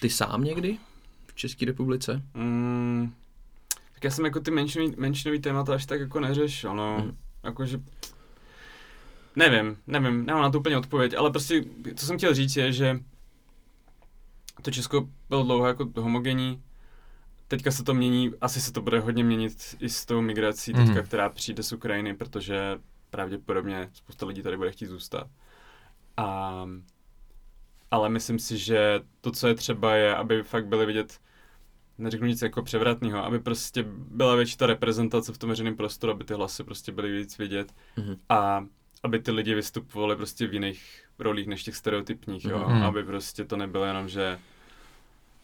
ty 0.00 0.10
sám 0.10 0.44
někdy 0.44 0.78
v 1.26 1.34
České 1.34 1.66
republice? 1.66 2.22
Mm, 2.34 3.14
tak 3.94 4.04
já 4.04 4.10
jsem 4.10 4.24
jako 4.24 4.40
ty 4.40 4.50
menšinový, 4.50 4.94
menšinový 4.96 5.40
témata 5.40 5.74
až 5.74 5.86
tak 5.86 6.00
jako 6.00 6.20
neřešil, 6.20 6.74
no. 6.74 6.98
Mhm. 6.98 7.16
Jakože... 7.44 7.80
Nevím, 9.36 9.76
nevím, 9.86 10.26
nemám 10.26 10.42
na 10.42 10.50
to 10.50 10.58
úplně 10.58 10.76
odpověď, 10.76 11.14
ale 11.18 11.30
prostě, 11.30 11.64
co 11.94 12.06
jsem 12.06 12.16
chtěl 12.18 12.34
říct 12.34 12.56
je, 12.56 12.72
že 12.72 13.00
to 14.62 14.70
Česko 14.70 15.08
bylo 15.28 15.42
dlouho 15.44 15.66
jako 15.66 15.88
homogenní, 15.96 16.62
teďka 17.48 17.70
se 17.70 17.84
to 17.84 17.94
mění, 17.94 18.30
asi 18.40 18.60
se 18.60 18.72
to 18.72 18.82
bude 18.82 19.00
hodně 19.00 19.24
měnit 19.24 19.76
i 19.80 19.88
s 19.88 20.06
tou 20.06 20.20
migrací 20.20 20.72
teďka, 20.72 20.92
Mhm. 20.94 21.02
která 21.04 21.28
přijde 21.28 21.62
z 21.62 21.72
Ukrajiny, 21.72 22.14
protože 22.14 22.78
pravděpodobně 23.10 23.88
spousta 23.92 24.26
lidí 24.26 24.42
tady 24.42 24.56
bude 24.56 24.72
chtít 24.72 24.86
zůstat. 24.86 25.26
A, 26.22 26.66
ale 27.90 28.08
myslím 28.08 28.38
si, 28.38 28.58
že 28.58 29.00
to, 29.20 29.30
co 29.30 29.48
je 29.48 29.54
třeba, 29.54 29.94
je, 29.94 30.16
aby 30.16 30.42
fakt 30.42 30.66
byly 30.66 30.86
vidět, 30.86 31.18
neřeknu 31.98 32.26
nic 32.26 32.42
jako 32.42 32.62
převratného, 32.62 33.24
aby 33.24 33.38
prostě 33.38 33.84
byla 33.88 34.34
větší 34.36 34.56
ta 34.56 34.66
reprezentace 34.66 35.32
v 35.32 35.38
tom 35.38 35.48
veřejném 35.50 35.76
prostoru, 35.76 36.12
aby 36.12 36.24
ty 36.24 36.34
hlasy 36.34 36.64
prostě 36.64 36.92
byly 36.92 37.18
víc 37.18 37.38
vidět 37.38 37.72
Mhm. 37.96 38.16
a 38.28 38.64
aby 39.02 39.18
ty 39.18 39.30
lidi 39.30 39.54
vystupovali 39.54 40.16
prostě 40.16 40.46
v 40.46 40.54
jiných 40.54 41.04
rolích 41.18 41.46
než 41.46 41.62
těch 41.62 41.76
stereotypních, 41.76 42.44
jo? 42.44 42.64
Mhm. 42.68 42.82
Aby 42.82 43.04
prostě 43.04 43.44
to 43.44 43.56
nebylo 43.56 43.84
jenom, 43.84 44.08
že 44.08 44.38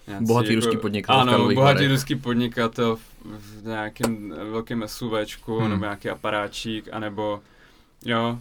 nějací 0.09 0.24
Bohatý 0.26 0.55
ruský 0.55 0.76
podnikatel 0.76 1.24
v 1.24 1.29
Ano, 1.35 1.39
bohatý 1.39 1.55
Varech. 1.57 1.91
ruský 1.91 2.14
podnikatel 2.16 2.97
v, 2.97 3.03
v 3.24 3.64
nějakém 3.66 4.31
velkém 4.51 4.83
SUVčku, 4.87 5.59
Hmm. 5.59 5.70
nebo 5.70 5.85
nějaký 5.85 6.09
aparáčík, 6.11 6.89
anebo 6.93 7.41
jo. 8.05 8.39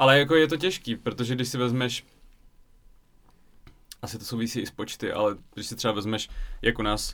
Ale 0.00 0.18
jako 0.18 0.34
je 0.34 0.48
to 0.48 0.56
těžký, 0.56 0.96
protože 0.96 1.34
když 1.34 1.48
si 1.48 1.58
vezmeš 1.58 2.04
asi 4.02 4.18
to 4.18 4.24
souvisí 4.24 4.60
i 4.60 4.66
s 4.66 4.70
počty, 4.70 5.12
ale 5.12 5.36
když 5.54 5.66
si 5.66 5.76
třeba 5.76 5.92
vezmeš, 5.94 6.28
jak 6.62 6.78
u 6.78 6.82
nás 6.82 7.12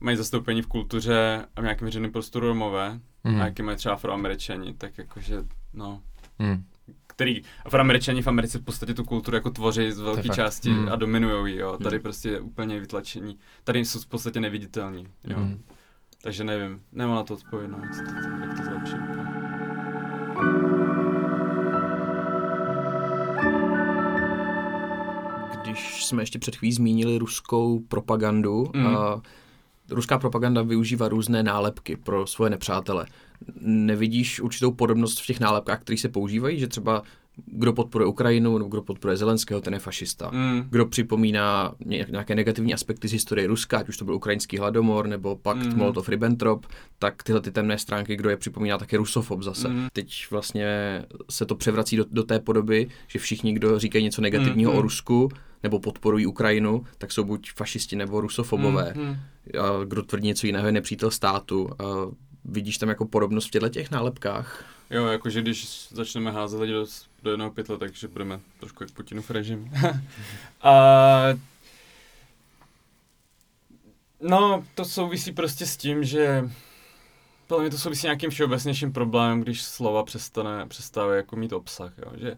mají 0.00 0.16
zastoupení 0.16 0.62
v 0.62 0.66
kultuře 0.66 1.46
a 1.56 1.60
v 1.60 1.64
nějakém 1.64 1.86
veřejném 1.86 2.12
prostoru 2.12 2.46
Romové, 2.46 3.00
Mhm. 3.24 3.40
a 3.40 3.44
jaký 3.44 3.62
mají 3.62 3.76
třeba 3.76 3.94
afroameričani, 3.94 4.74
tak 4.74 4.98
jakože, 4.98 5.44
no, 5.74 6.02
Mhm. 6.38 6.64
který 7.06 7.42
afroameričani 7.64 8.22
v 8.22 8.26
Americe 8.26 8.58
v 8.58 8.62
podstatě 8.64 8.94
tu 8.94 9.04
kulturu 9.04 9.34
jako 9.36 9.50
tvoří 9.50 9.92
z 9.92 9.98
velké 10.00 10.28
části 10.28 10.70
Mm. 10.70 10.88
a 10.92 10.96
dominujou 10.96 11.46
ji, 11.46 11.56
jo. 11.58 11.78
Tady 11.82 11.96
Mm. 11.96 12.02
prostě 12.02 12.28
je 12.28 12.40
úplně 12.40 12.80
vytlačení. 12.80 13.38
Tady 13.64 13.84
jsou 13.84 14.00
v 14.00 14.06
podstatě 14.06 14.40
neviditelní, 14.40 15.06
jo. 15.24 15.38
Mhm. 15.38 15.62
Takže 16.22 16.44
nevím, 16.44 16.82
nemám 16.92 17.16
na 17.16 17.22
to 17.22 17.34
odpověď, 17.34 17.70
no, 17.70 17.78
jak, 17.82 17.96
to, 17.96 18.28
jak 18.46 18.56
to 18.56 18.64
zlepšit. 18.64 19.31
Když 25.72 26.04
jsme 26.06 26.22
ještě 26.22 26.38
před 26.38 26.56
chvílí 26.56 26.72
zmínili 26.72 27.18
ruskou 27.18 27.80
propagandu, 27.88 28.66
Mm. 28.74 28.86
a 28.86 29.22
ruská 29.90 30.18
propaganda 30.18 30.62
využívá 30.62 31.08
různé 31.08 31.42
nálepky 31.42 31.96
pro 31.96 32.26
svoje 32.26 32.50
nepřátele. 32.50 33.06
Nevidíš 33.60 34.40
určitou 34.40 34.70
podobnost 34.72 35.20
v 35.20 35.26
těch 35.26 35.40
nálepkách, 35.40 35.80
které 35.80 35.98
se 35.98 36.08
používají, 36.08 36.58
že 36.60 36.68
třeba 36.68 37.02
kdo 37.46 37.72
podporuje 37.72 38.08
Ukrajinu 38.08 38.58
nebo 38.58 38.68
kdo 38.70 38.82
podporuje 38.82 39.16
Zelenského, 39.16 39.60
ten 39.60 39.72
je 39.74 39.78
fašista. 39.80 40.30
Mm. 40.30 40.64
Kdo 40.70 40.86
připomíná 40.86 41.74
ně- 41.84 42.06
nějaké 42.10 42.34
negativní 42.34 42.74
aspekty 42.74 43.08
z 43.08 43.12
historie 43.12 43.46
Ruska, 43.48 43.78
ať 43.78 43.88
už 43.88 43.96
to 43.96 44.04
byl 44.04 44.14
ukrajinský 44.14 44.58
hladomor 44.58 45.06
nebo 45.06 45.36
pakt 45.36 45.56
mm. 45.66 45.72
Molotov-Ribbentrop, 45.80 46.60
tak 46.98 47.22
tyhle 47.22 47.40
ty 47.40 47.50
temné 47.52 47.78
stránky, 47.78 48.16
kdo 48.16 48.30
je 48.30 48.36
připomíná, 48.36 48.78
tak 48.78 48.92
je 48.92 48.98
rusofob 48.98 49.42
zase. 49.42 49.68
Mhm. 49.68 49.88
Teď 49.92 50.26
vlastně 50.30 50.66
se 51.30 51.46
to 51.46 51.54
převrací 51.54 51.96
do, 51.96 52.04
do 52.10 52.22
té 52.22 52.38
podoby, 52.40 52.88
že 53.08 53.18
všichni, 53.18 53.52
kdo 53.52 53.78
říkají 53.78 54.04
něco 54.04 54.22
negativního 54.22 54.70
Mhm. 54.70 54.78
o 54.78 54.82
Rusku 54.82 55.28
nebo 55.62 55.80
podporují 55.80 56.26
Ukrajinu, 56.26 56.86
tak 56.98 57.12
jsou 57.12 57.24
buď 57.24 57.52
fašisti 57.52 57.96
nebo 57.96 58.20
rusofobové. 58.20 58.94
Mm. 58.96 59.16
A 59.58 59.84
kdo 59.84 60.02
tvrdí 60.02 60.26
něco 60.26 60.46
jiného, 60.46 60.66
je 60.66 60.72
nepřítel 60.72 61.10
státu. 61.10 61.70
A 61.78 61.84
vidíš 62.44 62.78
tam 62.78 62.88
jako 62.88 63.06
podobnost 63.06 63.46
v 63.46 63.50
těchto 63.50 63.68
těch 63.68 63.90
nálepkách? 63.90 64.64
Jo, 64.90 65.06
jakože 65.06 65.42
když 65.42 65.88
začneme 65.90 66.30
házet 66.30 66.60
lidi 66.60 66.72
do, 66.72 66.86
do 67.22 67.30
jednoho 67.30 67.50
pytle, 67.50 67.78
takže 67.78 68.08
budeme 68.08 68.40
trošku 68.60 68.82
jak 68.82 68.90
Putinův 68.90 69.30
režim. 69.30 69.70
a... 70.62 71.22
No, 74.20 74.64
to 74.74 74.84
souvisí 74.84 75.32
prostě 75.32 75.66
s 75.66 75.76
tím, 75.76 76.04
že 76.04 76.50
podle 77.46 77.62
mě 77.62 77.70
to 77.70 77.78
souvisí 77.78 78.00
s 78.00 78.02
nějakým 78.02 78.30
všeobecnějším 78.30 78.92
problémem, 78.92 79.40
když 79.40 79.62
slova 79.62 80.04
přestane, 80.04 80.66
přestávají 80.66 81.16
jako 81.16 81.36
mít 81.36 81.52
obsah, 81.52 81.92
jo. 81.98 82.12
že 82.16 82.36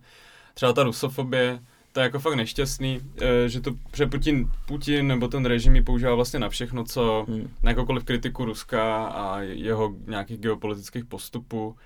třeba 0.55 0.73
ta 0.73 0.83
rusofobie, 0.83 1.61
to 1.95 2.01
je 2.01 2.05
jako 2.05 2.19
fakt 2.19 2.35
nešťastný, 2.35 3.01
eh, 3.21 3.49
že 3.49 3.61
to, 3.61 3.71
že 3.97 4.07
Putin, 4.07 4.51
Putin 4.67 5.07
nebo 5.07 5.29
ten 5.29 5.47
režim 5.47 5.77
ji 5.77 5.83
používá 5.83 6.15
vlastně 6.15 6.41
na 6.41 6.49
všechno, 6.49 6.85
co, 6.85 7.25
Hmm. 7.29 7.51
na 7.63 7.71
jakoukoliv 7.71 8.05
kritiku 8.05 8.45
Ruska 8.45 9.07
a 9.07 9.41
jeho 9.41 9.95
nějakých 10.07 10.39
geopolitických 10.39 11.05
postupů. 11.05 11.77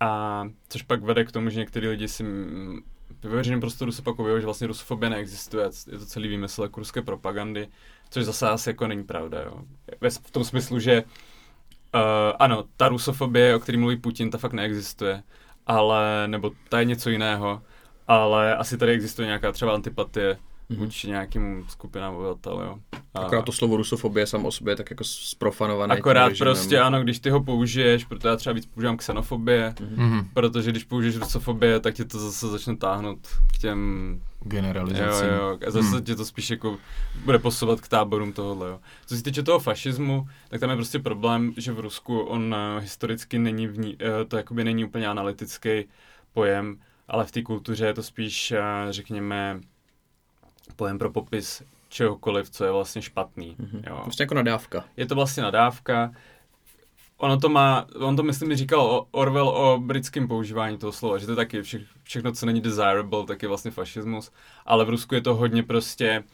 A 0.00 0.44
což 0.68 0.82
pak 0.82 1.02
vede 1.02 1.24
k 1.24 1.32
tomu, 1.32 1.50
že 1.50 1.60
některý 1.60 1.88
lidi 1.88 2.08
si 2.08 2.22
mm, 2.22 2.80
ve 3.22 3.30
veřejném 3.30 3.60
prostoru 3.60 3.92
se 3.92 4.02
pak 4.02 4.18
objevují, 4.18 4.42
že 4.42 4.46
vlastně 4.46 4.66
rusofobie 4.66 5.10
neexistuje, 5.10 5.70
je 5.92 5.98
to 5.98 6.06
celý 6.06 6.28
výmysl 6.28 6.62
jako 6.62 6.80
ruské 6.80 7.02
propagandy, 7.02 7.68
což 8.10 8.24
zase 8.24 8.48
asi 8.48 8.68
jako 8.70 8.86
není 8.86 9.04
pravda. 9.04 9.42
Jo. 9.42 9.64
V 10.26 10.30
tom 10.30 10.44
smyslu, 10.44 10.78
že 10.78 11.02
uh, 11.02 12.00
ano, 12.38 12.64
ta 12.76 12.88
rusofobie, 12.88 13.56
o 13.56 13.60
který 13.60 13.78
mluví 13.78 13.96
Putin, 13.96 14.30
ta 14.30 14.38
fakt 14.38 14.52
neexistuje, 14.52 15.22
ale, 15.66 16.28
nebo 16.28 16.50
ta 16.68 16.78
je 16.78 16.84
něco 16.84 17.10
jiného, 17.10 17.62
ale 18.08 18.56
asi 18.56 18.78
tady 18.78 18.92
existuje 18.92 19.26
nějaká 19.26 19.52
třeba 19.52 19.74
antipatie 19.74 20.36
vůči 20.76 21.08
nějakým 21.08 21.64
skupinám 21.68 22.14
obyvatel, 22.14 22.60
jo. 22.60 22.78
A 23.14 23.18
Akorát 23.20 23.42
to 23.44 23.52
slovo 23.52 23.76
rusofobie 23.76 24.26
sam 24.26 24.46
o 24.46 24.52
sobě 24.52 24.72
je 24.72 24.76
tak 24.76 24.90
jako 24.90 25.04
sprofanované. 25.04 25.94
tím 25.94 26.00
akorát 26.00 26.28
režimem. 26.28 26.54
prostě 26.54 26.78
ano, 26.80 27.02
když 27.02 27.18
ty 27.18 27.30
ho 27.30 27.40
použiješ, 27.44 28.04
protože 28.04 28.28
já 28.28 28.36
třeba 28.36 28.52
víc 28.52 28.66
používám 28.66 28.96
xenofobie, 28.96 29.74
Mhm. 29.96 30.28
protože 30.34 30.70
když 30.70 30.84
použiješ 30.84 31.16
rusofobie, 31.16 31.80
tak 31.80 31.94
tě 31.94 32.04
to 32.04 32.18
zase 32.18 32.48
začne 32.48 32.76
táhnout 32.76 33.18
k 33.54 33.58
těm 33.58 34.10
Jo, 34.42 34.48
Generalizací. 34.48 35.24
jo, 35.38 35.58
a 35.66 35.70
zase 35.70 35.88
Hmm. 35.88 36.02
tě 36.04 36.16
to 36.16 36.24
spíš 36.24 36.50
jako 36.50 36.78
bude 37.24 37.38
posouvat 37.38 37.80
k 37.80 37.88
táborům 37.88 38.32
tohohle, 38.32 38.68
jo. 38.68 38.80
Co 39.06 39.16
se 39.16 39.22
týče 39.22 39.42
toho 39.42 39.58
fašismu, 39.58 40.28
tak 40.48 40.60
tam 40.60 40.70
je 40.70 40.76
prostě 40.76 40.98
problém, 40.98 41.52
že 41.56 41.72
v 41.72 41.80
Rusku 41.80 42.20
on 42.20 42.54
eh, 42.54 42.80
historicky 42.80 43.38
není 43.38 43.66
v 43.66 43.78
ní, 43.78 43.96
eh, 44.00 44.24
to 44.24 44.36
jakoby 44.36 44.64
není 44.64 44.84
úplně 44.84 45.08
analytický 45.08 45.84
pojem, 46.32 46.76
ale 47.10 47.24
v 47.26 47.30
té 47.32 47.42
kultuře 47.42 47.86
je 47.86 47.94
to 47.94 48.02
spíš, 48.02 48.52
eh, 48.52 48.62
řekněme, 48.90 49.60
pojem 50.76 50.98
pro 50.98 51.10
popis 51.10 51.62
čehokoliv, 51.88 52.50
co 52.50 52.64
je 52.64 52.70
vlastně 52.72 53.02
špatný, 53.02 53.56
Mhm. 53.58 53.82
jo. 53.86 54.00
Prostě 54.04 54.22
jako 54.22 54.34
nadávka. 54.34 54.84
Je 54.96 55.06
to 55.06 55.14
vlastně 55.14 55.42
nadávka, 55.42 56.12
Ono 57.22 57.38
to 57.40 57.48
má, 57.48 57.86
on 57.98 58.16
to 58.16 58.22
myslím 58.22 58.56
říkal 58.56 59.06
Orwell 59.10 59.48
o 59.48 59.78
britském 59.80 60.28
používání 60.28 60.78
toho 60.78 60.92
slova, 60.92 61.18
že 61.18 61.26
to 61.26 61.32
je 61.32 61.36
taky 61.36 61.62
vše, 61.62 61.80
všechno, 62.02 62.32
co 62.32 62.46
není 62.46 62.60
desirable, 62.60 63.26
tak 63.26 63.42
je 63.42 63.48
vlastně 63.48 63.70
fašismus, 63.70 64.30
ale 64.66 64.84
v 64.84 64.88
Rusku 64.88 65.14
je 65.14 65.20
to 65.20 65.34
hodně 65.34 65.62
prostě, 65.62 66.24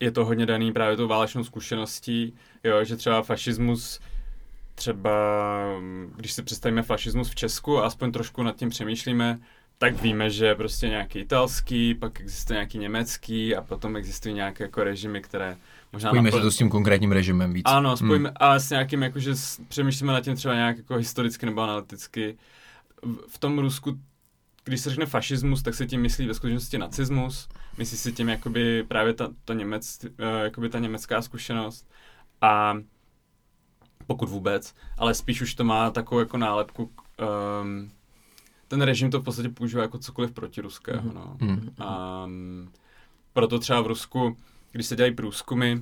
je 0.00 0.10
to 0.10 0.24
hodně 0.24 0.46
daný 0.46 0.72
právě 0.72 0.96
tou 0.96 1.08
válečnou 1.08 1.44
zkušeností, 1.44 2.34
jo, 2.64 2.84
že 2.84 2.96
třeba 2.96 3.22
fašismus, 3.22 4.00
třeba 4.74 5.10
když 6.16 6.32
si 6.32 6.42
představíme 6.42 6.82
fašismus 6.82 7.28
v 7.30 7.34
Česku 7.34 7.78
a 7.78 7.86
aspoň 7.86 8.12
trošku 8.12 8.42
nad 8.42 8.56
tím 8.56 8.68
přemýšlíme, 8.68 9.38
tak 9.78 10.02
víme, 10.02 10.30
že 10.30 10.54
prostě 10.54 10.88
nějaký 10.88 11.18
italský, 11.18 11.94
pak 11.94 12.20
existuje 12.20 12.56
nějaký 12.56 12.78
německý 12.78 13.56
a 13.56 13.62
potom 13.62 13.96
existují 13.96 14.34
nějaké 14.34 14.64
jako 14.64 14.84
režimy, 14.84 15.22
které 15.22 15.56
možná 15.92 16.10
Spojíme 16.10 16.30
se 16.30 16.36
napl- 16.36 16.42
to 16.42 16.50
s 16.50 16.56
tím 16.56 16.70
konkrétním 16.70 17.12
režimem 17.12 17.52
víc. 17.52 17.62
ano, 17.66 17.96
spojíme, 17.96 18.28
hmm. 18.28 18.36
a 18.40 18.58
s 18.58 18.70
nějakým, 18.70 19.02
jakože 19.02 19.34
přemýšlíme 19.68 20.12
nad 20.12 20.20
tím 20.20 20.36
třeba 20.36 20.54
nějak 20.54 20.76
jako 20.76 20.96
historicky 20.96 21.46
nebo 21.46 21.62
analyticky. 21.62 22.36
V, 23.02 23.34
v 23.34 23.38
tom 23.38 23.58
Rusku, 23.58 23.98
když 24.64 24.80
se 24.80 24.90
řekne 24.90 25.06
fašismus, 25.06 25.62
tak 25.62 25.74
se 25.74 25.86
tím 25.86 26.00
myslí 26.00 26.26
ve 26.26 26.34
skutečnosti 26.34 26.78
nacismus, 26.78 27.48
myslí 27.78 27.98
si 27.98 28.12
tím 28.12 28.28
jakoby 28.28 28.84
právě 28.88 29.14
ta, 29.14 29.28
to 29.44 29.52
němec, 29.52 29.98
uh, 30.04 30.08
jakoby 30.42 30.68
ta 30.68 30.78
německá 30.78 31.22
zkušenost 31.22 31.90
a 32.40 32.74
pokud 34.06 34.28
vůbec, 34.28 34.74
ale 34.98 35.14
spíš 35.14 35.40
už 35.40 35.54
to 35.54 35.64
má 35.64 35.90
takovou 35.90 36.18
jako 36.18 36.36
nálepku, 36.36 36.90
um, 37.62 37.90
ten 38.68 38.82
režim 38.82 39.10
to 39.10 39.20
v 39.20 39.24
podstatě 39.24 39.48
používá 39.48 39.82
jako 39.82 39.98
cokoliv 39.98 40.30
protiruského, 40.32 41.02
Mhm. 41.02 41.14
no. 41.14 41.36
Hmm. 41.40 41.70
A 41.78 42.22
mm, 42.26 42.68
proto 43.32 43.58
třeba 43.58 43.80
v 43.80 43.86
Rusku, 43.86 44.36
když 44.72 44.86
se 44.86 44.96
dělají 44.96 45.14
průzkumy, 45.14 45.74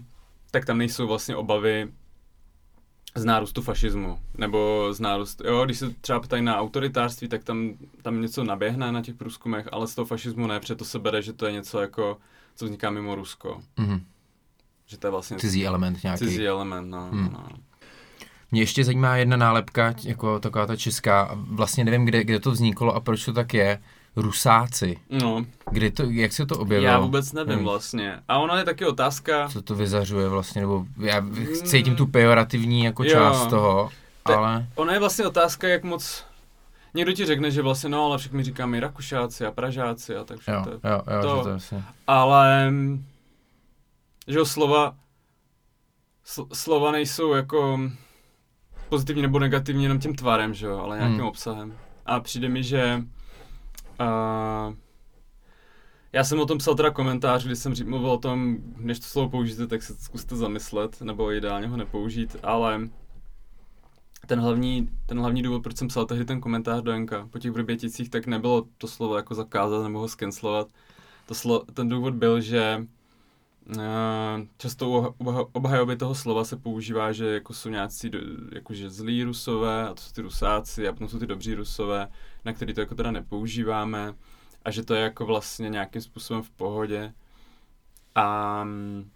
tak 0.50 0.64
tam 0.64 0.78
nejsou 0.78 1.06
vlastně 1.06 1.36
obavy 1.36 1.92
z 3.14 3.24
nárůstu 3.24 3.62
fašismu, 3.62 4.18
nebo 4.38 4.88
z 4.92 5.00
nárůstu, 5.00 5.46
jo, 5.46 5.64
když 5.64 5.78
se 5.78 5.90
třeba 5.90 6.20
ptají 6.20 6.42
na 6.42 6.58
autoritářství, 6.58 7.28
tak 7.28 7.44
tam, 7.44 7.70
tam 8.02 8.20
něco 8.20 8.44
naběhne 8.44 8.92
na 8.92 9.02
těch 9.02 9.14
průzkumech, 9.14 9.68
ale 9.72 9.86
z 9.86 9.94
toho 9.94 10.06
fašismu 10.06 10.46
ne, 10.46 10.60
protože 10.60 10.74
to 10.74 10.84
se 10.84 10.98
bere, 10.98 11.22
že 11.22 11.32
to 11.32 11.46
je 11.46 11.52
něco 11.52 11.80
jako, 11.80 12.18
co 12.54 12.64
vzniká 12.64 12.90
mimo 12.90 13.14
Rusko, 13.14 13.62
Mhm. 13.76 14.00
že 14.86 14.98
to 14.98 15.06
je 15.06 15.10
vlastně 15.10 15.36
Cizí 15.38 15.66
element 15.66 16.02
nějaký. 16.02 16.18
cizí 16.18 16.46
element, 16.48 16.90
no, 16.90 17.08
Hmm. 17.12 17.30
no. 17.32 17.48
Mě 18.50 18.62
ještě 18.62 18.84
zajímá 18.84 19.16
jedna 19.16 19.36
nálepka, 19.36 19.94
jako 20.04 20.38
taková 20.40 20.66
ta 20.66 20.76
česká, 20.76 21.30
vlastně 21.34 21.84
nevím, 21.84 22.04
kde, 22.04 22.24
kde 22.24 22.40
to 22.40 22.50
vzniklo 22.50 22.94
a 22.94 23.00
proč 23.00 23.24
to 23.24 23.32
tak 23.32 23.54
je. 23.54 23.80
Rusáci. 24.16 24.98
No, 25.10 25.44
Kdy 25.70 25.90
to, 25.90 26.02
jak 26.02 26.32
se 26.32 26.46
to 26.46 26.58
objevilo? 26.58 26.92
já 26.92 26.98
vůbec 26.98 27.32
nevím 27.32 27.54
Hmm. 27.54 27.64
vlastně. 27.64 28.18
A 28.28 28.38
ono 28.38 28.56
je 28.56 28.64
taky 28.64 28.84
otázka, 28.86 29.48
Co 29.48 29.62
to 29.62 29.74
vyzařuje 29.74 30.28
vlastně, 30.28 30.60
nebo 30.60 30.84
já 30.98 31.22
cítím 31.64 31.96
tu 31.96 32.06
pejorativní 32.06 32.84
jako 32.84 33.04
Jo. 33.04 33.10
část 33.10 33.46
toho, 33.46 33.90
Te- 34.26 34.34
ale... 34.34 34.66
Ona 34.74 34.92
je 34.92 34.98
vlastně 35.00 35.26
otázka, 35.26 35.68
jak 35.68 35.84
moc... 35.84 36.24
Někdo 36.94 37.12
ti 37.12 37.24
řekne, 37.26 37.50
že 37.50 37.62
vlastně 37.62 37.88
no, 37.90 38.04
ale 38.04 38.18
my 38.30 38.42
říkáme 38.44 38.80
Rakušáci 38.80 39.46
a 39.46 39.50
Pražáci 39.50 40.16
a 40.16 40.24
tak 40.24 40.36
Jo, 40.36 40.40
všechno. 40.40 40.72
jo, 40.72 40.78
to 41.04 41.10
je- 41.10 41.16
jo, 41.16 41.22
to- 41.22 41.36
že 41.36 41.42
to 41.42 41.48
je 41.48 41.52
vlastně... 41.52 41.82
Ale, 42.06 42.72
že 44.28 44.38
jo, 44.38 44.44
slova, 44.46 44.94
sl- 46.26 46.48
slova 46.52 46.90
nejsou 46.92 47.34
jako 47.34 47.80
pozitivní 48.88 49.22
nebo 49.22 49.38
negativní 49.38 49.82
jenom 49.82 49.98
tím 49.98 50.14
tvarem, 50.14 50.54
že 50.54 50.66
jo, 50.66 50.78
ale 50.78 50.96
nějakým 50.96 51.18
Hmm. 51.18 51.28
obsahem. 51.28 51.74
A 52.06 52.20
přijde 52.20 52.48
mi, 52.48 52.62
že 52.62 53.04
uh, 54.00 54.74
já 56.12 56.24
jsem 56.24 56.40
o 56.40 56.46
tom 56.46 56.58
psal 56.58 56.74
teda 56.74 56.90
komentář, 56.90 57.44
kdy 57.44 57.56
jsem 57.56 57.72
mluvil 57.84 58.10
o 58.10 58.18
tom, 58.18 58.56
než 58.76 58.98
to 58.98 59.06
slovo 59.06 59.28
použijete, 59.28 59.66
tak 59.66 59.82
se 59.82 59.94
zkuste 59.94 60.36
zamyslet, 60.36 61.00
nebo 61.00 61.32
ideálně 61.32 61.68
ho 61.68 61.76
nepoužít, 61.76 62.36
ale 62.42 62.80
ten 64.26 64.40
hlavní, 64.40 64.88
ten 65.06 65.20
hlavní 65.20 65.42
důvod, 65.42 65.62
proč 65.62 65.76
jsem 65.76 65.88
psal 65.88 66.06
tehdy 66.06 66.24
ten 66.24 66.40
komentář 66.40 66.82
do 66.82 66.92
Enka 66.92 67.28
po 67.30 67.38
těch 67.38 67.50
Vrběticích, 67.50 68.10
tak 68.10 68.26
nebylo 68.26 68.66
to 68.78 68.88
slovo 68.88 69.16
jako 69.16 69.34
zakázat 69.34 69.82
nebo 69.82 69.98
ho 69.98 70.08
skenslovat. 70.08 70.68
To 71.26 71.34
slo, 71.34 71.64
ten 71.74 71.88
důvod 71.88 72.14
byl, 72.14 72.40
že 72.40 72.86
často 74.58 74.88
u 74.88 75.02
obha- 75.02 75.48
obhajoby 75.52 75.96
toho 75.96 76.14
slova 76.14 76.44
se 76.44 76.56
používá, 76.56 77.12
že 77.12 77.26
jako 77.26 77.54
jsou 77.54 77.68
nějací 77.68 78.10
jakože 78.52 78.90
zlí 78.90 79.22
rusové, 79.24 79.88
a 79.88 79.94
to 79.94 80.02
jsou 80.02 80.12
ty 80.12 80.20
rusáci, 80.22 80.88
a 80.88 80.92
potom 80.92 81.08
jsou 81.08 81.18
ty 81.18 81.26
dobří 81.26 81.54
rusové, 81.54 82.08
na 82.44 82.52
který 82.52 82.74
to 82.74 82.80
jako 82.80 82.94
teda 82.94 83.10
nepoužíváme, 83.10 84.14
a 84.64 84.70
že 84.70 84.82
to 84.84 84.94
je 84.94 85.02
jako 85.02 85.26
vlastně 85.26 85.68
nějakým 85.68 86.02
způsobem 86.02 86.42
v 86.42 86.50
pohodě. 86.50 87.12
A 88.14 88.64
mm, 88.64 89.10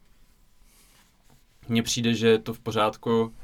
mně 1.69 1.83
přijde, 1.83 2.15
že 2.15 2.29
je 2.29 2.39
to 2.39 2.55
v 2.55 2.61
pořádku, 2.61 3.35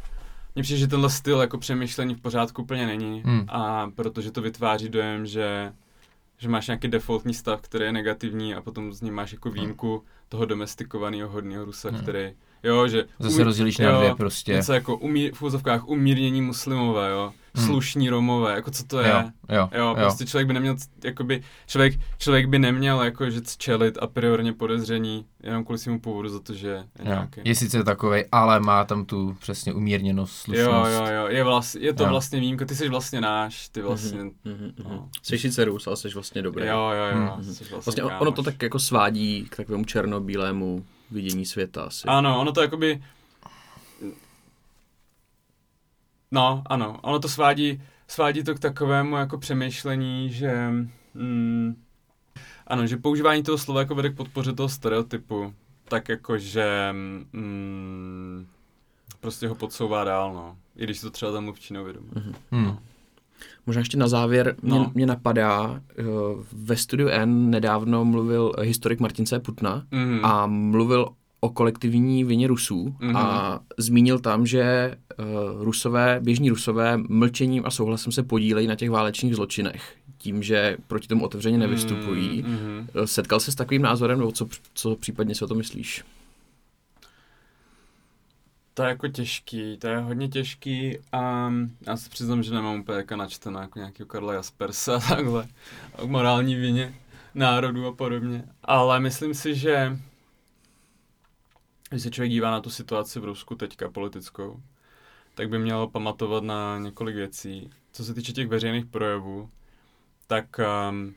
mně 0.54 0.62
přijde, 0.62 0.78
že 0.78 0.86
tenhle 0.86 1.10
styl 1.10 1.40
jako 1.40 1.58
přemýšlení 1.58 2.14
v 2.14 2.20
pořádku 2.20 2.62
úplně 2.62 2.86
není 2.86 3.22
Hmm. 3.26 3.44
a 3.48 3.90
protože 3.94 4.30
to 4.30 4.42
vytváří 4.42 4.88
dojem, 4.88 5.26
že 5.26 5.72
že 6.38 6.48
máš 6.48 6.66
nějaký 6.66 6.88
defaultní 6.88 7.34
stav, 7.34 7.60
který 7.60 7.84
je 7.84 7.92
negativní 7.92 8.54
a 8.54 8.60
potom 8.60 8.92
z 8.92 9.00
ní 9.00 9.10
máš 9.10 9.32
jako 9.32 9.50
výjimku 9.50 10.04
toho 10.28 10.44
domestikovaného 10.44 11.28
hodného 11.28 11.64
Rusa, 11.64 11.88
Hmm. 11.88 12.00
který, 12.00 12.34
jo, 12.62 12.88
že... 12.88 13.04
Zase 13.18 13.44
rozdělíš 13.44 13.78
na 13.78 13.90
jo, 13.90 13.96
dvě 13.98 14.14
prostě. 14.14 14.52
Něco 14.52 14.72
jako 14.72 14.96
umí, 14.96 15.30
v 15.34 15.42
úzovkách 15.42 15.88
umírnění 15.88 16.42
muslimové, 16.42 17.10
jo, 17.10 17.32
Hmm. 17.58 17.66
slušní 17.66 18.10
Romové, 18.10 18.52
jako 18.54 18.70
co 18.70 18.84
to 18.84 18.98
je? 19.00 19.08
Jo, 19.08 19.24
jo, 19.58 19.68
Jo, 19.78 19.94
prostě 19.98 20.26
člověk 20.26 20.46
by 20.46 20.52
neměl, 20.54 20.76
jakoby, 21.04 21.42
člověk, 21.66 21.94
člověk 22.18 22.46
by 22.48 22.58
neměl 22.58 23.02
jako, 23.02 23.30
že 23.30 23.40
čelit 23.58 23.98
a 24.00 24.06
priorně 24.06 24.52
podezření 24.52 25.26
jenom 25.42 25.64
kvůli 25.64 25.78
svému 25.78 26.00
původu 26.00 26.28
za 26.28 26.40
to, 26.40 26.54
že 26.54 26.68
je 26.68 26.76
jo. 26.98 27.04
nějaký. 27.04 27.40
Je 27.44 27.54
sice 27.54 27.84
takovej, 27.84 28.24
ale 28.32 28.60
má 28.60 28.84
tam 28.84 29.04
tu 29.04 29.36
přesně 29.40 29.72
umírněnost, 29.74 30.48
Jo, 30.48 30.54
slušnost. 30.54 30.92
jo, 30.92 31.06
jo, 31.14 31.26
je, 31.28 31.44
vlastně, 31.44 31.80
je 31.86 31.92
to 31.92 32.02
Jo. 32.02 32.08
vlastně 32.10 32.40
výjimka, 32.40 32.64
ty 32.64 32.74
jsi 32.74 32.88
vlastně 32.88 33.20
náš, 33.20 33.68
ty 33.68 33.82
vlastně, 33.82 34.18
Mhm, 34.22 34.32
mhm, 34.44 34.72
no. 34.84 34.90
mhm. 34.90 35.08
Jsi 35.22 35.38
sice 35.38 35.64
Rus, 35.64 35.86
ale 35.86 35.96
jsi 35.96 36.08
vlastně 36.08 36.42
dobrý. 36.42 36.66
jo, 36.66 36.90
jo, 36.96 37.18
jo, 37.20 37.32
Mhm. 37.36 37.44
jsi 37.44 37.64
vlastně, 37.64 37.76
Vlastně 37.76 38.02
ono 38.04 38.32
to 38.32 38.42
tak 38.42 38.62
jako 38.62 38.78
svádí 38.78 39.46
k 39.50 39.56
takovému 39.56 39.84
černobílému 39.84 40.84
vidění 41.10 41.46
světa 41.46 41.82
asi. 41.82 42.08
Ano, 42.08 42.40
ono 42.40 42.52
to 42.52 42.62
jakoby... 42.62 43.02
No, 46.30 46.62
ano, 46.66 46.98
ono 47.02 47.18
to 47.18 47.28
svádí, 47.28 47.82
svádí 48.08 48.42
to 48.42 48.54
k 48.54 48.58
takovému 48.58 49.16
jako 49.16 49.38
přemýšlení, 49.38 50.32
že... 50.32 50.70
Mm, 51.14 51.82
ano, 52.66 52.86
že 52.86 52.96
používání 52.96 53.42
toho 53.42 53.58
slova 53.58 53.80
jako 53.80 53.94
vede 53.94 54.10
k 54.10 54.16
podpoře 54.16 54.52
toho 54.52 54.68
stereotypu, 54.68 55.54
tak 55.88 56.08
jako, 56.08 56.38
že 56.38 56.88
mm, 56.92 58.46
prostě 59.20 59.48
ho 59.48 59.54
podsouvá 59.54 60.04
dál, 60.04 60.34
no. 60.34 60.56
I 60.76 60.84
když 60.84 61.00
to 61.00 61.10
třeba 61.10 61.32
tam 61.32 61.44
mluvčí 61.44 61.74
neuvědomí. 61.74 62.10
Hmm. 62.50 62.78
Možná 63.66 63.80
ještě 63.80 63.96
na 63.96 64.08
závěr 64.08 64.56
mě, 64.62 64.78
No. 64.78 64.90
mě 64.94 65.06
napadá, 65.06 65.80
eh, 65.98 66.02
ve 66.52 66.76
studiu 66.76 67.08
N 67.08 67.50
nedávno 67.50 68.04
mluvil 68.04 68.52
historik 68.62 69.00
Martin 69.00 69.26
C. 69.26 69.40
Putna 69.40 69.86
Mm. 69.90 70.20
a 70.22 70.46
mluvil 70.46 71.08
o 71.40 71.50
kolektivní 71.50 72.24
vině 72.24 72.46
Rusů 72.46 72.94
Mhm. 73.00 73.16
a 73.16 73.60
zmínil 73.78 74.18
tam, 74.18 74.46
že 74.46 74.94
uh, 75.18 75.64
Rusové, 75.64 76.20
běžní 76.22 76.50
Rusové 76.50 76.96
mlčením 77.08 77.62
a 77.66 77.70
souhlasem 77.70 78.12
se 78.12 78.22
podílejí 78.22 78.66
na 78.66 78.74
těch 78.74 78.90
válečných 78.90 79.34
zločinech, 79.36 79.94
tím, 80.18 80.42
že 80.42 80.76
proti 80.86 81.08
tomu 81.08 81.24
otevřeně 81.24 81.58
nevystupují. 81.58 82.42
Mm, 82.46 82.52
mm. 82.52 82.86
Eh, 82.94 83.06
Setkal 83.06 83.40
se 83.40 83.52
s 83.52 83.54
takovým 83.54 83.82
názorem, 83.82 84.18
nebo 84.18 84.32
co, 84.32 84.46
co 84.74 84.96
případně 84.96 85.34
si 85.34 85.44
o 85.44 85.48
to 85.48 85.54
myslíš? 85.54 86.04
To 88.76 88.82
je 88.82 88.88
jako 88.88 89.08
těžký, 89.08 89.76
to 89.78 89.88
je 89.88 89.98
hodně 89.98 90.28
těžký 90.28 90.98
a 91.12 91.52
já 91.86 91.96
se 91.96 92.10
přiznám, 92.10 92.42
že 92.42 92.54
nemám 92.54 92.80
úplně 92.80 92.98
jako 92.98 93.16
načteno 93.16 93.60
jako 93.60 93.78
nějakého 93.78 94.06
Karla 94.06 94.34
Jaspersa 94.34 94.96
a 95.06 95.14
takhle, 95.14 95.48
o 95.92 96.06
morální 96.06 96.54
vině 96.54 96.94
národu 97.34 97.86
a 97.86 97.92
podobně, 97.92 98.44
ale 98.62 99.00
myslím 99.00 99.34
si, 99.34 99.54
že 99.54 99.98
když 101.90 102.02
se 102.02 102.10
člověk 102.10 102.30
dívá 102.30 102.50
na 102.50 102.60
tu 102.60 102.70
situaci 102.70 103.20
v 103.20 103.24
Rusku 103.24 103.54
teďka 103.54 103.90
politickou, 103.90 104.62
tak 105.34 105.48
by 105.48 105.58
měl 105.58 105.86
pamatovat 105.86 106.44
na 106.44 106.78
několik 106.78 107.16
věcí. 107.16 107.70
Co 107.92 108.04
se 108.04 108.14
týče 108.14 108.32
těch 108.32 108.48
veřejných 108.48 108.86
projevů, 108.86 109.50
tak 110.26 110.60
um, 110.90 111.14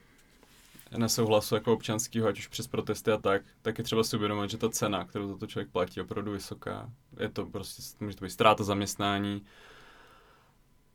nesouhlasu 0.98 1.56
jako 1.56 1.74
občanského, 1.74 2.28
ať 2.28 2.40
už 2.40 2.48
přes 2.48 2.68
protesty 2.68 3.12
a 3.12 3.18
tak, 3.18 3.42
tak 3.62 3.78
je 3.78 3.84
třeba 3.84 4.04
si 4.04 4.16
uvědomit, 4.16 4.50
že 4.50 4.58
ta 4.58 4.70
cena, 4.70 5.06
kterou 5.06 5.28
za 5.28 5.38
to 5.38 5.48
člověk 5.48 5.70
platí, 5.70 5.94
je 5.98 6.04
opravdu 6.04 6.32
vysoká. 6.32 6.90
Je 7.20 7.30
to 7.30 7.46
prostě, 7.46 7.82
může 8.00 8.16
to 8.18 8.26
být 8.26 8.32
ztráta 8.32 8.64
zaměstnání, 8.64 9.42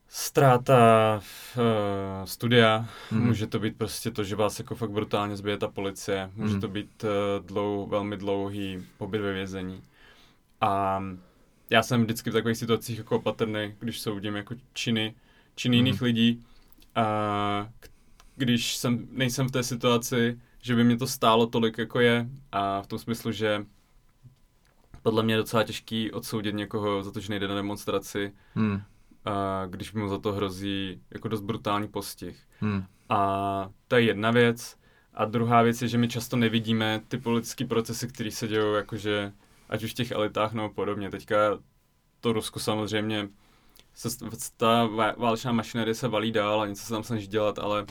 ztráta 0.09 1.23
uh, 1.57 2.25
studia, 2.25 2.89
mm. 3.11 3.27
může 3.27 3.47
to 3.47 3.59
být 3.59 3.77
prostě 3.79 4.11
to, 4.11 4.25
že 4.25 4.37
vás 4.37 4.59
jako 4.59 4.75
fakt 4.75 4.91
brutálně 4.91 5.37
zbije 5.37 5.59
ta 5.59 5.69
policie, 5.69 6.31
může 6.35 6.55
mm. 6.55 6.61
to 6.61 6.69
být 6.69 7.05
uh, 7.05 7.47
dlou, 7.47 7.87
velmi 7.87 8.17
dlouhý 8.17 8.87
pobyt 8.99 9.19
ve 9.19 9.33
vězení. 9.33 9.83
A 10.61 11.03
já 11.71 11.83
jsem 11.83 12.05
vždycky 12.05 12.31
v 12.31 12.33
takových 12.33 12.59
situacích 12.59 12.99
jako 12.99 13.17
opatrný, 13.17 13.75
když 13.79 14.01
soudím 14.01 14.37
jako 14.37 14.55
činy, 14.73 15.15
činy 15.55 15.77
mm. 15.77 15.87
jiných 15.87 16.03
lidí, 16.03 16.45
a 16.95 17.69
když 18.37 18.77
jsem, 18.77 19.09
nejsem 19.11 19.49
v 19.49 19.51
té 19.51 19.63
situaci, 19.63 20.41
že 20.63 20.75
by 20.75 20.85
mě 20.85 20.97
to 20.97 21.07
stálo 21.07 21.47
tolik, 21.47 21.79
jako 21.79 22.01
je, 22.01 22.29
a 22.53 22.83
v 22.83 22.87
tom 22.87 22.99
smyslu, 22.99 23.33
že 23.33 23.67
podle 25.03 25.23
mě 25.23 25.35
je 25.35 25.39
docela 25.39 25.63
těžký 25.63 26.13
odsoudit 26.13 26.55
někoho 26.55 27.03
za 27.03 27.11
to, 27.11 27.21
že 27.21 27.31
nejde 27.31 27.49
na 27.49 27.55
demonstraci, 27.55 28.33
hmm 28.55 28.83
a 29.25 29.67
když 29.67 29.93
mu 29.93 30.09
za 30.09 30.19
to 30.19 30.33
hrozí 30.33 31.01
jako 31.11 31.29
dost 31.29 31.41
brutální 31.41 31.89
postih. 31.89 32.39
Hmm. 32.61 32.85
A 33.09 33.71
to 33.89 33.97
je 33.97 34.03
jedna 34.03 34.31
věc. 34.31 34.77
A 35.15 35.25
druhá 35.25 35.63
věc 35.63 35.83
je, 35.83 35.89
že 35.89 35.99
my 35.99 36.09
často 36.09 36.37
nevidíme 36.37 37.01
ty 37.09 37.19
politické 37.19 37.65
procesy, 37.65 38.09
které 38.09 38.31
se 38.31 38.49
dějí, 38.49 38.75
jakože 38.77 39.33
ať 39.69 39.83
už 39.83 39.91
v 39.91 39.95
těch 39.95 40.11
elitách 40.11 40.53
nebo 40.53 40.69
podobně. 40.69 41.11
Teďka 41.11 41.37
to 42.21 42.33
Rusko 42.33 42.61
samozřejmě, 42.61 43.29
se, 43.95 44.09
ta 44.57 44.89
válečná 45.17 45.53
mašinerie 45.53 45.95
se 45.95 46.09
valí 46.09 46.33
dál 46.33 46.61
a 46.61 46.67
něco 46.67 46.83
se 46.83 46.93
tam 46.93 47.03
snaží 47.03 47.27
dělat, 47.27 47.59
ale 47.59 47.87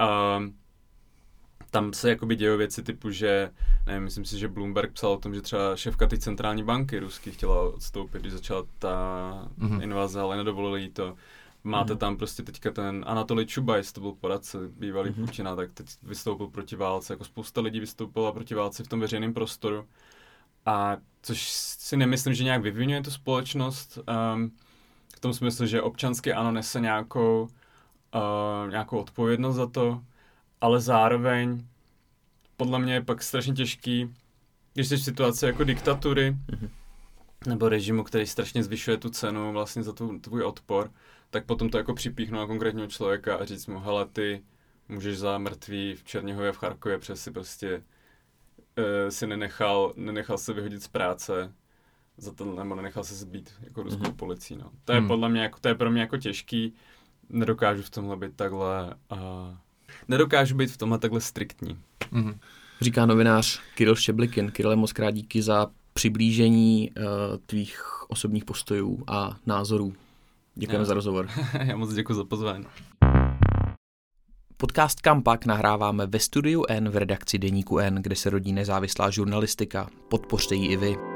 uh, 0.00 0.46
tam 1.70 1.92
se 1.92 2.08
jakoby 2.08 2.36
dějí 2.36 2.56
věci 2.56 2.82
typu, 2.82 3.10
že, 3.10 3.50
nevím, 3.86 4.02
myslím 4.02 4.24
si, 4.24 4.38
že 4.38 4.48
Bloomberg 4.48 4.92
psal 4.92 5.10
o 5.10 5.16
tom, 5.16 5.34
že 5.34 5.42
třeba 5.42 5.76
šéfka 5.76 6.06
té 6.06 6.18
centrální 6.18 6.62
banky 6.62 6.98
ruský 6.98 7.30
chtěla 7.30 7.60
odstoupit, 7.60 8.20
když 8.20 8.32
začala 8.32 8.62
ta 8.78 9.48
mm-hmm. 9.58 9.82
invaze, 9.82 10.20
ale 10.20 10.36
nedovolili 10.36 10.82
jí 10.82 10.90
to. 10.90 11.16
Máte 11.64 11.94
mm-hmm. 11.94 11.98
tam 11.98 12.16
prostě 12.16 12.42
teďka 12.42 12.70
ten 12.70 13.04
Anatoly 13.06 13.46
Čubajs, 13.46 13.92
to 13.92 14.00
byl 14.00 14.12
poradce 14.12 14.58
bývalý 14.68 15.10
mm-hmm. 15.10 15.26
Putina, 15.26 15.56
tak 15.56 15.72
teď 15.72 15.86
vystoupil 16.02 16.46
proti 16.46 16.76
válce, 16.76 17.12
jako 17.12 17.24
spousta 17.24 17.60
lidí 17.60 17.80
vystoupila 17.80 18.32
proti 18.32 18.54
válce 18.54 18.84
v 18.84 18.88
tom 18.88 19.00
veřejném 19.00 19.34
prostoru. 19.34 19.86
A 20.66 20.96
což 21.22 21.48
si 21.50 21.96
nemyslím, 21.96 22.34
že 22.34 22.44
nějak 22.44 22.62
vyvinuje 22.62 23.02
tu 23.02 23.10
společnost, 23.10 23.98
um, 24.34 24.52
v 25.16 25.20
tom 25.20 25.34
smyslu, 25.34 25.66
že 25.66 25.82
občanské 25.82 26.34
ano 26.34 26.52
nese 26.52 26.80
nějakou, 26.80 27.48
uh, 28.16 28.70
nějakou 28.70 28.98
odpovědnost 28.98 29.56
za 29.56 29.66
to, 29.66 30.02
ale 30.60 30.80
zároveň 30.80 31.66
podle 32.56 32.78
mě 32.78 32.94
je 32.94 33.02
pak 33.02 33.22
strašně 33.22 33.52
těžký, 33.52 34.14
když 34.74 34.88
jsi 34.88 34.96
v 34.96 35.02
situaci 35.02 35.46
jako 35.46 35.64
diktatury, 35.64 36.36
mm-hmm. 36.50 36.70
nebo 37.46 37.68
režimu, 37.68 38.04
který 38.04 38.26
strašně 38.26 38.62
zvyšuje 38.62 38.96
tu 38.96 39.10
cenu 39.10 39.52
vlastně 39.52 39.82
za 39.82 39.92
tu, 39.92 40.18
tvůj 40.18 40.42
odpor, 40.42 40.90
tak 41.30 41.44
potom 41.44 41.70
to 41.70 41.78
jako 41.78 41.94
připíchnout 41.94 42.40
na 42.40 42.46
konkrétního 42.46 42.86
člověka 42.86 43.36
a 43.36 43.44
říct 43.44 43.66
mu, 43.66 43.80
hele, 43.80 44.06
ty 44.06 44.42
můžeš 44.88 45.18
za 45.18 45.38
mrtvý 45.38 45.94
v 45.94 46.04
Černihově 46.04 46.52
v 46.52 46.56
Charkově, 46.56 46.98
přes 46.98 47.22
si 47.22 47.30
prostě 47.30 47.76
uh, 48.78 49.08
si 49.08 49.26
nenechal, 49.26 49.92
nenechal 49.96 50.38
se 50.38 50.52
vyhodit 50.52 50.82
z 50.82 50.88
práce, 50.88 51.52
za 52.16 52.32
to, 52.32 52.44
nebo 52.44 52.74
nenechal 52.74 53.04
se 53.04 53.14
zbít 53.14 53.52
jako 53.60 53.82
ruskou 53.82 54.02
mm-hmm. 54.02 54.16
policií. 54.16 54.56
No. 54.56 54.70
To 54.84 54.92
je 54.92 55.00
mm. 55.00 55.08
podle 55.08 55.28
mě, 55.28 55.42
jako, 55.42 55.58
to 55.60 55.68
je 55.68 55.74
pro 55.74 55.90
mě 55.90 56.00
jako 56.00 56.16
těžký, 56.16 56.74
nedokážu 57.30 57.82
v 57.82 57.90
tomhle 57.90 58.16
být 58.16 58.36
takhle 58.36 58.94
uh, 59.12 59.18
nedokážu 60.08 60.56
být 60.56 60.70
v 60.70 60.76
tomhle 60.76 60.98
takhle 60.98 61.20
striktní. 61.20 61.78
Mm-hmm. 62.12 62.38
Říká 62.80 63.06
novinář 63.06 63.60
Kiril 63.74 63.96
Šeblikin. 63.96 64.50
Kirile, 64.50 64.76
moc 64.76 64.92
krát 64.92 65.10
díky 65.10 65.42
za 65.42 65.66
přiblížení 65.92 66.90
uh, 66.90 67.04
tvých 67.46 67.82
osobních 68.08 68.44
postojů 68.44 69.04
a 69.06 69.36
názorů. 69.46 69.94
Děkujeme 70.54 70.84
za 70.84 70.94
rozhovor. 70.94 71.28
Já 71.64 71.76
moc 71.76 71.94
děkuji 71.94 72.14
za 72.14 72.24
pozvání. 72.24 72.66
Podcast 74.56 75.00
Kampak 75.00 75.46
nahráváme 75.46 76.06
ve 76.06 76.18
studiu 76.18 76.64
N 76.68 76.88
v 76.88 76.96
redakci 76.96 77.38
Deníku 77.38 77.78
N, 77.78 77.94
kde 77.94 78.16
se 78.16 78.30
rodí 78.30 78.52
nezávislá 78.52 79.10
žurnalistika. 79.10 79.88
Podpořte 80.08 80.54
ji 80.54 80.66
i 80.66 80.76
vy. 80.76 81.15